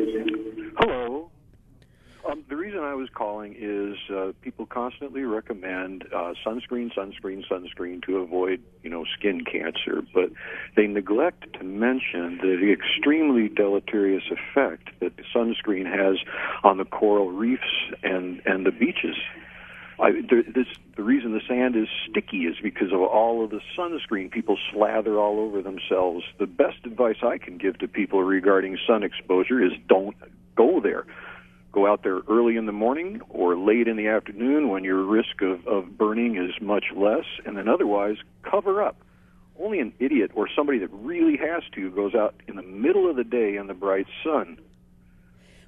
Um, 2.27 2.43
the 2.49 2.55
reason 2.55 2.79
I 2.79 2.95
was 2.95 3.09
calling 3.13 3.55
is 3.57 3.97
uh, 4.09 4.31
people 4.41 4.65
constantly 4.65 5.21
recommend 5.21 6.05
uh, 6.11 6.33
sunscreen, 6.43 6.91
sunscreen, 6.91 7.43
sunscreen 7.47 8.03
to 8.05 8.17
avoid, 8.17 8.63
you 8.81 8.89
know, 8.89 9.05
skin 9.17 9.43
cancer, 9.43 10.01
but 10.11 10.31
they 10.75 10.87
neglect 10.87 11.53
to 11.53 11.63
mention 11.63 12.39
the 12.41 12.71
extremely 12.71 13.47
deleterious 13.47 14.23
effect 14.31 14.89
that 15.01 15.13
sunscreen 15.35 15.85
has 15.85 16.17
on 16.63 16.77
the 16.77 16.85
coral 16.85 17.31
reefs 17.31 17.63
and 18.01 18.41
and 18.45 18.65
the 18.65 18.71
beaches. 18.71 19.17
I, 19.99 20.11
there, 20.27 20.43
this, 20.43 20.67
the 20.97 21.03
reason 21.03 21.31
the 21.33 21.41
sand 21.47 21.75
is 21.75 21.87
sticky 22.09 22.45
is 22.45 22.55
because 22.61 22.91
of 22.91 23.01
all 23.01 23.43
of 23.43 23.51
the 23.51 23.61
sunscreen 23.77 24.31
people 24.31 24.57
slather 24.73 25.19
all 25.19 25.39
over 25.39 25.61
themselves. 25.61 26.25
The 26.39 26.47
best 26.47 26.85
advice 26.85 27.17
I 27.23 27.37
can 27.37 27.57
give 27.57 27.77
to 27.79 27.87
people 27.87 28.23
regarding 28.23 28.77
sun 28.87 29.03
exposure 29.03 29.63
is 29.63 29.71
don't 29.87 30.15
go 30.55 30.81
there 30.81 31.05
go 31.75 31.85
out 31.85 32.03
there 32.03 32.21
early 32.29 32.55
in 32.55 32.65
the 32.65 32.71
morning 32.71 33.21
or 33.29 33.57
late 33.57 33.87
in 33.87 33.97
the 33.97 34.07
afternoon 34.07 34.69
when 34.69 34.85
your 34.85 35.03
risk 35.03 35.41
of, 35.41 35.67
of 35.67 35.97
burning 35.97 36.37
is 36.37 36.51
much 36.61 36.85
less, 36.95 37.25
and 37.45 37.57
then 37.57 37.67
otherwise 37.67 38.15
cover 38.49 38.81
up. 38.81 38.95
Only 39.59 39.79
an 39.79 39.93
idiot 39.99 40.31
or 40.35 40.47
somebody 40.55 40.79
that 40.79 40.89
really 40.91 41.37
has 41.37 41.63
to 41.73 41.91
goes 41.91 42.15
out 42.15 42.33
in 42.47 42.55
the 42.55 42.63
middle 42.63 43.09
of 43.09 43.17
the 43.17 43.25
day 43.25 43.57
in 43.57 43.67
the 43.67 43.73
bright 43.73 44.07
sun. 44.23 44.57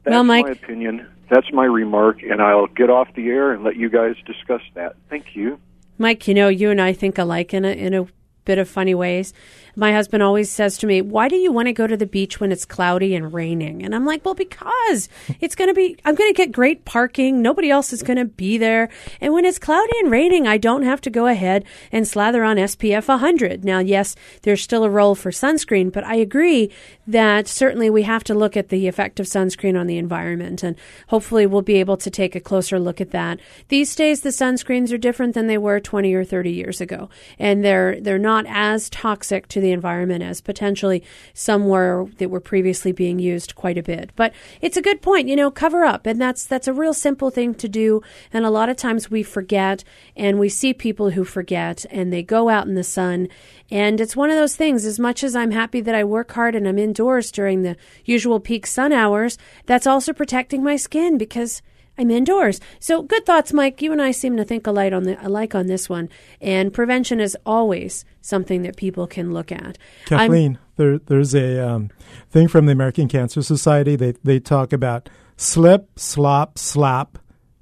That's 0.03 0.13
well, 0.13 0.23
Mike, 0.23 0.45
my 0.45 0.51
opinion. 0.51 1.07
That's 1.29 1.51
my 1.51 1.65
remark, 1.65 2.23
and 2.23 2.41
I'll 2.41 2.67
get 2.67 2.89
off 2.89 3.13
the 3.13 3.27
air 3.27 3.51
and 3.51 3.65
let 3.65 3.75
you 3.75 3.89
guys 3.89 4.15
discuss 4.25 4.61
that. 4.75 4.95
Thank 5.09 5.35
you. 5.35 5.59
Mike, 5.97 6.25
you 6.27 6.33
know, 6.33 6.47
you 6.47 6.71
and 6.71 6.79
I 6.79 6.93
think 6.93 7.17
alike 7.17 7.53
in 7.53 7.65
a 7.65 7.71
in 7.71 7.93
a 7.93 8.07
bit 8.47 8.57
of 8.57 8.69
funny 8.69 8.95
ways. 8.95 9.33
My 9.75 9.91
husband 9.91 10.23
always 10.23 10.49
says 10.49 10.77
to 10.79 10.87
me, 10.87 11.01
Why 11.01 11.27
do 11.27 11.35
you 11.35 11.51
want 11.51 11.67
to 11.67 11.73
go 11.73 11.85
to 11.85 11.95
the 11.95 12.07
beach 12.07 12.39
when 12.39 12.51
it's 12.51 12.65
cloudy 12.65 13.13
and 13.13 13.31
raining? 13.31 13.83
And 13.83 13.93
I'm 13.93 14.05
like, 14.05 14.25
Well, 14.25 14.33
because 14.33 15.07
it's 15.39 15.53
going 15.53 15.69
to 15.69 15.73
be, 15.75 15.97
I'm 16.03 16.15
going 16.15 16.33
to 16.33 16.37
get 16.37 16.51
great 16.51 16.83
parking. 16.83 17.43
Nobody 17.43 17.69
else 17.69 17.93
is 17.93 18.01
going 18.01 18.17
to 18.17 18.25
be 18.25 18.57
there. 18.57 18.89
And 19.21 19.33
when 19.33 19.45
it's 19.45 19.59
cloudy 19.59 19.93
and 19.99 20.09
raining, 20.09 20.47
I 20.47 20.57
don't 20.57 20.81
have 20.81 21.01
to 21.01 21.11
go 21.11 21.27
ahead 21.27 21.63
and 21.91 22.07
slather 22.07 22.43
on 22.43 22.55
SPF 22.55 23.07
100. 23.07 23.63
Now, 23.63 23.77
yes, 23.77 24.15
there's 24.41 24.63
still 24.63 24.83
a 24.83 24.89
role 24.89 25.13
for 25.13 25.29
sunscreen, 25.29 25.91
but 25.91 26.03
I 26.03 26.15
agree 26.15 26.71
that 27.05 27.47
certainly 27.47 27.89
we 27.89 28.03
have 28.03 28.23
to 28.25 28.33
look 28.33 28.57
at 28.57 28.69
the 28.69 28.87
effect 28.87 29.19
of 29.19 29.27
sunscreen 29.27 29.79
on 29.79 29.85
the 29.85 29.97
environment. 29.97 30.63
And 30.63 30.75
hopefully 31.09 31.45
we'll 31.45 31.61
be 31.61 31.75
able 31.75 31.97
to 31.97 32.09
take 32.09 32.35
a 32.35 32.39
closer 32.39 32.79
look 32.79 32.99
at 32.99 33.11
that. 33.11 33.39
These 33.67 33.95
days, 33.95 34.21
the 34.21 34.29
sunscreens 34.29 34.91
are 34.91 34.97
different 34.97 35.35
than 35.35 35.47
they 35.47 35.57
were 35.57 35.79
20 35.79 36.13
or 36.13 36.25
30 36.25 36.51
years 36.51 36.81
ago. 36.81 37.09
And 37.37 37.63
they're, 37.63 38.01
they're 38.01 38.17
not 38.17 38.36
as 38.45 38.89
toxic 38.89 39.47
to 39.47 39.61
the 39.61 39.71
environment 39.71 40.23
as 40.23 40.41
potentially 40.41 41.03
some 41.33 41.67
were 41.67 42.07
that 42.17 42.29
were 42.29 42.39
previously 42.39 42.91
being 42.91 43.19
used 43.19 43.55
quite 43.55 43.77
a 43.77 43.83
bit. 43.83 44.11
But 44.15 44.33
it's 44.61 44.77
a 44.77 44.81
good 44.81 45.01
point, 45.01 45.27
you 45.27 45.35
know, 45.35 45.49
cover 45.49 45.83
up. 45.83 46.05
And 46.05 46.21
that's, 46.21 46.45
that's 46.45 46.67
a 46.67 46.73
real 46.73 46.93
simple 46.93 47.29
thing 47.29 47.55
to 47.55 47.67
do. 47.67 48.01
And 48.31 48.45
a 48.45 48.49
lot 48.49 48.69
of 48.69 48.77
times 48.77 49.09
we 49.09 49.23
forget 49.23 49.83
and 50.15 50.39
we 50.39 50.49
see 50.49 50.73
people 50.73 51.11
who 51.11 51.23
forget 51.23 51.85
and 51.89 52.11
they 52.11 52.23
go 52.23 52.49
out 52.49 52.67
in 52.67 52.75
the 52.75 52.83
sun. 52.83 53.29
And 53.71 53.99
it's 53.99 54.15
one 54.15 54.29
of 54.29 54.37
those 54.37 54.55
things, 54.55 54.85
as 54.85 54.99
much 54.99 55.23
as 55.23 55.35
I'm 55.35 55.51
happy 55.51 55.81
that 55.81 55.95
I 55.95 56.03
work 56.03 56.31
hard 56.33 56.55
and 56.55 56.67
I'm 56.67 56.77
indoors 56.77 57.31
during 57.31 57.63
the 57.63 57.75
usual 58.05 58.39
peak 58.39 58.67
sun 58.67 58.93
hours, 58.93 59.37
that's 59.65 59.87
also 59.87 60.13
protecting 60.13 60.63
my 60.63 60.75
skin 60.75 61.17
because 61.17 61.61
I'm 61.97 62.11
indoors. 62.11 62.59
So 62.79 63.01
good 63.01 63.25
thoughts, 63.25 63.51
Mike. 63.53 63.81
You 63.81 63.91
and 63.91 64.01
I 64.01 64.11
seem 64.11 64.37
to 64.37 64.45
think 64.45 64.67
alike 64.67 64.93
on 64.93 65.03
the 65.03 65.25
alike 65.25 65.55
on 65.55 65.67
this 65.67 65.89
one. 65.89 66.09
And 66.39 66.73
prevention 66.73 67.19
is 67.19 67.35
always 67.45 68.05
something 68.21 68.61
that 68.61 68.77
people 68.77 69.07
can 69.07 69.33
look 69.33 69.51
at. 69.51 69.77
Kathleen, 70.05 70.59
there, 70.75 70.99
there's 70.99 71.33
a 71.33 71.67
um, 71.67 71.89
thing 72.29 72.47
from 72.47 72.67
the 72.67 72.71
American 72.71 73.07
Cancer 73.07 73.41
Society. 73.41 73.95
They 73.95 74.13
they 74.23 74.39
talk 74.39 74.73
about 74.73 75.09
slip, 75.37 75.99
slop, 75.99 76.57
slap, 76.57 77.17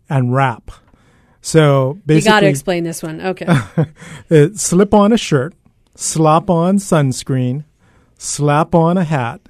and 0.09 0.33
wrap. 0.33 0.71
So 1.41 1.99
basically, 2.05 2.15
you 2.15 2.35
got 2.35 2.39
to 2.41 2.47
explain 2.47 2.83
this 2.83 3.03
one. 3.03 3.21
Okay. 3.21 3.47
slip 4.55 4.93
on 4.93 5.13
a 5.13 5.17
shirt, 5.17 5.53
slop 5.93 6.49
on 6.49 6.77
sunscreen, 6.77 7.65
slap 8.17 8.73
on 8.73 8.97
a 8.97 9.03
hat, 9.03 9.41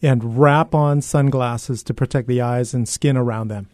and 0.00 0.38
wrap 0.38 0.74
on 0.74 1.00
sunglasses 1.02 1.82
to 1.82 1.92
protect 1.92 2.28
the 2.28 2.40
eyes 2.40 2.72
and 2.72 2.88
skin 2.88 3.16
around 3.16 3.48
them. 3.48 3.68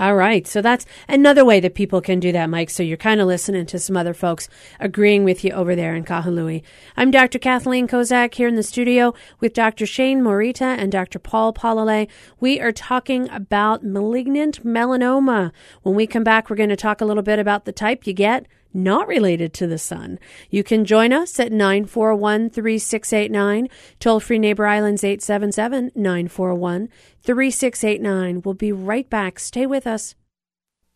All 0.00 0.16
right. 0.16 0.46
So 0.46 0.62
that's 0.62 0.86
another 1.10 1.44
way 1.44 1.60
that 1.60 1.74
people 1.74 2.00
can 2.00 2.20
do 2.20 2.32
that, 2.32 2.48
Mike. 2.48 2.70
So 2.70 2.82
you're 2.82 2.96
kind 2.96 3.20
of 3.20 3.26
listening 3.26 3.66
to 3.66 3.78
some 3.78 3.98
other 3.98 4.14
folks 4.14 4.48
agreeing 4.80 5.24
with 5.24 5.44
you 5.44 5.52
over 5.52 5.76
there 5.76 5.94
in 5.94 6.06
Kahului. 6.06 6.62
I'm 6.96 7.10
Dr. 7.10 7.38
Kathleen 7.38 7.86
Kozak 7.86 8.32
here 8.32 8.48
in 8.48 8.54
the 8.54 8.62
studio 8.62 9.12
with 9.40 9.52
Dr. 9.52 9.84
Shane 9.84 10.22
Morita 10.22 10.62
and 10.62 10.90
Dr. 10.90 11.18
Paul 11.18 11.52
Palalay. 11.52 12.08
We 12.40 12.58
are 12.62 12.72
talking 12.72 13.28
about 13.28 13.84
malignant 13.84 14.64
melanoma. 14.64 15.52
When 15.82 15.94
we 15.94 16.06
come 16.06 16.24
back, 16.24 16.48
we're 16.48 16.56
going 16.56 16.70
to 16.70 16.76
talk 16.76 17.02
a 17.02 17.04
little 17.04 17.22
bit 17.22 17.38
about 17.38 17.66
the 17.66 17.72
type 17.72 18.06
you 18.06 18.14
get 18.14 18.46
not 18.72 19.08
related 19.08 19.52
to 19.54 19.66
the 19.66 19.78
sun. 19.78 20.18
You 20.50 20.62
can 20.62 20.84
join 20.84 21.12
us 21.12 21.38
at 21.40 21.52
941 21.52 22.50
3689, 22.50 23.68
toll 23.98 24.20
free 24.20 24.38
Neighbor 24.38 24.66
Islands 24.66 25.04
877 25.04 25.92
941 25.94 26.88
3689. 27.22 28.42
We'll 28.44 28.54
be 28.54 28.72
right 28.72 29.08
back. 29.08 29.38
Stay 29.38 29.66
with 29.66 29.86
us. 29.86 30.14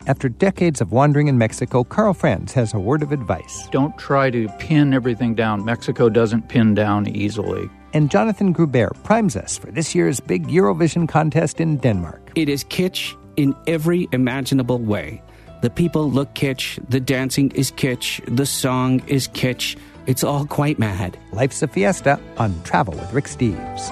After 0.07 0.29
decades 0.29 0.83
of 0.83 0.93
wandering 0.93 1.29
in 1.29 1.39
Mexico, 1.39 1.83
Carl 1.83 2.13
Franz 2.13 2.53
has 2.53 2.75
a 2.75 2.79
word 2.79 3.03
of 3.03 3.11
advice. 3.11 3.69
Don't 3.71 3.97
try 3.97 4.29
to 4.31 4.49
pin 4.59 4.93
everything 4.93 5.35
down. 5.35 5.65
Mexico 5.65 6.11
doesn't 6.11 6.49
pin 6.49 6.75
down 6.75 7.09
easily. 7.09 7.71
And 7.95 8.11
Jonathan 8.11 8.53
Gruber 8.53 8.91
primes 9.03 9.35
us 9.35 9.57
for 9.57 9.71
this 9.71 9.95
year's 9.95 10.21
big 10.21 10.49
Eurovision 10.49 11.09
contest 11.09 11.59
in 11.61 11.79
Denmark. 11.79 12.33
It 12.35 12.51
is 12.51 12.65
kitsch 12.65 13.17
in 13.37 13.55
every 13.67 14.09
imaginable 14.13 14.79
way. 14.79 15.23
The 15.65 15.71
people 15.71 16.11
look 16.11 16.35
kitsch, 16.35 16.79
the 16.91 17.01
dancing 17.01 17.51
is 17.53 17.73
kitsch, 17.73 18.21
the 18.27 18.45
song 18.45 19.01
is 19.07 19.29
kitsch. 19.29 19.79
It's 20.07 20.23
all 20.23 20.45
quite 20.45 20.79
mad. 20.79 21.17
Life's 21.33 21.63
a 21.63 21.67
fiesta 21.67 22.21
on 22.37 22.63
Travel 22.65 22.93
with 22.93 23.11
Rick 23.15 23.25
Steves. 23.25 23.89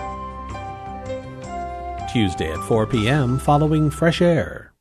Tuesday 2.13 2.53
at 2.53 2.59
4 2.65 2.87
p.m. 2.89 3.39
following 3.39 3.89
Fresh 3.89 4.21
Air. 4.21 4.75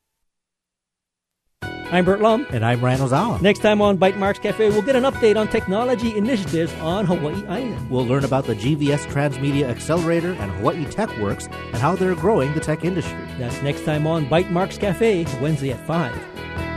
I'm 1.64 2.04
Burt 2.04 2.20
Lum. 2.20 2.46
And 2.50 2.66
I'm 2.66 2.84
Ryan 2.84 3.00
Ozawa. 3.00 3.42
Next 3.42 3.60
time 3.60 3.82
on 3.82 3.98
Bytemarks 3.98 4.42
Cafe, 4.42 4.70
we'll 4.72 4.82
get 4.82 4.98
an 4.98 5.04
update 5.04 5.38
on 5.38 5.48
technology 5.48 6.18
initiatives 6.18 6.74
on 6.82 7.06
Hawaii 7.06 7.46
Island. 7.48 7.90
We'll 7.90 8.06
learn 8.06 8.26
about 8.26 8.48
the 8.48 8.56
GVS 8.56 9.06
Transmedia 9.08 9.70
Accelerator 9.70 10.34
and 10.34 10.52
Hawaii 10.52 10.84
Tech 10.84 11.18
Works 11.20 11.48
and 11.48 11.78
how 11.78 11.96
they're 11.96 12.16
growing 12.16 12.54
the 12.54 12.60
tech 12.60 12.84
industry. 12.84 13.26
That's 13.38 13.62
next 13.62 13.86
time 13.86 14.06
on 14.06 14.26
Bytemarks 14.26 14.78
Cafe, 14.78 15.26
Wednesday 15.40 15.72
at 15.72 15.88
5. 15.88 16.71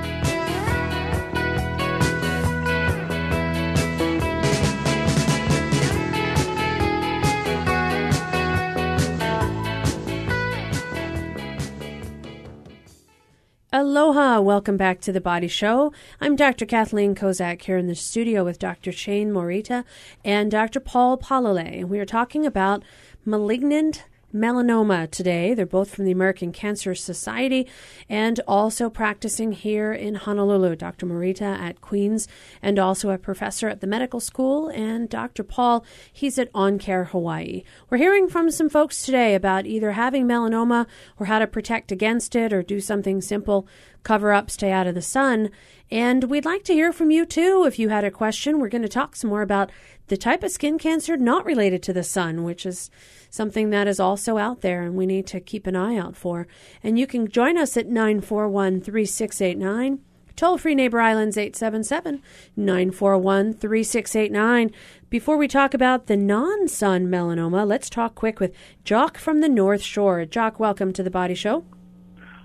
Aloha, 13.84 14.40
welcome 14.40 14.78
back 14.78 15.02
to 15.02 15.12
the 15.12 15.20
Body 15.20 15.46
Show. 15.46 15.92
I'm 16.18 16.36
Dr. 16.36 16.64
Kathleen 16.64 17.14
Kozak 17.14 17.60
here 17.60 17.76
in 17.76 17.86
the 17.86 17.94
studio 17.94 18.42
with 18.42 18.58
Dr. 18.58 18.90
Shane 18.92 19.30
Morita 19.30 19.84
and 20.24 20.50
Dr. 20.50 20.80
Paul 20.80 21.18
Palalay. 21.18 21.84
We 21.84 21.98
are 21.98 22.06
talking 22.06 22.46
about 22.46 22.82
malignant 23.26 24.04
melanoma 24.34 25.10
today. 25.10 25.54
They're 25.54 25.64
both 25.64 25.94
from 25.94 26.04
the 26.04 26.12
American 26.12 26.52
Cancer 26.52 26.94
Society 26.94 27.66
and 28.08 28.40
also 28.48 28.90
practicing 28.90 29.52
here 29.52 29.92
in 29.92 30.16
Honolulu. 30.16 30.76
Dr. 30.76 31.06
Morita 31.06 31.58
at 31.58 31.80
Queens 31.80 32.26
and 32.60 32.78
also 32.78 33.10
a 33.10 33.18
professor 33.18 33.68
at 33.68 33.80
the 33.80 33.86
medical 33.86 34.20
school, 34.20 34.68
and 34.68 35.08
Dr. 35.08 35.44
Paul, 35.44 35.84
he's 36.12 36.38
at 36.38 36.52
OnCare 36.52 37.08
Hawaii. 37.08 37.62
We're 37.88 37.98
hearing 37.98 38.28
from 38.28 38.50
some 38.50 38.68
folks 38.68 39.04
today 39.04 39.34
about 39.34 39.66
either 39.66 39.92
having 39.92 40.26
melanoma 40.26 40.86
or 41.18 41.26
how 41.26 41.38
to 41.38 41.46
protect 41.46 41.92
against 41.92 42.34
it 42.34 42.52
or 42.52 42.62
do 42.62 42.80
something 42.80 43.20
simple 43.20 43.68
cover 44.04 44.32
up, 44.32 44.50
stay 44.50 44.70
out 44.70 44.86
of 44.86 44.94
the 44.94 45.02
sun. 45.02 45.50
And 45.90 46.24
we'd 46.24 46.44
like 46.44 46.64
to 46.64 46.72
hear 46.72 46.92
from 46.92 47.10
you 47.10 47.26
too. 47.26 47.64
If 47.66 47.78
you 47.78 47.88
had 47.88 48.04
a 48.04 48.10
question, 48.10 48.58
we're 48.58 48.68
going 48.68 48.82
to 48.82 48.88
talk 48.88 49.16
some 49.16 49.30
more 49.30 49.42
about 49.42 49.70
the 50.06 50.16
type 50.16 50.42
of 50.42 50.50
skin 50.50 50.78
cancer 50.78 51.16
not 51.16 51.44
related 51.44 51.82
to 51.84 51.92
the 51.92 52.02
sun, 52.02 52.44
which 52.44 52.66
is 52.66 52.90
something 53.30 53.70
that 53.70 53.88
is 53.88 53.98
also 53.98 54.38
out 54.38 54.60
there 54.60 54.82
and 54.82 54.94
we 54.94 55.06
need 55.06 55.26
to 55.26 55.40
keep 55.40 55.66
an 55.66 55.76
eye 55.76 55.96
out 55.96 56.16
for. 56.16 56.46
And 56.82 56.98
you 56.98 57.06
can 57.06 57.28
join 57.28 57.58
us 57.58 57.76
at 57.76 57.86
941 57.86 58.80
3689. 58.80 60.00
Toll 60.36 60.58
free 60.58 60.74
Neighbor 60.74 61.00
Islands 61.00 61.36
877 61.36 62.20
941 62.56 63.54
3689. 63.54 64.72
Before 65.08 65.36
we 65.36 65.46
talk 65.46 65.74
about 65.74 66.06
the 66.06 66.16
non 66.16 66.66
sun 66.66 67.06
melanoma, 67.06 67.66
let's 67.66 67.88
talk 67.88 68.16
quick 68.16 68.40
with 68.40 68.52
Jock 68.82 69.16
from 69.16 69.40
the 69.40 69.48
North 69.48 69.82
Shore. 69.82 70.24
Jock, 70.24 70.58
welcome 70.58 70.92
to 70.92 71.04
the 71.04 71.10
Body 71.10 71.34
Show. 71.34 71.64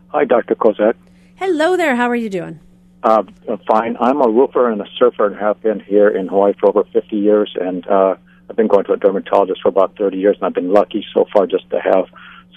Hi, 0.09 0.25
Dr. 0.25 0.55
Kozak. 0.55 0.95
Hello 1.39 1.77
there. 1.77 1.95
How 1.95 2.09
are 2.09 2.17
you 2.17 2.29
doing? 2.29 2.59
Uh, 3.01 3.23
fine. 3.65 3.95
I'm 4.01 4.19
a 4.21 4.27
roofer 4.27 4.69
and 4.69 4.81
a 4.81 4.85
surfer 4.97 5.27
and 5.27 5.37
have 5.37 5.61
been 5.61 5.79
here 5.79 6.09
in 6.09 6.27
Hawaii 6.27 6.51
for 6.59 6.67
over 6.67 6.83
50 6.91 7.15
years. 7.15 7.55
And 7.57 7.87
uh, 7.87 8.15
I've 8.49 8.57
been 8.57 8.67
going 8.67 8.83
to 8.83 8.91
a 8.91 8.97
dermatologist 8.97 9.61
for 9.61 9.69
about 9.69 9.95
30 9.97 10.17
years, 10.17 10.35
and 10.35 10.45
I've 10.45 10.53
been 10.53 10.73
lucky 10.73 11.05
so 11.13 11.25
far 11.31 11.47
just 11.47 11.69
to 11.69 11.79
have 11.79 12.07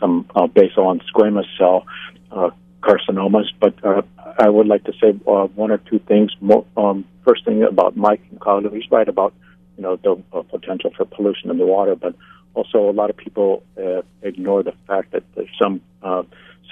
some 0.00 0.28
uh, 0.34 0.48
basal 0.48 0.90
and 0.90 1.00
squamous 1.14 1.46
cell 1.56 1.86
uh, 2.32 2.50
carcinomas. 2.80 3.44
But 3.60 3.74
uh, 3.84 4.02
I 4.40 4.48
would 4.48 4.66
like 4.66 4.82
to 4.86 4.92
say 5.00 5.10
uh, 5.28 5.46
one 5.54 5.70
or 5.70 5.78
two 5.78 6.00
things. 6.00 6.32
Um, 6.76 7.04
first 7.24 7.44
thing 7.44 7.62
about 7.62 7.96
Mike 7.96 8.22
and 8.32 8.40
Kahului, 8.40 8.74
he's 8.74 8.90
right 8.90 9.08
about 9.08 9.32
you 9.76 9.84
know 9.84 9.94
the 9.94 10.20
uh, 10.36 10.42
potential 10.42 10.90
for 10.96 11.04
pollution 11.04 11.50
in 11.50 11.58
the 11.58 11.66
water, 11.66 11.94
but 11.94 12.16
also 12.54 12.90
a 12.90 12.96
lot 13.00 13.10
of 13.10 13.16
people 13.16 13.62
uh, 13.78 14.02
ignore 14.22 14.64
the 14.64 14.74
fact 14.88 15.12
that 15.12 15.22
there's 15.36 15.56
some 15.56 15.80
uh, 16.02 16.24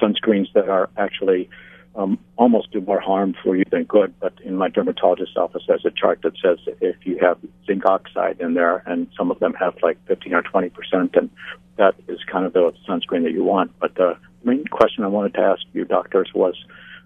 sunscreens 0.03 0.53
that 0.55 0.69
are 0.69 0.91
actually 0.97 1.49
um, 1.95 2.19
almost 2.37 2.71
do 2.73 2.81
more 2.81 3.01
harm 3.01 3.35
for 3.43 3.57
you 3.57 3.65
than 3.71 3.85
good. 3.85 4.15
But 4.21 4.35
in 4.45 4.57
my 4.57 4.69
dermatologist's 4.69 5.37
office, 5.37 5.63
there's 5.67 5.85
a 5.85 5.91
chart 5.91 6.21
that 6.23 6.35
says 6.43 6.59
if 6.81 6.97
you 7.05 7.19
have 7.21 7.39
zinc 7.67 7.85
oxide 7.85 8.41
in 8.41 8.55
there, 8.55 8.83
and 8.87 9.09
some 9.17 9.31
of 9.31 9.41
them 9.41 9.55
have 9.55 9.75
like 9.83 9.99
15 10.07 10.35
or 10.35 10.43
20 10.43 10.69
percent, 10.71 11.15
and 11.15 11.31
that 11.77 11.95
is 12.09 12.19
kind 12.31 12.47
of 12.47 12.53
the 12.53 12.73
sunscreen 12.89 13.25
that 13.25 13.33
you 13.33 13.45
want. 13.45 13.73
But 13.81 13.95
the 13.95 14.17
main 14.45 14.65
question 14.67 15.05
I 15.05 15.09
wanted 15.09 15.35
to 15.35 15.41
ask 15.41 15.63
you, 15.73 15.85
doctors, 15.85 16.31
was 16.35 16.55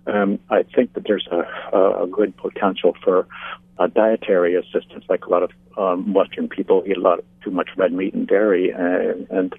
um, 0.06 0.38
I 0.50 0.64
think 0.74 0.92
that 0.94 1.04
there's 1.06 1.26
a, 1.30 2.02
a 2.02 2.06
good 2.06 2.36
potential 2.36 2.94
for 3.02 3.26
uh, 3.78 3.86
dietary 3.86 4.54
assistance. 4.54 5.04
Like 5.08 5.24
a 5.24 5.30
lot 5.30 5.42
of 5.42 5.50
um, 5.76 6.12
Western 6.12 6.48
people 6.48 6.84
eat 6.86 6.96
a 6.96 7.00
lot 7.00 7.18
of 7.20 7.24
too 7.42 7.50
much 7.50 7.70
red 7.76 7.92
meat 7.92 8.14
and 8.14 8.26
dairy, 8.26 8.70
and, 8.70 9.28
and 9.30 9.54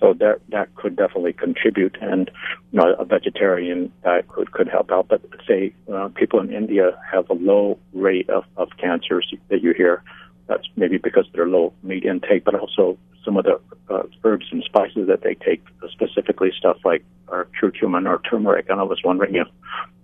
so 0.00 0.14
that 0.14 0.40
that 0.48 0.74
could 0.74 0.96
definitely 0.96 1.34
contribute, 1.34 1.96
and 2.00 2.30
you 2.72 2.80
know, 2.80 2.94
a 2.98 3.04
vegetarian 3.04 3.92
diet 4.02 4.26
could 4.28 4.50
could 4.52 4.68
help 4.68 4.90
out. 4.90 5.08
But 5.08 5.20
say 5.46 5.74
uh, 5.92 6.08
people 6.08 6.40
in 6.40 6.52
India 6.52 6.98
have 7.12 7.28
a 7.28 7.34
low 7.34 7.78
rate 7.92 8.30
of, 8.30 8.44
of 8.56 8.70
cancers 8.78 9.32
that 9.48 9.62
you 9.62 9.74
hear. 9.74 10.02
That's 10.46 10.66
maybe 10.74 10.96
because 10.96 11.26
of 11.26 11.32
their 11.34 11.46
low 11.46 11.72
meat 11.82 12.04
intake, 12.04 12.44
but 12.44 12.54
also 12.54 12.98
some 13.24 13.36
of 13.36 13.44
the 13.44 13.60
uh, 13.88 14.02
herbs 14.24 14.46
and 14.50 14.64
spices 14.64 15.06
that 15.06 15.22
they 15.22 15.34
take, 15.34 15.62
specifically 15.90 16.50
stuff 16.58 16.78
like 16.84 17.04
our 17.28 17.46
curcumin 17.60 18.08
or 18.08 18.20
turmeric. 18.28 18.66
And 18.68 18.80
I 18.80 18.82
was 18.82 19.00
wondering 19.04 19.36
if 19.36 19.46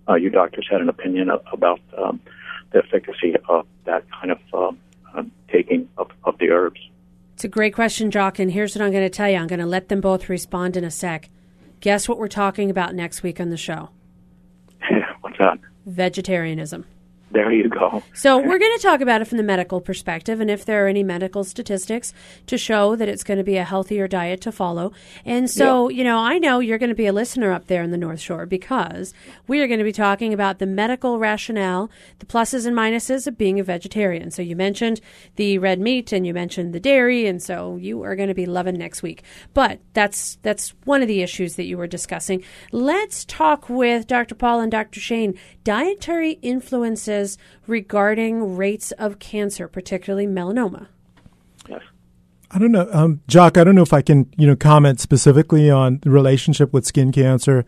uh, 0.09 0.15
you 0.15 0.31
doctors 0.31 0.69
had 0.71 0.81
an 0.81 0.89
opinion 0.89 1.31
of, 1.31 1.43
about 1.53 1.81
um, 1.99 2.21
the 2.73 2.79
efficacy 2.85 3.35
of 3.49 3.67
that 3.87 4.05
kind 4.11 4.31
of 4.31 4.39
um, 4.55 4.79
uh, 5.15 5.23
taking 5.51 5.89
of, 5.97 6.11
of 6.25 6.39
the 6.39 6.51
herbs. 6.51 6.81
It's 7.37 7.45
a 7.45 7.49
great 7.49 7.75
question, 7.75 8.11
Jock, 8.11 8.39
and 8.39 8.51
here's 8.51 8.75
what 8.75 8.83
I'm 8.83 8.91
going 8.91 9.05
to 9.05 9.11
tell 9.11 9.29
you. 9.29 9.37
I'm 9.37 9.47
going 9.47 9.61
to 9.61 9.67
let 9.67 9.91
them 9.91 10.01
both 10.01 10.31
respond 10.31 10.75
in 10.75 10.85
a 10.85 10.91
sec. 10.91 11.29
Guess 11.81 12.09
what 12.09 12.17
we're 12.17 12.29
talking 12.29 12.71
about 12.71 12.95
next 12.95 13.23
week 13.23 13.39
on 13.39 13.51
the 13.51 13.59
show? 13.59 13.91
What's 15.21 15.37
that? 15.37 15.59
Vegetarianism. 15.85 16.87
There 17.33 17.53
you 17.53 17.69
go. 17.69 18.05
So, 18.15 18.39
we're 18.39 18.59
going 18.59 18.77
to 18.77 18.83
talk 18.83 19.01
about 19.01 19.21
it 19.21 19.25
from 19.25 19.39
the 19.39 19.43
medical 19.43 19.81
perspective 19.81 20.41
and 20.41 20.49
if 20.49 20.65
there 20.65 20.85
are 20.85 20.89
any 20.89 21.03
medical 21.03 21.43
statistics 21.43 22.15
to 22.47 22.57
show 22.57 22.95
that 22.95 23.09
it's 23.09 23.25
going 23.25 23.39
to 23.39 23.45
be 23.45 23.57
a 23.57 23.65
healthier 23.65 24.07
diet 24.07 24.41
to 24.43 24.53
follow. 24.53 24.93
And 25.25 25.51
so, 25.51 25.89
yeah. 25.89 25.99
you 25.99 26.05
know, 26.05 26.19
I 26.19 26.39
know 26.39 26.61
you're 26.61 26.79
going 26.79 26.91
to 26.91 26.95
be 26.95 27.07
a 27.07 27.13
listener 27.13 27.51
up 27.51 27.67
there 27.67 27.83
in 27.83 27.91
the 27.91 27.99
North 27.99 28.21
Shore 28.21 28.47
because 28.47 29.13
we 29.49 29.61
are 29.61 29.67
going 29.67 29.81
to 29.81 29.85
be 29.85 29.93
talking 29.93 30.33
about 30.33 30.61
the 30.61 30.67
medical 30.67 31.19
rationale, 31.19 31.91
the 32.21 32.27
pluses 32.27 32.65
and 32.65 32.77
minuses 32.77 33.27
of 33.27 33.37
being 33.37 33.59
a 33.59 33.65
vegetarian. 33.65 34.31
So, 34.31 34.41
you 34.41 34.55
mentioned 34.55 35.01
the 35.35 35.59
red 35.59 35.81
meat 35.81 36.13
and 36.13 36.25
you 36.25 36.33
mentioned 36.33 36.73
the 36.73 36.81
dairy, 36.81 37.27
and 37.27 37.43
so 37.43 37.75
you 37.75 38.05
are 38.05 38.15
going 38.15 38.29
to 38.29 38.35
be 38.35 38.47
loving 38.47 38.77
next 38.77 39.03
week. 39.03 39.25
But 39.53 39.81
that's 39.95 40.39
that's 40.43 40.75
one 40.85 41.03
of 41.03 41.09
the 41.09 41.23
issues 41.23 41.57
that 41.57 41.65
you 41.65 41.77
were 41.77 41.89
discussing. 41.89 42.45
Let's 42.71 43.25
talk 43.25 43.69
with 43.69 44.07
Dr. 44.07 44.37
Paul 44.37 44.61
and 44.61 44.71
Dr. 44.71 45.01
Shane 45.01 45.37
dietary 45.65 46.39
influences 46.43 47.16
regarding 47.67 48.57
rates 48.57 48.93
of 48.93 49.19
cancer, 49.19 49.69
particularly 49.69 50.27
melanoma. 50.27 50.89
Yes. 51.69 51.83
I 52.49 52.61
don't 52.61 52.71
know, 52.71 52.89
um, 52.93 53.21
Jock. 53.27 53.59
I 53.59 53.65
don't 53.65 53.75
know 53.75 53.83
if 53.83 53.93
I 53.93 54.03
can, 54.03 54.33
you 54.37 54.47
know, 54.47 54.55
comment 54.55 55.01
specifically 55.01 55.69
on 55.69 55.99
the 56.03 56.11
relationship 56.11 56.73
with 56.73 56.87
skin 56.87 57.11
cancer, 57.11 57.65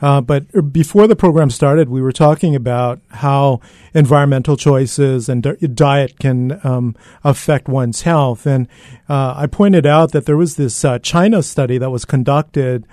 uh, 0.00 0.22
but 0.22 0.72
before 0.72 1.06
the 1.06 1.14
program 1.14 1.50
started, 1.50 1.90
we 1.90 2.00
were 2.00 2.12
talking 2.12 2.56
about 2.56 3.00
how 3.10 3.60
environmental 3.92 4.56
choices 4.56 5.28
and 5.28 5.42
diet 5.74 6.18
can 6.18 6.58
um, 6.64 6.96
affect 7.22 7.68
one's 7.68 8.02
health, 8.02 8.46
and 8.46 8.68
uh, 9.06 9.34
I 9.36 9.46
pointed 9.46 9.84
out 9.84 10.12
that 10.12 10.24
there 10.24 10.38
was 10.38 10.56
this 10.56 10.82
uh, 10.82 10.98
China 10.98 11.42
study 11.42 11.76
that 11.76 11.90
was 11.90 12.06
conducted 12.06 12.86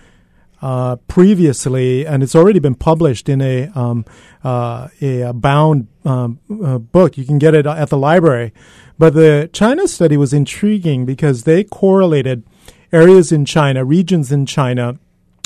uh, 0.62 0.98
previously, 1.08 2.06
and 2.06 2.22
it's 2.24 2.36
already 2.36 2.60
been 2.60 2.76
published 2.76 3.30
in 3.30 3.42
a 3.42 3.68
um, 3.76 4.06
uh, 4.44 4.88
a, 5.02 5.32
bound 5.34 5.88
um, 6.06 6.40
uh, 6.64 6.78
book. 6.78 7.18
You 7.18 7.26
can 7.26 7.40
get 7.40 7.54
it 7.54 7.66
at 7.66 7.90
the 7.90 7.98
library. 7.98 8.54
But 8.98 9.14
the 9.14 9.50
China 9.54 9.88
study 9.88 10.18
was 10.18 10.34
intriguing 10.34 11.06
because 11.06 11.44
they 11.44 11.64
correlated 11.64 12.44
areas 12.92 13.32
in 13.32 13.46
China, 13.46 13.86
regions 13.86 14.32
in 14.32 14.46
China 14.46 15.00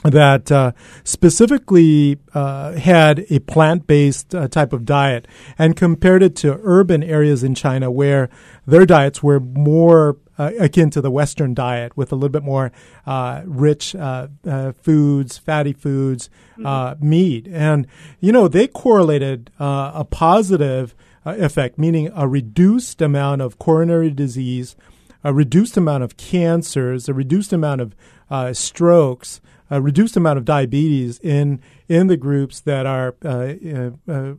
that 0.03 0.51
uh, 0.51 0.73
specifically 1.03 2.17
uh, 2.33 2.73
had 2.73 3.25
a 3.29 3.39
plant 3.39 3.87
based 3.87 4.35
uh, 4.35 4.47
type 4.47 4.73
of 4.73 4.85
diet 4.85 5.27
and 5.57 5.75
compared 5.75 6.21
it 6.21 6.35
to 6.37 6.59
urban 6.63 7.03
areas 7.03 7.43
in 7.43 7.55
China 7.55 7.89
where 7.89 8.29
their 8.65 8.85
diets 8.85 9.23
were 9.23 9.39
more 9.39 10.17
uh, 10.37 10.51
akin 10.59 10.89
to 10.91 11.01
the 11.01 11.11
Western 11.11 11.53
diet 11.53 11.95
with 11.95 12.11
a 12.11 12.15
little 12.15 12.29
bit 12.29 12.43
more 12.43 12.71
uh, 13.05 13.41
rich 13.45 13.95
uh, 13.95 14.27
uh 14.45 14.71
foods, 14.71 15.37
fatty 15.37 15.73
foods, 15.73 16.29
uh, 16.63 16.93
mm-hmm. 16.95 17.09
meat. 17.09 17.47
And, 17.51 17.87
you 18.19 18.31
know, 18.31 18.47
they 18.47 18.67
correlated 18.67 19.51
uh, 19.59 19.91
a 19.93 20.05
positive 20.05 20.95
effect, 21.25 21.77
meaning 21.77 22.11
a 22.15 22.27
reduced 22.27 23.01
amount 23.01 23.41
of 23.41 23.59
coronary 23.59 24.11
disease, 24.11 24.75
a 25.23 25.33
reduced 25.33 25.77
amount 25.77 26.03
of 26.03 26.17
cancers, 26.17 27.07
a 27.07 27.13
reduced 27.13 27.53
amount 27.53 27.81
of 27.81 27.95
strokes, 28.53 29.41
a 29.69 29.81
reduced 29.81 30.17
amount 30.17 30.37
of 30.37 30.45
diabetes 30.45 31.19
in 31.19 31.59
in 31.87 32.07
the 32.07 32.17
groups 32.17 32.59
that 32.61 32.85
are 32.85 33.15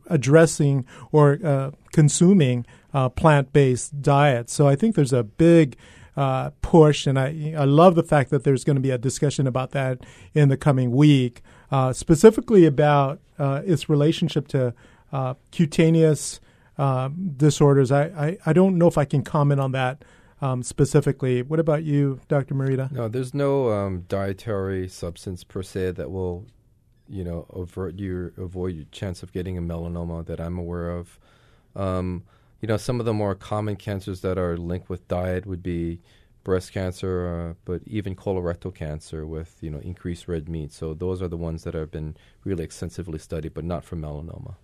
addressing 0.09 0.85
or 1.11 1.71
consuming 1.91 2.65
uh, 2.95 3.09
plant 3.09 3.51
based 3.53 4.01
diets. 4.01 4.53
So 4.53 4.67
I 4.67 4.75
think 4.75 4.95
there's 4.95 5.13
a 5.13 5.23
big 5.23 5.77
uh, 6.15 6.51
push, 6.61 7.05
and 7.05 7.19
I, 7.19 7.53
I 7.57 7.65
love 7.65 7.95
the 7.95 8.03
fact 8.03 8.29
that 8.29 8.45
there's 8.45 8.63
going 8.63 8.77
to 8.77 8.81
be 8.81 8.91
a 8.91 8.97
discussion 8.97 9.47
about 9.47 9.71
that 9.71 9.99
in 10.33 10.47
the 10.47 10.57
coming 10.57 10.91
week, 10.91 11.41
uh, 11.71 11.91
specifically 11.91 12.65
about 12.65 13.19
uh, 13.37 13.61
its 13.65 13.89
relationship 13.89 14.47
to 14.49 14.73
uh, 15.11 15.33
cutaneous 15.51 16.39
uh, 16.77 17.09
disorders. 17.35 17.91
I, 17.91 18.03
I, 18.03 18.37
I 18.45 18.53
don't 18.53 18.77
know 18.77 18.87
if 18.87 18.97
I 18.97 19.05
can 19.05 19.23
comment 19.23 19.59
on 19.59 19.73
that 19.73 20.03
um, 20.45 20.63
specifically. 20.63 21.41
What 21.41 21.59
about 21.59 21.83
you, 21.83 22.19
Dr. 22.27 22.53
Morita? 22.53 22.91
No, 22.91 23.07
there's 23.07 23.33
no 23.33 23.71
um, 23.71 24.05
dietary 24.07 24.87
substance 24.87 25.43
per 25.43 25.63
se 25.63 25.91
that 25.91 26.11
will, 26.11 26.45
you 27.09 27.23
know, 27.23 27.45
avert 27.53 27.99
your 27.99 28.31
avoid 28.37 28.75
your 28.75 28.85
chance 28.91 29.23
of 29.23 29.31
getting 29.33 29.57
a 29.57 29.61
melanoma 29.61 30.25
that 30.25 30.39
I'm 30.39 30.57
aware 30.57 30.91
of. 30.91 31.19
Um, 31.75 32.23
you 32.61 32.67
know, 32.67 32.77
some 32.77 32.99
of 32.99 33.05
the 33.05 33.13
more 33.13 33.35
common 33.35 33.75
cancers 33.75 34.21
that 34.21 34.37
are 34.37 34.57
linked 34.57 34.89
with 34.89 35.07
diet 35.07 35.45
would 35.45 35.63
be 35.63 35.99
breast 36.43 36.71
cancer, 36.71 37.27
uh, 37.27 37.53
but 37.65 37.81
even 37.87 38.15
colorectal 38.15 38.73
cancer 38.73 39.25
with 39.25 39.57
you 39.61 39.71
know 39.71 39.79
increased 39.79 40.27
red 40.27 40.47
meat. 40.47 40.71
So 40.71 40.93
those 40.93 41.21
are 41.23 41.27
the 41.27 41.37
ones 41.37 41.63
that 41.63 41.73
have 41.73 41.89
been 41.89 42.15
really 42.43 42.63
extensively 42.63 43.17
studied, 43.17 43.55
but 43.55 43.63
not 43.63 43.83
for 43.83 43.95
melanoma. 43.95 44.55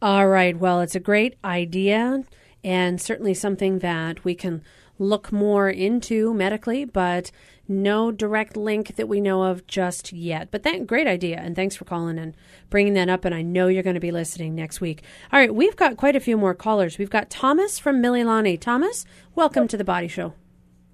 All 0.00 0.28
right. 0.28 0.56
Well, 0.56 0.80
it's 0.80 0.94
a 0.94 1.00
great 1.00 1.36
idea 1.44 2.24
and 2.64 3.00
certainly 3.00 3.34
something 3.34 3.80
that 3.80 4.24
we 4.24 4.34
can 4.34 4.62
look 4.98 5.30
more 5.30 5.68
into 5.68 6.34
medically, 6.34 6.84
but 6.84 7.30
no 7.68 8.10
direct 8.10 8.56
link 8.56 8.96
that 8.96 9.08
we 9.08 9.20
know 9.20 9.44
of 9.44 9.66
just 9.66 10.12
yet. 10.12 10.50
But 10.50 10.62
that 10.62 10.86
great 10.86 11.06
idea, 11.06 11.38
and 11.38 11.54
thanks 11.54 11.76
for 11.76 11.84
calling 11.84 12.18
and 12.18 12.34
bringing 12.70 12.94
that 12.94 13.08
up. 13.08 13.24
And 13.24 13.34
I 13.34 13.42
know 13.42 13.68
you're 13.68 13.82
going 13.82 13.94
to 13.94 14.00
be 14.00 14.10
listening 14.10 14.54
next 14.54 14.80
week. 14.80 15.02
All 15.32 15.38
right, 15.38 15.54
we've 15.54 15.76
got 15.76 15.96
quite 15.96 16.16
a 16.16 16.20
few 16.20 16.36
more 16.36 16.54
callers. 16.54 16.98
We've 16.98 17.10
got 17.10 17.30
Thomas 17.30 17.78
from 17.78 18.02
Mililani. 18.02 18.58
Thomas, 18.58 19.04
welcome 19.34 19.68
to 19.68 19.76
the 19.76 19.84
Body 19.84 20.08
Show. 20.08 20.34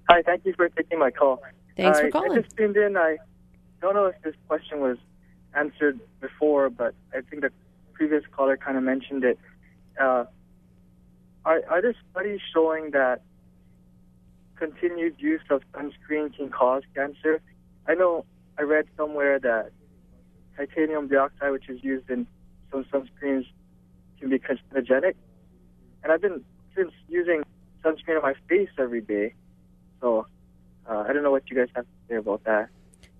Hi, 0.09 0.21
thank 0.21 0.45
you 0.45 0.53
for 0.53 0.69
taking 0.69 0.99
my 0.99 1.11
call. 1.11 1.41
Thanks 1.77 1.99
for 1.99 2.09
calling. 2.09 2.31
I 2.33 2.41
just 2.41 2.55
tuned 2.55 2.77
in. 2.77 2.95
I 2.95 3.17
don't 3.81 3.95
know 3.95 4.05
if 4.05 4.21
this 4.21 4.35
question 4.47 4.81
was 4.81 4.97
answered 5.55 5.99
before, 6.21 6.69
but 6.69 6.93
I 7.13 7.21
think 7.21 7.41
the 7.41 7.51
previous 7.93 8.23
caller 8.31 8.57
kind 8.57 8.77
of 8.77 8.83
mentioned 8.83 9.23
it. 9.23 9.39
Uh, 9.99 10.25
are, 11.45 11.61
are 11.69 11.81
there 11.81 11.95
studies 12.11 12.39
showing 12.53 12.91
that 12.91 13.21
continued 14.55 15.15
use 15.19 15.41
of 15.49 15.61
sunscreen 15.73 16.35
can 16.35 16.49
cause 16.49 16.83
cancer? 16.95 17.41
I 17.87 17.93
know 17.93 18.25
I 18.57 18.63
read 18.63 18.85
somewhere 18.97 19.39
that 19.39 19.71
titanium 20.57 21.07
dioxide, 21.07 21.51
which 21.51 21.69
is 21.69 21.83
used 21.83 22.09
in 22.09 22.25
some 22.71 22.85
sunscreens, 22.85 23.45
can 24.19 24.29
be 24.29 24.39
carcinogenic. 24.39 25.13
And 26.03 26.11
I've 26.11 26.21
been 26.21 26.43
since 26.75 26.91
using 27.07 27.43
sunscreen 27.83 28.17
on 28.17 28.23
my 28.23 28.33
face 28.49 28.69
every 28.79 29.01
day, 29.01 29.33
so 30.01 30.25
uh, 30.89 31.05
I 31.07 31.13
don't 31.13 31.23
know 31.23 31.31
what 31.31 31.49
you 31.49 31.55
guys 31.55 31.67
have 31.75 31.85
to 31.85 31.91
say 32.09 32.15
about 32.15 32.43
that. 32.45 32.69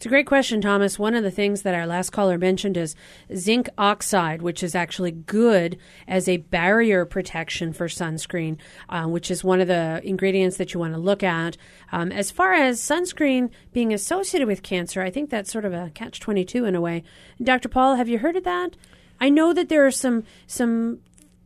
It's 0.05 0.09
a 0.11 0.13
great 0.13 0.27
question, 0.27 0.61
Thomas. 0.61 0.99
One 0.99 1.15
of 1.15 1.23
the 1.23 1.31
things 1.31 1.63
that 1.63 1.73
our 1.73 1.87
last 1.87 2.11
caller 2.11 2.37
mentioned 2.37 2.77
is 2.77 2.95
zinc 3.35 3.67
oxide, 3.75 4.43
which 4.43 4.61
is 4.61 4.75
actually 4.75 5.09
good 5.09 5.79
as 6.07 6.29
a 6.29 6.37
barrier 6.37 7.05
protection 7.05 7.73
for 7.73 7.87
sunscreen, 7.87 8.57
uh, 8.87 9.05
which 9.05 9.31
is 9.31 9.43
one 9.43 9.61
of 9.61 9.67
the 9.67 10.01
ingredients 10.03 10.57
that 10.57 10.75
you 10.75 10.79
want 10.79 10.93
to 10.93 10.99
look 10.99 11.23
at. 11.23 11.57
Um, 11.91 12.11
as 12.11 12.29
far 12.29 12.53
as 12.53 12.79
sunscreen 12.79 13.49
being 13.73 13.91
associated 13.91 14.47
with 14.47 14.61
cancer, 14.61 15.01
I 15.01 15.09
think 15.09 15.31
that's 15.31 15.51
sort 15.51 15.65
of 15.65 15.73
a 15.73 15.89
catch 15.95 16.19
22 16.19 16.65
in 16.65 16.75
a 16.75 16.81
way. 16.81 17.03
Dr. 17.41 17.67
Paul, 17.67 17.95
have 17.95 18.07
you 18.07 18.19
heard 18.19 18.35
of 18.35 18.43
that? 18.43 18.77
I 19.19 19.29
know 19.29 19.53
that 19.53 19.69
there 19.69 19.87
are 19.87 19.91
some 19.91 20.23
some 20.45 20.99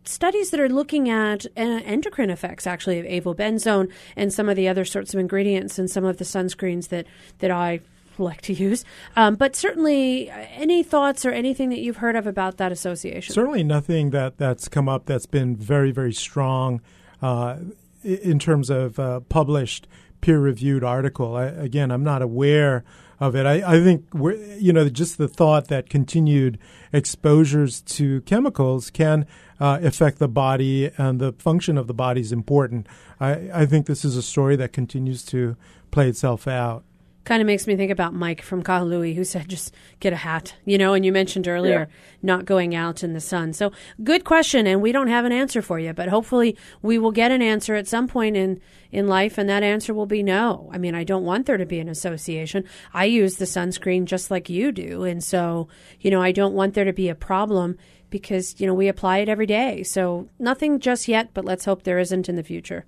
studies 0.03 0.49
that 0.49 0.59
are 0.59 0.67
looking 0.67 1.07
at 1.07 1.45
uh, 1.55 1.61
endocrine 1.85 2.29
effects 2.29 2.67
actually 2.67 2.99
of 2.99 3.05
avobenzone 3.05 3.89
and 4.17 4.33
some 4.33 4.49
of 4.49 4.57
the 4.57 4.67
other 4.67 4.83
sorts 4.83 5.13
of 5.13 5.19
ingredients 5.21 5.79
in 5.79 5.87
some 5.87 6.03
of 6.03 6.17
the 6.17 6.25
sunscreens 6.25 6.89
that 6.89 7.05
that 7.37 7.51
I 7.51 7.79
like 8.19 8.41
to 8.41 8.53
use. 8.53 8.85
Um, 9.15 9.35
but 9.35 9.55
certainly, 9.55 10.29
uh, 10.29 10.45
any 10.51 10.83
thoughts 10.83 11.25
or 11.25 11.31
anything 11.31 11.69
that 11.69 11.79
you've 11.79 11.97
heard 11.97 12.15
of 12.15 12.27
about 12.27 12.57
that 12.57 12.71
association? 12.71 13.33
Certainly 13.33 13.63
nothing 13.63 14.11
that, 14.11 14.37
that's 14.37 14.67
come 14.67 14.89
up 14.89 15.05
that's 15.05 15.25
been 15.25 15.55
very, 15.55 15.91
very 15.91 16.13
strong 16.13 16.81
uh, 17.21 17.57
in 18.03 18.39
terms 18.39 18.69
of 18.69 18.99
uh, 18.99 19.19
published 19.21 19.87
peer 20.21 20.39
reviewed 20.39 20.83
article. 20.83 21.35
I, 21.35 21.45
again, 21.45 21.91
I'm 21.91 22.03
not 22.03 22.21
aware 22.21 22.83
of 23.19 23.35
it. 23.35 23.45
I, 23.45 23.75
I 23.75 23.83
think 23.83 24.05
you 24.13 24.71
know 24.73 24.87
just 24.89 25.17
the 25.17 25.27
thought 25.27 25.67
that 25.67 25.89
continued 25.89 26.57
exposures 26.93 27.81
to 27.81 28.21
chemicals 28.21 28.89
can 28.89 29.25
uh, 29.59 29.79
affect 29.81 30.19
the 30.19 30.27
body 30.27 30.89
and 30.97 31.19
the 31.19 31.33
function 31.33 31.77
of 31.77 31.87
the 31.87 31.93
body 31.93 32.21
is 32.21 32.31
important. 32.31 32.87
I, 33.19 33.49
I 33.53 33.65
think 33.65 33.87
this 33.87 34.05
is 34.05 34.15
a 34.15 34.21
story 34.21 34.55
that 34.55 34.71
continues 34.71 35.23
to 35.25 35.57
play 35.91 36.07
itself 36.07 36.47
out 36.47 36.83
kind 37.25 37.41
of 37.41 37.45
makes 37.45 37.67
me 37.67 37.75
think 37.75 37.91
about 37.91 38.13
Mike 38.13 38.41
from 38.41 38.63
Kahului 38.63 39.15
who 39.15 39.23
said 39.23 39.49
just 39.49 39.73
get 39.99 40.13
a 40.13 40.17
hat, 40.17 40.55
you 40.65 40.77
know, 40.77 40.93
and 40.93 41.05
you 41.05 41.11
mentioned 41.11 41.47
earlier 41.47 41.87
yeah. 41.89 41.95
not 42.21 42.45
going 42.45 42.73
out 42.73 43.03
in 43.03 43.13
the 43.13 43.19
sun. 43.19 43.53
So 43.53 43.71
good 44.03 44.23
question 44.23 44.65
and 44.65 44.81
we 44.81 44.91
don't 44.91 45.07
have 45.07 45.25
an 45.25 45.31
answer 45.31 45.61
for 45.61 45.79
you, 45.79 45.93
but 45.93 46.09
hopefully 46.09 46.57
we 46.81 46.97
will 46.97 47.11
get 47.11 47.31
an 47.31 47.41
answer 47.41 47.75
at 47.75 47.87
some 47.87 48.07
point 48.07 48.35
in 48.35 48.59
in 48.91 49.07
life 49.07 49.37
and 49.37 49.47
that 49.47 49.61
answer 49.61 49.93
will 49.93 50.07
be 50.07 50.23
no. 50.23 50.69
I 50.73 50.79
mean, 50.79 50.95
I 50.95 51.03
don't 51.03 51.25
want 51.25 51.45
there 51.45 51.57
to 51.57 51.65
be 51.65 51.79
an 51.79 51.89
association. 51.89 52.63
I 52.93 53.05
use 53.05 53.35
the 53.35 53.45
sunscreen 53.45 54.05
just 54.05 54.31
like 54.31 54.49
you 54.49 54.71
do 54.71 55.03
and 55.03 55.23
so, 55.23 55.67
you 55.99 56.09
know, 56.09 56.21
I 56.21 56.31
don't 56.31 56.55
want 56.55 56.73
there 56.73 56.85
to 56.85 56.93
be 56.93 57.09
a 57.09 57.15
problem 57.15 57.77
because, 58.09 58.59
you 58.59 58.65
know, 58.65 58.73
we 58.73 58.87
apply 58.87 59.19
it 59.19 59.29
every 59.29 59.45
day. 59.45 59.83
So 59.83 60.29
nothing 60.39 60.79
just 60.79 61.07
yet, 61.07 61.29
but 61.33 61.45
let's 61.45 61.65
hope 61.65 61.83
there 61.83 61.99
isn't 61.99 62.27
in 62.27 62.35
the 62.35 62.43
future. 62.43 62.85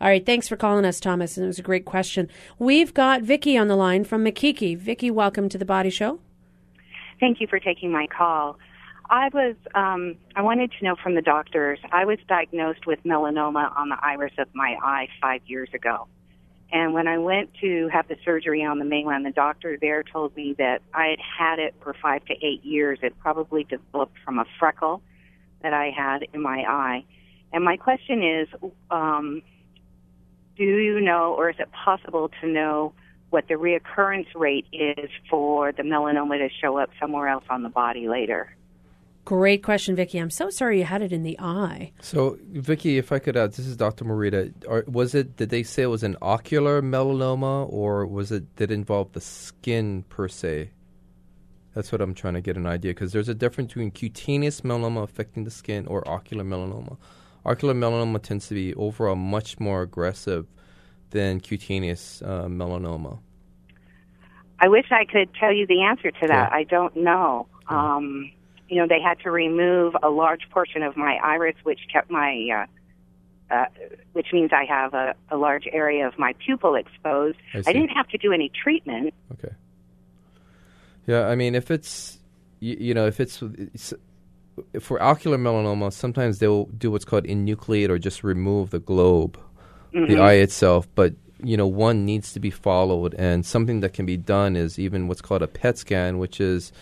All 0.00 0.08
right, 0.08 0.24
thanks 0.24 0.46
for 0.46 0.56
calling 0.56 0.84
us, 0.84 1.00
Thomas. 1.00 1.36
And 1.36 1.44
it 1.44 1.46
was 1.46 1.58
a 1.58 1.62
great 1.62 1.84
question. 1.84 2.28
We've 2.58 2.92
got 2.92 3.22
Vicky 3.22 3.56
on 3.56 3.68
the 3.68 3.76
line 3.76 4.04
from 4.04 4.24
Makiki. 4.24 4.76
Vicky, 4.76 5.10
welcome 5.10 5.48
to 5.48 5.58
the 5.58 5.64
Body 5.64 5.90
Show. 5.90 6.20
Thank 7.18 7.40
you 7.40 7.46
for 7.46 7.58
taking 7.58 7.90
my 7.90 8.06
call. 8.06 8.58
I 9.08 9.30
was, 9.32 9.54
um, 9.74 10.16
I 10.34 10.42
wanted 10.42 10.72
to 10.78 10.84
know 10.84 10.96
from 11.02 11.14
the 11.14 11.22
doctors. 11.22 11.78
I 11.92 12.04
was 12.04 12.18
diagnosed 12.28 12.86
with 12.86 13.02
melanoma 13.04 13.74
on 13.76 13.88
the 13.88 13.96
iris 14.02 14.32
of 14.38 14.48
my 14.52 14.76
eye 14.82 15.08
five 15.20 15.40
years 15.46 15.70
ago. 15.72 16.08
And 16.72 16.92
when 16.92 17.06
I 17.06 17.16
went 17.18 17.54
to 17.60 17.88
have 17.92 18.08
the 18.08 18.16
surgery 18.24 18.64
on 18.64 18.78
the 18.80 18.84
mainland, 18.84 19.24
the 19.24 19.30
doctor 19.30 19.78
there 19.80 20.02
told 20.02 20.36
me 20.36 20.54
that 20.58 20.82
I 20.92 21.10
had 21.10 21.18
had 21.20 21.58
it 21.60 21.74
for 21.80 21.94
five 21.94 22.24
to 22.24 22.34
eight 22.44 22.64
years. 22.64 22.98
It 23.02 23.16
probably 23.20 23.64
developed 23.64 24.16
from 24.24 24.40
a 24.40 24.44
freckle 24.58 25.00
that 25.62 25.72
I 25.72 25.90
had 25.96 26.26
in 26.34 26.42
my 26.42 26.64
eye. 26.68 27.04
And 27.52 27.64
my 27.64 27.76
question 27.76 28.22
is, 28.22 28.48
um, 28.90 29.42
do 30.56 30.64
you 30.64 31.00
know, 31.00 31.34
or 31.34 31.50
is 31.50 31.56
it 31.58 31.70
possible 31.72 32.30
to 32.40 32.46
know 32.46 32.92
what 33.30 33.48
the 33.48 33.54
reoccurrence 33.54 34.26
rate 34.34 34.66
is 34.72 35.10
for 35.28 35.72
the 35.72 35.82
melanoma 35.82 36.38
to 36.38 36.48
show 36.60 36.78
up 36.78 36.90
somewhere 37.00 37.28
else 37.28 37.44
on 37.50 37.62
the 37.62 37.68
body 37.68 38.08
later? 38.08 38.54
Great 39.24 39.64
question, 39.64 39.96
Vicki. 39.96 40.18
I'm 40.18 40.30
so 40.30 40.50
sorry 40.50 40.78
you 40.78 40.84
had 40.84 41.02
it 41.02 41.12
in 41.12 41.24
the 41.24 41.36
eye. 41.40 41.90
So, 42.00 42.38
Vicki, 42.52 42.96
if 42.96 43.10
I 43.10 43.18
could 43.18 43.36
add, 43.36 43.54
this 43.54 43.66
is 43.66 43.76
Dr. 43.76 44.04
Morita. 44.04 44.86
Was 44.86 45.16
it? 45.16 45.36
Did 45.36 45.50
they 45.50 45.64
say 45.64 45.82
it 45.82 45.86
was 45.86 46.04
an 46.04 46.16
ocular 46.22 46.80
melanoma, 46.80 47.66
or 47.68 48.06
was 48.06 48.30
it? 48.30 48.54
Did 48.54 48.70
it 48.70 48.74
involve 48.74 49.12
the 49.12 49.20
skin 49.20 50.04
per 50.08 50.28
se? 50.28 50.70
That's 51.74 51.90
what 51.90 52.00
I'm 52.00 52.14
trying 52.14 52.34
to 52.34 52.40
get 52.40 52.56
an 52.56 52.66
idea 52.66 52.92
because 52.92 53.12
there's 53.12 53.28
a 53.28 53.34
difference 53.34 53.70
between 53.70 53.90
cutaneous 53.90 54.60
melanoma 54.60 55.02
affecting 55.02 55.42
the 55.42 55.50
skin 55.50 55.88
or 55.88 56.08
ocular 56.08 56.44
melanoma 56.44 56.96
ocular 57.46 57.74
melanoma 57.74 58.22
tends 58.22 58.48
to 58.48 58.54
be 58.54 58.74
overall 58.74 59.16
much 59.16 59.58
more 59.58 59.82
aggressive 59.82 60.46
than 61.10 61.40
cutaneous 61.40 62.22
uh, 62.22 62.44
melanoma. 62.44 63.18
I 64.58 64.68
wish 64.68 64.86
I 64.90 65.04
could 65.04 65.32
tell 65.34 65.52
you 65.52 65.66
the 65.66 65.82
answer 65.82 66.10
to 66.10 66.26
that. 66.26 66.50
Yeah. 66.50 66.56
I 66.56 66.64
don't 66.64 66.96
know. 66.96 67.46
Um, 67.68 68.30
you 68.68 68.76
know, 68.76 68.86
they 68.88 69.00
had 69.00 69.20
to 69.20 69.30
remove 69.30 69.94
a 70.02 70.08
large 70.08 70.48
portion 70.50 70.82
of 70.82 70.96
my 70.96 71.18
iris, 71.22 71.56
which 71.62 71.80
kept 71.92 72.10
my, 72.10 72.66
uh, 73.50 73.54
uh, 73.54 73.66
which 74.12 74.28
means 74.32 74.50
I 74.52 74.64
have 74.64 74.94
a, 74.94 75.14
a 75.30 75.36
large 75.36 75.68
area 75.70 76.06
of 76.06 76.18
my 76.18 76.34
pupil 76.44 76.74
exposed. 76.74 77.38
I, 77.54 77.58
I 77.66 77.72
didn't 77.72 77.90
have 77.90 78.08
to 78.08 78.18
do 78.18 78.32
any 78.32 78.50
treatment. 78.50 79.14
Okay. 79.32 79.54
Yeah, 81.06 81.28
I 81.28 81.36
mean, 81.36 81.54
if 81.54 81.70
it's, 81.70 82.18
you, 82.58 82.76
you 82.80 82.94
know, 82.94 83.06
if 83.06 83.20
it's, 83.20 83.40
it's 83.42 83.92
for 84.80 85.02
ocular 85.02 85.38
melanoma, 85.38 85.92
sometimes 85.92 86.38
they'll 86.38 86.64
do 86.66 86.90
what's 86.90 87.04
called 87.04 87.24
enucleate 87.24 87.88
or 87.88 87.98
just 87.98 88.24
remove 88.24 88.70
the 88.70 88.78
globe, 88.78 89.38
mm-hmm. 89.94 90.12
the 90.12 90.20
eye 90.20 90.34
itself. 90.34 90.88
But 90.94 91.14
you 91.42 91.56
know, 91.56 91.66
one 91.66 92.04
needs 92.04 92.32
to 92.32 92.40
be 92.40 92.50
followed, 92.50 93.14
and 93.14 93.44
something 93.44 93.80
that 93.80 93.92
can 93.92 94.06
be 94.06 94.16
done 94.16 94.56
is 94.56 94.78
even 94.78 95.08
what's 95.08 95.20
called 95.20 95.42
a 95.42 95.46
PET 95.46 95.78
scan, 95.78 96.18
which 96.18 96.40
is 96.40 96.72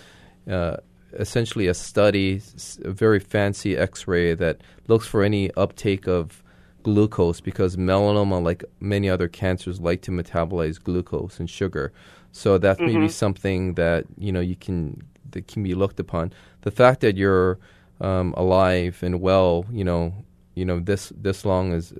uh, 0.49 0.77
essentially 1.12 1.66
a 1.66 1.75
study, 1.75 2.41
a 2.85 2.91
very 2.91 3.20
fancy 3.20 3.77
X-ray 3.77 4.35
that 4.35 4.61
looks 4.87 5.07
for 5.07 5.22
any 5.22 5.51
uptake 5.53 6.07
of 6.07 6.43
glucose 6.83 7.41
because 7.41 7.77
melanoma, 7.77 8.43
like 8.43 8.64
many 8.79 9.09
other 9.09 9.27
cancers, 9.27 9.81
like 9.81 10.03
to 10.03 10.11
metabolize 10.11 10.83
glucose 10.83 11.41
and 11.41 11.51
sugar. 11.51 11.93
So 12.31 12.59
that 12.59 12.77
mm-hmm. 12.77 12.87
may 12.87 12.93
be 12.93 12.99
mm-hmm. 12.99 13.09
something 13.09 13.75
that 13.75 14.07
you 14.18 14.31
know 14.31 14.41
you 14.41 14.57
can 14.57 15.03
that 15.31 15.49
can 15.49 15.62
be 15.62 15.75
looked 15.75 15.99
upon. 15.99 16.33
The 16.65 16.71
fact 16.71 17.01
that 17.01 17.17
you're 17.17 17.59
um, 18.01 18.35
alive 18.37 18.99
and 19.03 19.21
well, 19.21 19.65
you 19.71 19.85
know, 19.85 20.12
you 20.55 20.65
know 20.65 20.81
this 20.81 21.12
this 21.17 21.45
long 21.45 21.73
is 21.73 21.95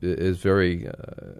is 0.00 0.38
very 0.38 0.88
uh, 0.88 0.92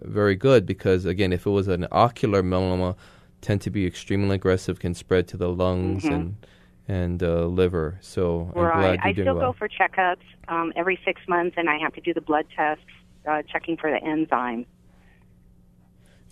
very 0.03 0.35
good 0.35 0.65
because 0.65 1.05
again, 1.05 1.31
if 1.31 1.45
it 1.45 1.49
was 1.49 1.67
an 1.67 1.87
ocular 1.91 2.41
melanoma, 2.41 2.95
tend 3.41 3.61
to 3.61 3.69
be 3.69 3.85
extremely 3.85 4.35
aggressive, 4.35 4.79
can 4.79 4.93
spread 4.93 5.27
to 5.29 5.37
the 5.37 5.49
lungs 5.49 6.03
mm-hmm. 6.03 6.13
and 6.13 6.35
and 6.87 7.23
uh, 7.23 7.45
liver. 7.45 7.99
So 8.01 8.51
I'm 8.55 8.61
right. 8.61 8.73
glad 8.73 8.93
you're 8.93 9.07
I 9.07 9.11
doing 9.13 9.25
still 9.25 9.35
well. 9.35 9.51
go 9.51 9.57
for 9.57 9.69
checkups 9.69 10.25
um, 10.47 10.73
every 10.75 10.99
six 11.05 11.21
months, 11.27 11.55
and 11.57 11.69
I 11.69 11.77
have 11.77 11.93
to 11.93 12.01
do 12.01 12.13
the 12.13 12.21
blood 12.21 12.45
tests, 12.55 12.83
uh, 13.29 13.43
checking 13.43 13.77
for 13.77 13.91
the 13.91 13.99
enzymes. 14.05 14.65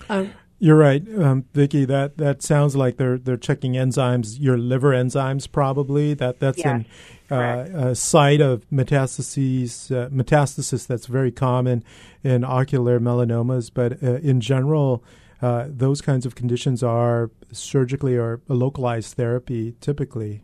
Um, 0.10 0.34
You're 0.60 0.78
right, 0.78 1.03
um, 1.20 1.45
Vicky. 1.53 1.86
That 1.86 2.18
that 2.18 2.41
sounds 2.41 2.76
like 2.76 2.97
they're 2.97 3.20
they're 3.20 3.38
checking 3.38 3.74
enzymes, 3.74 4.38
your 4.39 4.58
liver 4.58 4.91
enzymes, 4.91 5.51
probably. 5.51 6.16
That 6.16 6.39
that's 6.39 6.58
Yes, 6.58 6.84
an, 7.30 7.38
uh, 7.38 7.89
a 7.89 7.95
site 7.95 8.41
of 8.41 8.68
metastases, 8.72 9.91
uh, 9.95 10.10
metastasis 10.10 10.88
that's 10.88 11.05
very 11.05 11.32
common 11.32 11.84
in 12.24 12.43
ocular 12.43 12.99
melanomas. 12.99 13.70
But 13.72 14.01
uh, 14.01 14.16
in 14.16 14.41
general, 14.41 15.03
uh, 15.43 15.68
those 15.70 16.01
kinds 16.01 16.26
of 16.26 16.34
conditions 16.34 16.82
are 16.82 17.30
surgically 17.51 18.16
or 18.16 18.41
a 18.49 18.55
localized 18.55 19.14
therapy 19.14 19.76
typically. 19.80 20.43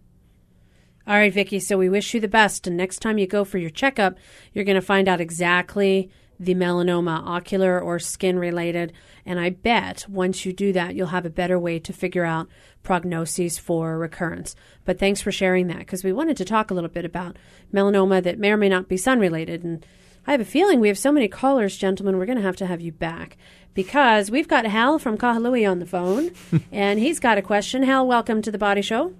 All 1.05 1.15
right, 1.15 1.33
Vicky. 1.33 1.59
So 1.59 1.77
we 1.77 1.89
wish 1.89 2.13
you 2.13 2.21
the 2.21 2.27
best. 2.27 2.67
And 2.67 2.77
next 2.77 2.99
time 2.99 3.17
you 3.17 3.27
go 3.27 3.43
for 3.43 3.57
your 3.57 3.69
checkup, 3.69 4.17
you're 4.53 4.63
going 4.63 4.75
to 4.75 4.81
find 4.81 5.09
out 5.09 5.19
exactly 5.19 6.09
the 6.45 6.55
melanoma, 6.55 7.25
ocular 7.25 7.79
or 7.79 7.99
skin 7.99 8.37
related. 8.39 8.93
And 9.25 9.39
I 9.39 9.49
bet 9.51 10.05
once 10.09 10.45
you 10.45 10.53
do 10.53 10.73
that, 10.73 10.95
you'll 10.95 11.07
have 11.07 11.25
a 11.25 11.29
better 11.29 11.57
way 11.59 11.79
to 11.79 11.93
figure 11.93 12.25
out 12.25 12.47
prognoses 12.83 13.59
for 13.59 13.97
recurrence. 13.97 14.55
But 14.85 14.99
thanks 14.99 15.21
for 15.21 15.31
sharing 15.31 15.67
that 15.67 15.79
because 15.79 16.03
we 16.03 16.13
wanted 16.13 16.37
to 16.37 16.45
talk 16.45 16.69
a 16.69 16.73
little 16.73 16.89
bit 16.89 17.05
about 17.05 17.37
melanoma 17.73 18.21
that 18.23 18.39
may 18.39 18.51
or 18.51 18.57
may 18.57 18.69
not 18.69 18.87
be 18.87 18.97
sun 18.97 19.19
related. 19.19 19.63
And 19.63 19.85
I 20.27 20.31
have 20.31 20.41
a 20.41 20.45
feeling 20.45 20.79
we 20.79 20.87
have 20.87 20.97
so 20.97 21.11
many 21.11 21.27
callers, 21.27 21.77
gentlemen, 21.77 22.17
we're 22.17 22.25
going 22.25 22.37
to 22.37 22.43
have 22.43 22.55
to 22.57 22.65
have 22.65 22.81
you 22.81 22.91
back 22.91 23.37
because 23.73 24.29
we've 24.29 24.47
got 24.47 24.65
Hal 24.65 24.99
from 24.99 25.17
Kahului 25.17 25.69
on 25.69 25.79
the 25.79 25.85
phone 25.85 26.31
and 26.71 26.99
he's 26.99 27.19
got 27.19 27.37
a 27.37 27.41
question. 27.41 27.83
Hal, 27.83 28.07
welcome 28.07 28.41
to 28.41 28.51
the 28.51 28.57
Body 28.57 28.81
Show. 28.81 29.13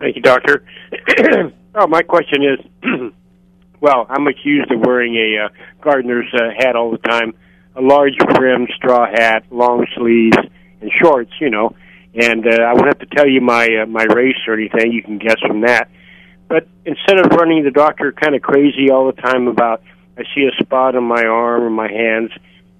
Thank 0.00 0.16
you, 0.16 0.22
Doctor. 0.22 0.64
oh, 1.74 1.86
my 1.86 2.02
question 2.02 2.42
is, 2.42 2.58
well, 3.84 4.06
I'm 4.08 4.26
accused 4.26 4.72
of 4.72 4.80
wearing 4.80 5.14
a 5.14 5.44
uh, 5.44 5.48
gardener's 5.82 6.32
uh, 6.32 6.48
hat 6.56 6.74
all 6.74 6.90
the 6.90 6.96
time, 7.06 7.34
a 7.76 7.82
large 7.82 8.16
brim 8.34 8.66
straw 8.74 9.04
hat, 9.06 9.44
long 9.50 9.86
sleeves, 9.94 10.38
and 10.80 10.90
shorts. 11.02 11.32
You 11.38 11.50
know, 11.50 11.76
and 12.14 12.46
uh, 12.46 12.62
I 12.62 12.72
won't 12.72 12.86
have 12.86 13.00
to 13.00 13.14
tell 13.14 13.28
you 13.28 13.42
my 13.42 13.68
uh, 13.82 13.86
my 13.86 14.04
race 14.04 14.38
or 14.48 14.54
anything. 14.54 14.90
You 14.90 15.02
can 15.02 15.18
guess 15.18 15.36
from 15.46 15.60
that. 15.60 15.90
But 16.48 16.66
instead 16.86 17.18
of 17.18 17.32
running 17.32 17.62
the 17.62 17.70
doctor 17.70 18.10
kind 18.10 18.34
of 18.34 18.40
crazy 18.40 18.90
all 18.90 19.12
the 19.12 19.20
time 19.20 19.48
about 19.48 19.82
I 20.16 20.22
see 20.34 20.48
a 20.48 20.64
spot 20.64 20.96
on 20.96 21.04
my 21.04 21.22
arm 21.22 21.64
or 21.64 21.70
my 21.70 21.92
hands, 21.92 22.30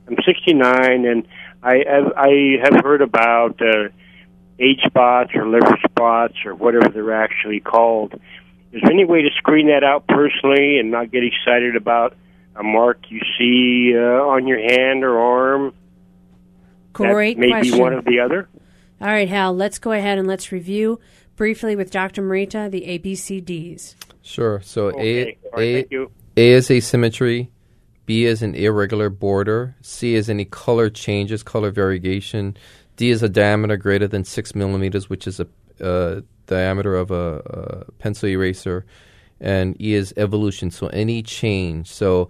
I'm 0.08 0.16
69 0.24 1.04
and 1.04 1.28
I 1.62 1.84
have, 1.86 2.12
I 2.16 2.56
have 2.62 2.82
heard 2.82 3.02
about. 3.02 3.60
Uh, 3.60 3.88
age 4.58 4.80
spots 4.86 5.32
or 5.34 5.48
liver 5.48 5.76
spots 5.84 6.34
or 6.44 6.54
whatever 6.54 6.88
they're 6.88 7.12
actually 7.12 7.60
called. 7.60 8.14
Is 8.74 8.80
there 8.82 8.90
any 8.90 9.04
way 9.04 9.22
to 9.22 9.30
screen 9.36 9.68
that 9.68 9.84
out 9.84 10.04
personally 10.08 10.78
and 10.80 10.90
not 10.90 11.12
get 11.12 11.22
excited 11.22 11.76
about 11.76 12.16
a 12.56 12.64
mark 12.64 12.98
you 13.08 13.20
see 13.38 13.96
uh, 13.96 14.00
on 14.00 14.48
your 14.48 14.58
hand 14.58 15.04
or 15.04 15.16
arm? 15.16 15.74
Great 16.92 17.36
that 17.36 17.40
may 17.40 17.50
question. 17.50 17.72
be 17.72 17.80
one 17.80 17.92
or 17.92 18.02
the 18.02 18.18
other. 18.18 18.48
All 19.00 19.06
right, 19.06 19.28
Hal, 19.28 19.54
let's 19.54 19.78
go 19.78 19.92
ahead 19.92 20.18
and 20.18 20.26
let's 20.26 20.50
review 20.50 20.98
briefly 21.36 21.76
with 21.76 21.92
Dr. 21.92 22.20
Morita 22.20 22.68
the 22.68 22.98
ABCDs. 22.98 23.94
Sure. 24.22 24.60
So 24.64 24.88
Okay. 24.88 25.38
A 25.44 25.46
All 25.52 25.60
right, 25.60 25.88
A. 25.92 26.06
A 26.36 26.52
is 26.54 26.68
asymmetry, 26.68 27.52
B 28.06 28.24
is 28.24 28.42
an 28.42 28.56
irregular 28.56 29.08
border, 29.08 29.76
C 29.82 30.14
is 30.14 30.28
any 30.28 30.46
color 30.46 30.90
changes, 30.90 31.44
color 31.44 31.70
variation, 31.70 32.56
D 32.96 33.10
is 33.10 33.22
a 33.22 33.28
diameter 33.28 33.76
greater 33.76 34.08
than 34.08 34.24
six 34.24 34.52
millimeters, 34.52 35.08
which 35.08 35.28
is 35.28 35.38
a 35.38 35.46
uh, 35.80 36.22
diameter 36.46 36.94
of 36.94 37.10
a, 37.10 37.84
a 37.86 37.92
pencil 37.98 38.28
eraser, 38.28 38.84
and 39.40 39.80
E 39.80 39.94
is 39.94 40.14
evolution. 40.16 40.70
So 40.70 40.86
any 40.88 41.22
change. 41.22 41.88
So 41.90 42.28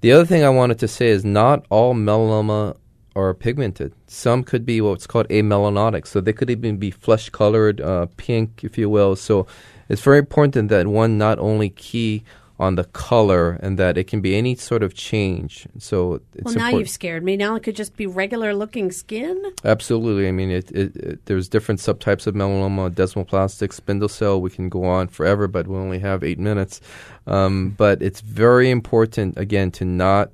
the 0.00 0.12
other 0.12 0.26
thing 0.26 0.44
I 0.44 0.50
wanted 0.50 0.78
to 0.80 0.88
say 0.88 1.08
is 1.08 1.24
not 1.24 1.66
all 1.70 1.94
melanoma 1.94 2.76
are 3.16 3.34
pigmented. 3.34 3.92
Some 4.06 4.44
could 4.44 4.64
be 4.64 4.80
what's 4.80 5.06
called 5.06 5.28
amelanotic. 5.28 6.06
So 6.06 6.20
they 6.20 6.32
could 6.32 6.50
even 6.50 6.76
be 6.78 6.90
flesh 6.90 7.28
colored, 7.28 7.80
uh, 7.80 8.06
pink, 8.16 8.62
if 8.62 8.78
you 8.78 8.88
will. 8.88 9.16
So 9.16 9.46
it's 9.88 10.02
very 10.02 10.18
important 10.18 10.68
that 10.70 10.86
one 10.86 11.18
not 11.18 11.38
only 11.38 11.70
key 11.70 12.24
on 12.60 12.74
the 12.74 12.84
color 12.84 13.58
and 13.62 13.78
that 13.78 13.96
it 13.96 14.06
can 14.06 14.20
be 14.20 14.36
any 14.36 14.54
sort 14.54 14.82
of 14.82 14.92
change. 14.92 15.66
So 15.78 16.20
it's 16.34 16.44
well, 16.44 16.54
now 16.54 16.66
important. 16.66 16.78
you've 16.80 16.90
scared 16.90 17.24
me. 17.24 17.34
Now 17.36 17.56
it 17.56 17.62
could 17.62 17.74
just 17.74 17.96
be 17.96 18.06
regular 18.06 18.52
looking 18.54 18.92
skin. 18.92 19.42
Absolutely. 19.64 20.28
I 20.28 20.32
mean, 20.32 20.50
it, 20.50 20.70
it, 20.70 20.94
it, 20.96 21.24
there's 21.24 21.48
different 21.48 21.80
subtypes 21.80 22.26
of 22.26 22.34
melanoma, 22.34 22.90
desmoplastic, 22.90 23.72
spindle 23.72 24.10
cell. 24.10 24.42
We 24.42 24.50
can 24.50 24.68
go 24.68 24.84
on 24.84 25.08
forever, 25.08 25.48
but 25.48 25.66
we 25.66 25.76
only 25.76 25.98
have 26.00 26.22
eight 26.22 26.38
minutes. 26.38 26.82
Um, 27.26 27.70
but 27.78 28.02
it's 28.02 28.20
very 28.20 28.70
important, 28.70 29.38
again, 29.38 29.70
to 29.72 29.86
not 29.86 30.28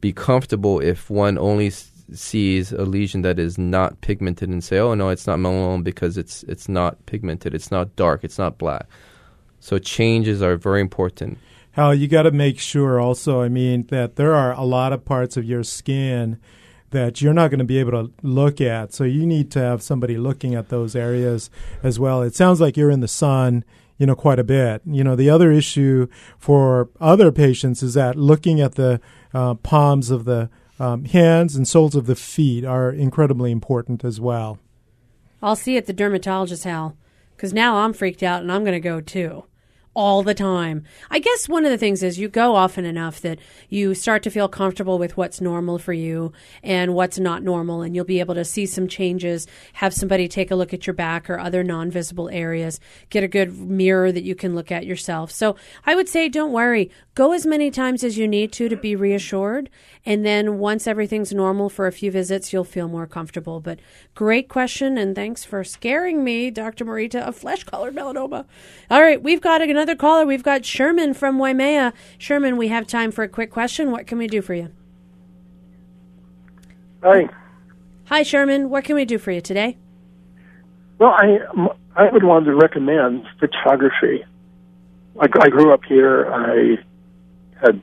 be 0.00 0.14
comfortable 0.14 0.80
if 0.80 1.10
one 1.10 1.36
only 1.36 1.66
s- 1.66 1.90
sees 2.14 2.72
a 2.72 2.84
lesion 2.84 3.20
that 3.20 3.38
is 3.38 3.58
not 3.58 4.00
pigmented 4.00 4.48
and 4.48 4.64
say, 4.64 4.78
"Oh 4.78 4.94
no, 4.94 5.10
it's 5.10 5.26
not 5.26 5.38
melanoma 5.38 5.84
because 5.84 6.16
it's 6.16 6.42
it's 6.44 6.68
not 6.68 7.04
pigmented, 7.06 7.54
it's 7.54 7.70
not 7.70 7.96
dark, 7.96 8.24
it's 8.24 8.38
not 8.38 8.56
black." 8.56 8.86
So 9.60 9.78
changes 9.78 10.42
are 10.42 10.56
very 10.56 10.80
important. 10.80 11.38
Hal, 11.76 11.94
you 11.94 12.08
got 12.08 12.22
to 12.22 12.30
make 12.30 12.58
sure 12.58 12.98
also, 12.98 13.42
I 13.42 13.50
mean, 13.50 13.86
that 13.88 14.16
there 14.16 14.34
are 14.34 14.54
a 14.54 14.64
lot 14.64 14.94
of 14.94 15.04
parts 15.04 15.36
of 15.36 15.44
your 15.44 15.62
skin 15.62 16.40
that 16.88 17.20
you're 17.20 17.34
not 17.34 17.50
going 17.50 17.58
to 17.58 17.66
be 17.66 17.76
able 17.76 17.90
to 17.90 18.12
look 18.22 18.62
at. 18.62 18.94
So 18.94 19.04
you 19.04 19.26
need 19.26 19.50
to 19.50 19.58
have 19.58 19.82
somebody 19.82 20.16
looking 20.16 20.54
at 20.54 20.70
those 20.70 20.96
areas 20.96 21.50
as 21.82 21.98
well. 21.98 22.22
It 22.22 22.34
sounds 22.34 22.62
like 22.62 22.78
you're 22.78 22.90
in 22.90 23.00
the 23.00 23.08
sun, 23.08 23.62
you 23.98 24.06
know, 24.06 24.14
quite 24.14 24.38
a 24.38 24.44
bit. 24.44 24.80
You 24.86 25.04
know, 25.04 25.14
the 25.14 25.28
other 25.28 25.52
issue 25.52 26.06
for 26.38 26.88
other 26.98 27.30
patients 27.30 27.82
is 27.82 27.92
that 27.92 28.16
looking 28.16 28.58
at 28.58 28.76
the 28.76 28.98
uh, 29.34 29.56
palms 29.56 30.10
of 30.10 30.24
the 30.24 30.48
um, 30.80 31.04
hands 31.04 31.56
and 31.56 31.68
soles 31.68 31.94
of 31.94 32.06
the 32.06 32.16
feet 32.16 32.64
are 32.64 32.90
incredibly 32.90 33.50
important 33.52 34.02
as 34.02 34.18
well. 34.18 34.58
I'll 35.42 35.56
see 35.56 35.76
at 35.76 35.84
the 35.84 35.92
dermatologist, 35.92 36.64
Hal, 36.64 36.96
because 37.36 37.52
now 37.52 37.76
I'm 37.76 37.92
freaked 37.92 38.22
out 38.22 38.40
and 38.40 38.50
I'm 38.50 38.64
going 38.64 38.72
to 38.72 38.80
go 38.80 39.02
too. 39.02 39.44
All 39.96 40.22
the 40.22 40.34
time. 40.34 40.84
I 41.10 41.20
guess 41.20 41.48
one 41.48 41.64
of 41.64 41.70
the 41.70 41.78
things 41.78 42.02
is 42.02 42.18
you 42.18 42.28
go 42.28 42.54
often 42.54 42.84
enough 42.84 43.22
that 43.22 43.38
you 43.70 43.94
start 43.94 44.22
to 44.24 44.30
feel 44.30 44.46
comfortable 44.46 44.98
with 44.98 45.16
what's 45.16 45.40
normal 45.40 45.78
for 45.78 45.94
you 45.94 46.34
and 46.62 46.94
what's 46.94 47.18
not 47.18 47.42
normal, 47.42 47.80
and 47.80 47.96
you'll 47.96 48.04
be 48.04 48.20
able 48.20 48.34
to 48.34 48.44
see 48.44 48.66
some 48.66 48.88
changes. 48.88 49.46
Have 49.72 49.94
somebody 49.94 50.28
take 50.28 50.50
a 50.50 50.54
look 50.54 50.74
at 50.74 50.86
your 50.86 50.92
back 50.92 51.30
or 51.30 51.38
other 51.38 51.64
non 51.64 51.90
visible 51.90 52.28
areas. 52.28 52.78
Get 53.08 53.24
a 53.24 53.28
good 53.28 53.56
mirror 53.56 54.12
that 54.12 54.22
you 54.22 54.34
can 54.34 54.54
look 54.54 54.70
at 54.70 54.84
yourself. 54.84 55.30
So 55.30 55.56
I 55.86 55.94
would 55.94 56.10
say 56.10 56.28
don't 56.28 56.52
worry. 56.52 56.90
Go 57.14 57.32
as 57.32 57.46
many 57.46 57.70
times 57.70 58.04
as 58.04 58.18
you 58.18 58.28
need 58.28 58.52
to 58.52 58.68
to 58.68 58.76
be 58.76 58.94
reassured. 58.94 59.70
And 60.06 60.24
then 60.24 60.58
once 60.58 60.86
everything's 60.86 61.32
normal 61.32 61.68
for 61.68 61.88
a 61.88 61.92
few 61.92 62.12
visits, 62.12 62.52
you'll 62.52 62.62
feel 62.62 62.86
more 62.86 63.08
comfortable. 63.08 63.58
But 63.58 63.80
great 64.14 64.48
question, 64.48 64.96
and 64.96 65.16
thanks 65.16 65.44
for 65.44 65.64
scaring 65.64 66.22
me, 66.22 66.48
Dr. 66.52 66.84
Morita, 66.84 67.20
of 67.20 67.34
flesh 67.34 67.64
colored 67.64 67.94
melanoma. 67.96 68.44
All 68.88 69.02
right, 69.02 69.20
we've 69.20 69.40
got 69.40 69.60
another 69.60 69.96
caller. 69.96 70.24
We've 70.24 70.44
got 70.44 70.64
Sherman 70.64 71.12
from 71.12 71.40
Waimea. 71.40 71.92
Sherman, 72.18 72.56
we 72.56 72.68
have 72.68 72.86
time 72.86 73.10
for 73.10 73.24
a 73.24 73.28
quick 73.28 73.50
question. 73.50 73.90
What 73.90 74.06
can 74.06 74.18
we 74.18 74.28
do 74.28 74.40
for 74.40 74.54
you? 74.54 74.70
Hi. 77.02 77.28
Hi, 78.04 78.22
Sherman. 78.22 78.70
What 78.70 78.84
can 78.84 78.94
we 78.94 79.04
do 79.04 79.18
for 79.18 79.32
you 79.32 79.40
today? 79.40 79.76
Well, 80.98 81.10
I 81.10 81.38
I 81.96 82.10
would 82.10 82.24
want 82.24 82.46
to 82.46 82.54
recommend 82.54 83.24
photography. 83.40 84.24
I, 85.20 85.26
I 85.40 85.48
grew 85.48 85.74
up 85.74 85.84
here. 85.84 86.32
I 86.32 86.78
had 87.60 87.82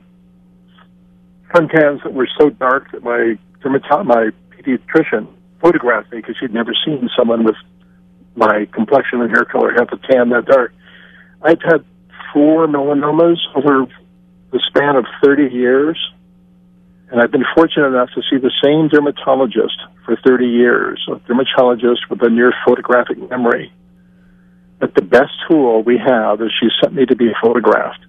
suntans 1.54 2.02
that 2.02 2.12
were 2.12 2.28
so 2.38 2.50
dark 2.50 2.90
that 2.92 3.02
my 3.02 3.38
dermato- 3.62 4.04
my 4.04 4.30
pediatrician 4.50 5.28
photographed 5.60 6.12
me 6.12 6.18
because 6.18 6.36
she'd 6.38 6.52
never 6.52 6.74
seen 6.84 7.08
someone 7.16 7.44
with 7.44 7.56
my 8.36 8.66
complexion 8.72 9.20
and 9.20 9.30
hair 9.30 9.44
color 9.44 9.72
have 9.72 9.88
a 9.92 9.96
tan 10.08 10.30
that 10.30 10.46
dark. 10.46 10.74
I've 11.42 11.62
had 11.62 11.84
four 12.32 12.66
melanomas 12.66 13.38
over 13.54 13.86
the 14.50 14.60
span 14.66 14.96
of 14.96 15.06
30 15.22 15.54
years, 15.54 15.98
and 17.10 17.20
I've 17.20 17.30
been 17.30 17.44
fortunate 17.54 17.86
enough 17.88 18.10
to 18.14 18.22
see 18.28 18.38
the 18.38 18.50
same 18.62 18.88
dermatologist 18.88 19.78
for 20.04 20.16
30 20.26 20.46
years, 20.46 21.06
a 21.10 21.18
dermatologist 21.26 22.10
with 22.10 22.22
a 22.22 22.30
near 22.30 22.52
photographic 22.66 23.18
memory. 23.30 23.72
But 24.80 24.94
the 24.94 25.02
best 25.02 25.32
tool 25.48 25.82
we 25.82 25.98
have 25.98 26.40
is 26.40 26.50
she 26.60 26.68
sent 26.82 26.94
me 26.94 27.06
to 27.06 27.16
be 27.16 27.30
photographed. 27.40 28.04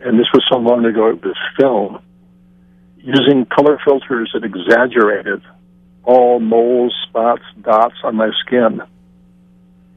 And 0.00 0.18
this 0.18 0.26
was 0.32 0.44
so 0.50 0.58
long 0.58 0.84
ago, 0.84 1.10
it 1.10 1.22
was 1.22 1.36
film. 1.58 2.02
Using 3.02 3.46
color 3.46 3.78
filters 3.84 4.30
that 4.34 4.44
exaggerated 4.44 5.42
all 6.04 6.40
moles, 6.40 6.94
spots, 7.08 7.42
dots 7.62 7.94
on 8.04 8.16
my 8.16 8.30
skin. 8.44 8.82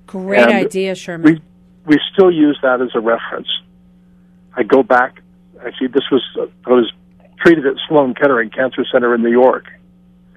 Great 0.07 0.43
And 0.43 0.51
idea, 0.51 0.95
Sherman. 0.95 1.33
We 1.33 1.41
we 1.85 1.99
still 2.13 2.31
use 2.31 2.57
that 2.61 2.81
as 2.81 2.89
a 2.93 2.99
reference. 2.99 3.47
I 4.55 4.63
go 4.63 4.83
back. 4.83 5.21
Actually, 5.65 5.87
this 5.87 6.03
was 6.11 6.21
I 6.65 6.69
was 6.69 6.91
treated 7.39 7.65
at 7.65 7.75
Sloan 7.87 8.13
Kettering 8.13 8.49
Cancer 8.49 8.85
Center 8.91 9.13
in 9.15 9.21
New 9.21 9.31
York, 9.31 9.65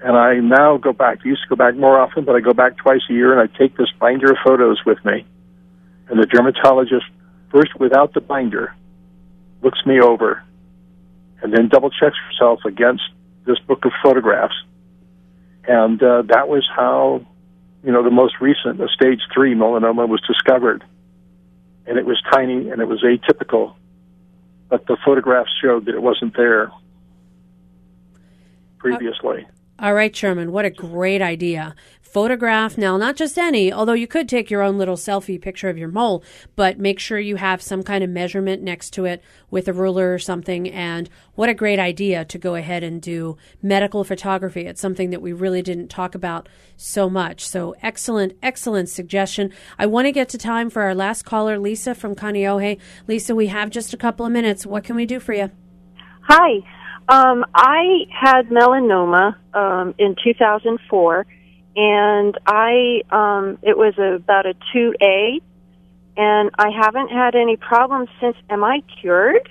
and 0.01 0.17
I 0.17 0.39
now 0.39 0.77
go 0.77 0.93
back. 0.93 1.19
I 1.23 1.27
used 1.27 1.43
to 1.43 1.49
go 1.49 1.55
back 1.55 1.75
more 1.75 1.99
often, 1.99 2.25
but 2.25 2.35
I 2.35 2.41
go 2.41 2.53
back 2.53 2.77
twice 2.77 3.01
a 3.09 3.13
year, 3.13 3.37
and 3.37 3.41
I 3.41 3.57
take 3.57 3.77
this 3.77 3.89
binder 3.99 4.31
of 4.31 4.37
photos 4.43 4.81
with 4.85 5.03
me. 5.05 5.25
And 6.09 6.19
the 6.19 6.25
dermatologist, 6.25 7.05
first 7.51 7.77
without 7.79 8.13
the 8.13 8.21
binder, 8.21 8.73
looks 9.61 9.85
me 9.85 9.99
over 9.99 10.43
and 11.41 11.53
then 11.53 11.67
double 11.67 11.89
checks 11.89 12.15
herself 12.29 12.59
against 12.65 13.03
this 13.45 13.59
book 13.59 13.85
of 13.85 13.91
photographs. 14.03 14.55
And 15.67 16.01
uh, 16.01 16.23
that 16.23 16.47
was 16.47 16.67
how, 16.73 17.25
you 17.83 17.91
know, 17.91 18.03
the 18.03 18.11
most 18.11 18.35
recent, 18.39 18.81
a 18.81 18.87
stage 18.87 19.21
three 19.33 19.53
melanoma 19.53 20.07
was 20.07 20.21
discovered. 20.21 20.83
And 21.85 21.97
it 21.97 22.05
was 22.05 22.21
tiny 22.31 22.69
and 22.69 22.81
it 22.81 22.87
was 22.87 23.01
atypical, 23.03 23.75
but 24.69 24.85
the 24.87 24.97
photographs 25.05 25.51
showed 25.61 25.85
that 25.85 25.95
it 25.95 26.01
wasn't 26.01 26.35
there 26.35 26.71
previously. 28.77 29.47
All 29.79 29.93
right, 29.93 30.15
Sherman, 30.15 30.51
what 30.51 30.65
a 30.65 30.69
great 30.71 31.21
idea. 31.21 31.75
Photograph 32.17 32.79
now, 32.79 32.97
not 32.97 33.15
just 33.15 33.37
any, 33.37 33.71
although 33.71 33.93
you 33.93 34.07
could 34.07 34.27
take 34.27 34.49
your 34.49 34.63
own 34.63 34.79
little 34.79 34.95
selfie 34.95 35.39
picture 35.39 35.69
of 35.69 35.77
your 35.77 35.87
mole, 35.87 36.23
but 36.55 36.79
make 36.79 36.97
sure 36.97 37.19
you 37.19 37.35
have 37.35 37.61
some 37.61 37.83
kind 37.83 38.03
of 38.03 38.09
measurement 38.09 38.63
next 38.63 38.89
to 38.93 39.05
it 39.05 39.21
with 39.51 39.67
a 39.67 39.73
ruler 39.73 40.15
or 40.15 40.17
something. 40.17 40.67
And 40.67 41.11
what 41.35 41.47
a 41.47 41.53
great 41.53 41.77
idea 41.77 42.25
to 42.25 42.39
go 42.39 42.55
ahead 42.55 42.81
and 42.81 42.99
do 42.99 43.37
medical 43.61 44.03
photography. 44.03 44.61
It's 44.61 44.81
something 44.81 45.11
that 45.11 45.21
we 45.21 45.31
really 45.31 45.61
didn't 45.61 45.89
talk 45.89 46.15
about 46.15 46.49
so 46.75 47.07
much. 47.07 47.47
So 47.47 47.75
excellent, 47.83 48.33
excellent 48.41 48.89
suggestion. 48.89 49.53
I 49.77 49.85
want 49.85 50.07
to 50.07 50.11
get 50.11 50.27
to 50.29 50.39
time 50.39 50.71
for 50.71 50.81
our 50.81 50.95
last 50.95 51.21
caller, 51.21 51.59
Lisa 51.59 51.93
from 51.93 52.15
Kaneohe. 52.15 52.79
Lisa, 53.07 53.35
we 53.35 53.45
have 53.45 53.69
just 53.69 53.93
a 53.93 53.97
couple 53.97 54.25
of 54.25 54.31
minutes. 54.31 54.65
What 54.65 54.83
can 54.83 54.95
we 54.95 55.05
do 55.05 55.19
for 55.19 55.33
you? 55.33 55.51
Hi. 56.21 56.65
Um, 57.09 57.45
I 57.53 58.07
had 58.09 58.49
melanoma 58.49 59.35
um, 59.53 59.93
in 59.99 60.15
2004, 60.23 61.25
and 61.77 62.37
I 62.47 63.03
um, 63.11 63.59
it 63.61 63.77
was 63.77 63.93
about 63.99 64.47
a 64.47 64.55
2A, 64.75 65.41
and 66.17 66.49
I 66.57 66.69
haven't 66.71 67.09
had 67.09 67.35
any 67.35 67.55
problems 67.55 68.09
since. 68.19 68.35
Am 68.49 68.63
I 68.63 68.81
cured? 68.99 69.47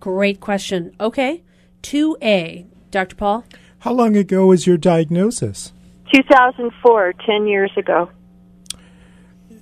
Great 0.00 0.40
question. 0.40 0.94
Okay. 1.00 1.42
2A. 1.82 2.66
Dr. 2.90 3.14
Paul? 3.14 3.44
How 3.80 3.92
long 3.92 4.16
ago 4.16 4.46
was 4.46 4.66
your 4.66 4.76
diagnosis? 4.76 5.72
2004, 6.12 7.12
10 7.24 7.46
years 7.46 7.70
ago. 7.76 8.10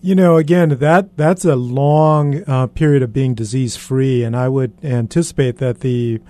You 0.01 0.15
know, 0.15 0.37
again, 0.37 0.71
that 0.71 1.17
that's 1.17 1.45
a 1.45 1.57
long 1.57 2.45
uh, 2.47 2.67
period 2.69 3.03
of 3.03 3.13
being 3.13 3.35
disease 3.35 3.77
free, 3.77 4.23
and 4.23 4.37
I 4.37 4.49
would 4.49 4.73
anticipate 4.83 5.59
that 5.59 5.81
the 5.81 6.21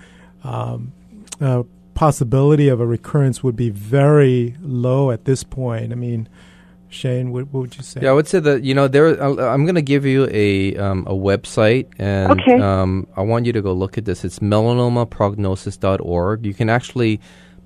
um, 0.43 0.93
uh, 1.41 1.63
possibility 1.95 2.67
of 2.67 2.79
a 2.79 2.85
recurrence 2.85 3.41
would 3.43 3.55
be 3.55 3.71
very 3.71 4.55
low 4.61 5.09
at 5.09 5.25
this 5.25 5.43
point. 5.43 5.91
I 5.91 5.95
mean, 5.95 6.29
Shane, 6.89 7.31
what, 7.31 7.45
what 7.51 7.61
would 7.61 7.75
you 7.77 7.81
say? 7.83 8.01
Yeah, 8.03 8.11
I 8.11 8.13
would 8.13 8.27
say 8.27 8.39
that 8.39 8.63
you 8.63 8.73
know 8.75 8.87
there. 8.87 9.19
I'm 9.21 9.65
going 9.65 9.75
to 9.75 9.81
give 9.81 10.05
you 10.05 10.27
a 10.31 10.75
um, 10.77 11.05
a 11.07 11.13
website, 11.13 11.87
and 11.97 12.39
Okay. 12.39 12.59
um, 12.59 13.07
I 13.17 13.21
want 13.21 13.45
you 13.47 13.53
to 13.53 13.61
go 13.61 13.73
look 13.73 13.97
at 13.97 14.05
this. 14.05 14.23
It's 14.23 14.39
melanomaprognosis.org. 14.39 16.45
You 16.45 16.53
can 16.53 16.69
actually 16.69 17.19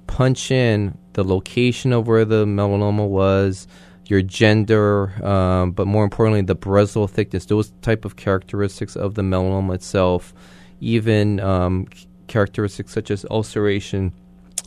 punch 0.07 0.49
in 0.51 0.97
the 1.13 1.23
location 1.23 1.93
of 1.93 2.07
where 2.07 2.25
the 2.25 2.45
melanoma 2.45 3.07
was, 3.07 3.67
your 4.07 4.21
gender, 4.23 5.11
um, 5.25 5.71
but 5.71 5.85
more 5.85 6.03
importantly, 6.03 6.41
the 6.41 6.55
Breslow 6.55 7.07
thickness, 7.09 7.45
those 7.45 7.71
type 7.81 8.05
of 8.05 8.15
characteristics 8.15 8.95
of 8.95 9.13
the 9.15 9.21
melanoma 9.21 9.75
itself, 9.75 10.33
even 10.79 11.39
um, 11.39 11.87
c- 11.93 12.07
characteristics 12.29 12.93
such 12.93 13.11
as 13.11 13.25
ulceration. 13.29 14.13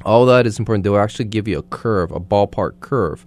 All 0.05 0.27
that 0.27 0.47
is 0.47 0.59
important. 0.59 0.85
They'll 0.85 0.99
actually 0.99 1.27
give 1.27 1.49
you 1.49 1.59
a 1.59 1.63
curve, 1.63 2.11
a 2.13 2.21
ballpark 2.21 2.81
curve. 2.81 3.25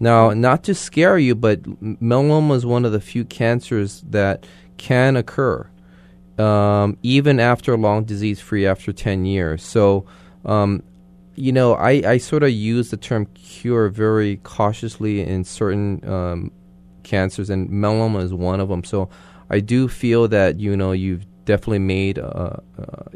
Now, 0.00 0.30
not 0.30 0.64
to 0.64 0.74
scare 0.74 1.18
you, 1.18 1.36
but 1.36 1.62
melanoma 1.62 2.56
is 2.56 2.66
one 2.66 2.84
of 2.84 2.92
the 2.92 3.00
few 3.00 3.24
cancers 3.24 4.02
that 4.08 4.46
can 4.76 5.16
occur 5.16 5.68
um, 6.38 6.96
even 7.02 7.38
after 7.38 7.76
long 7.76 8.04
disease 8.04 8.40
free 8.40 8.66
after 8.66 8.92
10 8.92 9.24
years. 9.24 9.62
So, 9.62 10.06
um, 10.44 10.82
you 11.36 11.52
know, 11.52 11.74
I, 11.74 11.90
I 11.90 12.18
sort 12.18 12.42
of 12.42 12.50
use 12.50 12.90
the 12.90 12.96
term 12.96 13.26
cure 13.26 13.88
very 13.88 14.38
cautiously 14.38 15.22
in 15.22 15.44
certain 15.44 16.06
um, 16.08 16.52
cancers, 17.02 17.50
and 17.50 17.68
melanoma 17.70 18.22
is 18.22 18.32
one 18.32 18.60
of 18.60 18.68
them. 18.68 18.84
So, 18.84 19.08
I 19.50 19.60
do 19.60 19.88
feel 19.88 20.26
that, 20.28 20.58
you 20.58 20.76
know, 20.76 20.92
you've 20.92 21.26
definitely 21.44 21.78
made, 21.80 22.18
uh, 22.18 22.22
uh, 22.22 22.56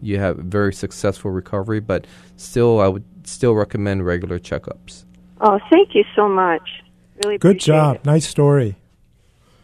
you 0.01 0.18
have 0.18 0.37
very 0.37 0.72
successful 0.72 1.31
recovery, 1.31 1.81
but 1.81 2.07
still, 2.37 2.81
I 2.81 2.89
would 2.89 3.05
still 3.24 3.55
recommend 3.55 4.05
regular 4.05 4.39
checkups. 4.39 5.05
Oh, 5.41 5.59
thank 5.70 5.95
you 5.95 6.05
so 6.16 6.29
much. 6.29 6.62
Really 7.24 7.39
Good 7.39 7.61
job. 7.61 7.97
it. 7.97 8.05
Nice 8.05 8.26
story. 8.26 8.76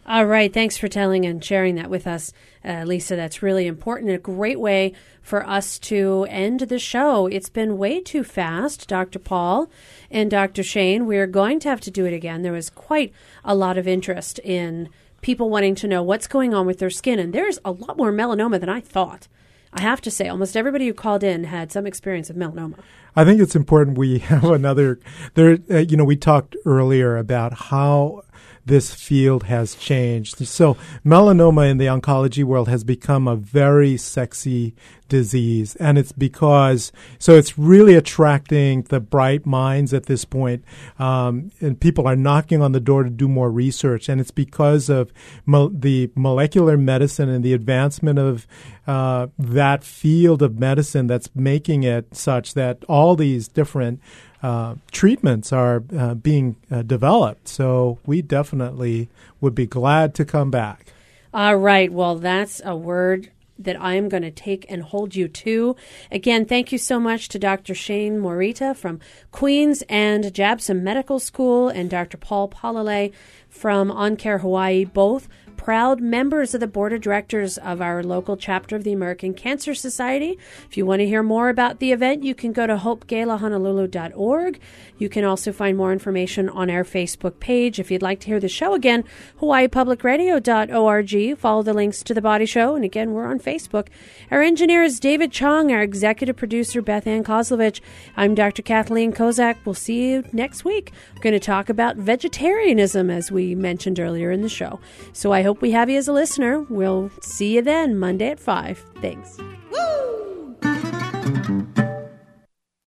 All 0.07 0.25
right. 0.27 0.53
Thanks 0.53 0.77
for 0.77 0.87
telling 0.87 1.25
and 1.25 1.43
sharing 1.43 1.75
that 1.75 1.89
with 1.89 2.05
us, 2.05 2.31
uh, 2.63 2.83
Lisa. 2.85 3.15
That's 3.15 3.41
really 3.41 3.65
important. 3.65 4.11
A 4.11 4.19
great 4.19 4.59
way 4.59 4.93
for 5.23 5.43
us 5.47 5.79
to 5.79 6.27
end 6.29 6.59
the 6.59 6.77
show. 6.77 7.25
It's 7.25 7.49
been 7.49 7.79
way 7.79 8.01
too 8.01 8.23
fast, 8.23 8.87
Dr. 8.87 9.17
Paul 9.17 9.67
and 10.11 10.29
Dr. 10.29 10.61
Shane. 10.61 11.07
We're 11.07 11.25
going 11.25 11.59
to 11.61 11.69
have 11.69 11.81
to 11.81 11.91
do 11.91 12.05
it 12.05 12.13
again. 12.13 12.43
There 12.43 12.51
was 12.51 12.69
quite 12.69 13.13
a 13.43 13.55
lot 13.55 13.79
of 13.79 13.87
interest 13.87 14.37
in 14.43 14.89
people 15.25 15.49
wanting 15.49 15.73
to 15.73 15.87
know 15.87 16.03
what's 16.03 16.27
going 16.27 16.53
on 16.53 16.67
with 16.67 16.77
their 16.77 16.91
skin. 16.91 17.17
And 17.17 17.33
there's 17.33 17.57
a 17.65 17.71
lot 17.71 17.97
more 17.97 18.13
melanoma 18.13 18.59
than 18.59 18.69
I 18.69 18.79
thought. 18.79 19.27
I 19.73 19.81
have 19.81 19.99
to 20.01 20.11
say, 20.11 20.27
almost 20.27 20.55
everybody 20.55 20.85
who 20.85 20.93
called 20.93 21.23
in 21.23 21.45
had 21.45 21.71
some 21.71 21.87
experience 21.87 22.29
of 22.29 22.35
melanoma. 22.35 22.77
I 23.15 23.25
think 23.25 23.41
it's 23.41 23.55
important 23.55 23.97
we 23.97 24.19
have 24.29 24.43
another. 24.43 24.99
There, 25.33 25.57
uh, 25.69 25.79
you 25.79 25.97
know, 25.97 26.03
we 26.05 26.15
talked 26.15 26.55
earlier 26.63 27.17
about 27.17 27.53
how 27.53 28.21
this 28.65 28.93
field 28.93 29.43
has 29.43 29.75
changed. 29.75 30.45
So 30.47 30.75
melanoma 31.05 31.69
in 31.69 31.77
the 31.77 31.85
oncology 31.85 32.43
world 32.43 32.67
has 32.67 32.83
become 32.83 33.27
a 33.27 33.35
very 33.35 33.97
sexy 33.97 34.75
disease, 35.07 35.75
and 35.75 35.97
it's 35.97 36.11
because 36.11 36.91
so 37.19 37.35
it's 37.35 37.59
really 37.59 37.93
attracting 37.93 38.81
the 38.83 38.99
bright 38.99 39.45
minds 39.45 39.93
at 39.93 40.07
this 40.07 40.25
point, 40.25 40.63
um, 40.97 41.51
and 41.61 41.79
people 41.79 42.07
are 42.07 42.15
knocking 42.15 42.61
on 42.61 42.71
the 42.71 42.79
door 42.79 43.03
to 43.03 43.09
do 43.09 43.27
more 43.27 43.51
research, 43.51 44.09
and 44.09 44.19
it's 44.19 44.31
because 44.31 44.89
of 44.89 45.13
mo- 45.45 45.69
the 45.69 46.11
molecular 46.15 46.77
medicine 46.77 47.29
and 47.29 47.43
the 47.43 47.53
advancement 47.53 48.17
of 48.17 48.47
uh, 48.87 49.27
that 49.37 49.83
field 49.83 50.41
of 50.41 50.59
medicine 50.59 51.07
that's 51.07 51.29
making 51.35 51.83
it 51.83 52.15
such 52.15 52.53
that 52.53 52.83
all 52.87 53.15
these 53.15 53.47
different 53.47 53.99
uh, 54.45 54.75
treatments 54.91 55.51
are 55.51 55.83
uh, 55.97 56.13
being 56.13 56.55
uh, 56.69 56.83
developed. 56.83 57.47
So 57.47 57.97
we 58.05 58.21
definitely 58.21 59.09
would 59.41 59.55
be 59.55 59.65
glad 59.65 60.13
to 60.15 60.23
come 60.23 60.51
back. 60.51 60.93
All 61.33 61.57
right. 61.57 61.91
Well, 61.91 62.17
that's 62.17 62.61
a 62.63 62.75
word 62.75 63.31
that 63.57 63.81
I 63.81 63.95
am 63.95 64.07
going 64.07 64.21
to 64.21 64.29
take 64.29 64.63
and 64.69 64.83
hold 64.83 65.15
you 65.15 65.27
to. 65.27 65.75
Again, 66.11 66.45
thank 66.45 66.71
you 66.71 66.77
so 66.77 66.99
much 66.99 67.27
to 67.29 67.39
Dr. 67.39 67.73
Shane 67.73 68.19
Morita 68.19 68.75
from 68.75 68.99
Queens 69.31 69.81
and 69.89 70.25
JABSOM 70.25 70.81
Medical 70.81 71.17
School 71.17 71.67
and 71.69 71.89
Dr. 71.89 72.17
Paul 72.17 72.47
Palalay 72.47 73.13
from 73.49 73.89
OnCare 73.89 74.41
Hawaii, 74.41 74.85
both 74.85 75.27
proud 75.57 76.01
members 76.01 76.53
of 76.53 76.59
the 76.59 76.67
board 76.67 76.93
of 76.93 77.01
directors 77.01 77.57
of 77.57 77.81
our 77.81 78.03
local 78.03 78.37
chapter 78.37 78.75
of 78.75 78.83
the 78.83 78.93
American 78.93 79.33
Cancer 79.33 79.73
Society. 79.73 80.37
If 80.69 80.77
you 80.77 80.85
want 80.85 80.99
to 80.99 81.07
hear 81.07 81.23
more 81.23 81.49
about 81.49 81.79
the 81.79 81.91
event, 81.91 82.23
you 82.23 82.35
can 82.35 82.53
go 82.53 82.67
to 82.67 82.77
hopegalaHonolulu.org. 82.77 84.59
You 84.97 85.09
can 85.09 85.25
also 85.25 85.51
find 85.51 85.75
more 85.77 85.91
information 85.91 86.47
on 86.49 86.69
our 86.69 86.83
Facebook 86.83 87.39
page. 87.39 87.79
If 87.79 87.91
you'd 87.91 88.01
like 88.01 88.19
to 88.21 88.27
hear 88.27 88.39
the 88.39 88.47
show 88.47 88.73
again, 88.73 89.03
hawaiipublicradio.org. 89.41 91.37
Follow 91.37 91.63
the 91.63 91.73
links 91.73 92.03
to 92.03 92.13
the 92.13 92.21
Body 92.21 92.45
Show. 92.45 92.75
And 92.75 92.85
again, 92.85 93.11
we're 93.11 93.25
on 93.25 93.39
Facebook. 93.39 93.87
Our 94.31 94.41
engineer 94.41 94.83
is 94.83 94.99
David 94.99 95.31
Chong, 95.31 95.71
our 95.71 95.81
executive 95.81 96.35
producer, 96.35 96.81
Beth 96.81 97.07
Ann 97.07 97.23
Kozlovich. 97.23 97.81
I'm 98.15 98.35
Dr. 98.35 98.61
Kathleen 98.61 99.11
Kozak. 99.13 99.57
We'll 99.65 99.75
see 99.75 100.11
you 100.11 100.23
next 100.31 100.63
week. 100.63 100.91
We're 101.15 101.21
going 101.21 101.33
to 101.33 101.39
talk 101.39 101.69
about 101.69 101.97
vegetarianism, 101.97 103.09
as 103.09 103.31
we 103.31 103.55
mentioned 103.55 103.99
earlier 103.99 104.31
in 104.31 104.41
the 104.41 104.49
show. 104.49 104.79
So 105.13 105.31
I 105.31 105.41
hope 105.45 105.61
we 105.61 105.71
have 105.71 105.89
you 105.89 105.97
as 105.97 106.07
a 106.07 106.13
listener. 106.13 106.61
We'll 106.61 107.11
see 107.21 107.55
you 107.55 107.61
then, 107.61 107.97
Monday 107.97 108.29
at 108.29 108.39
5. 108.39 108.83
Thanks. 109.01 109.37
Woo! 109.71 110.55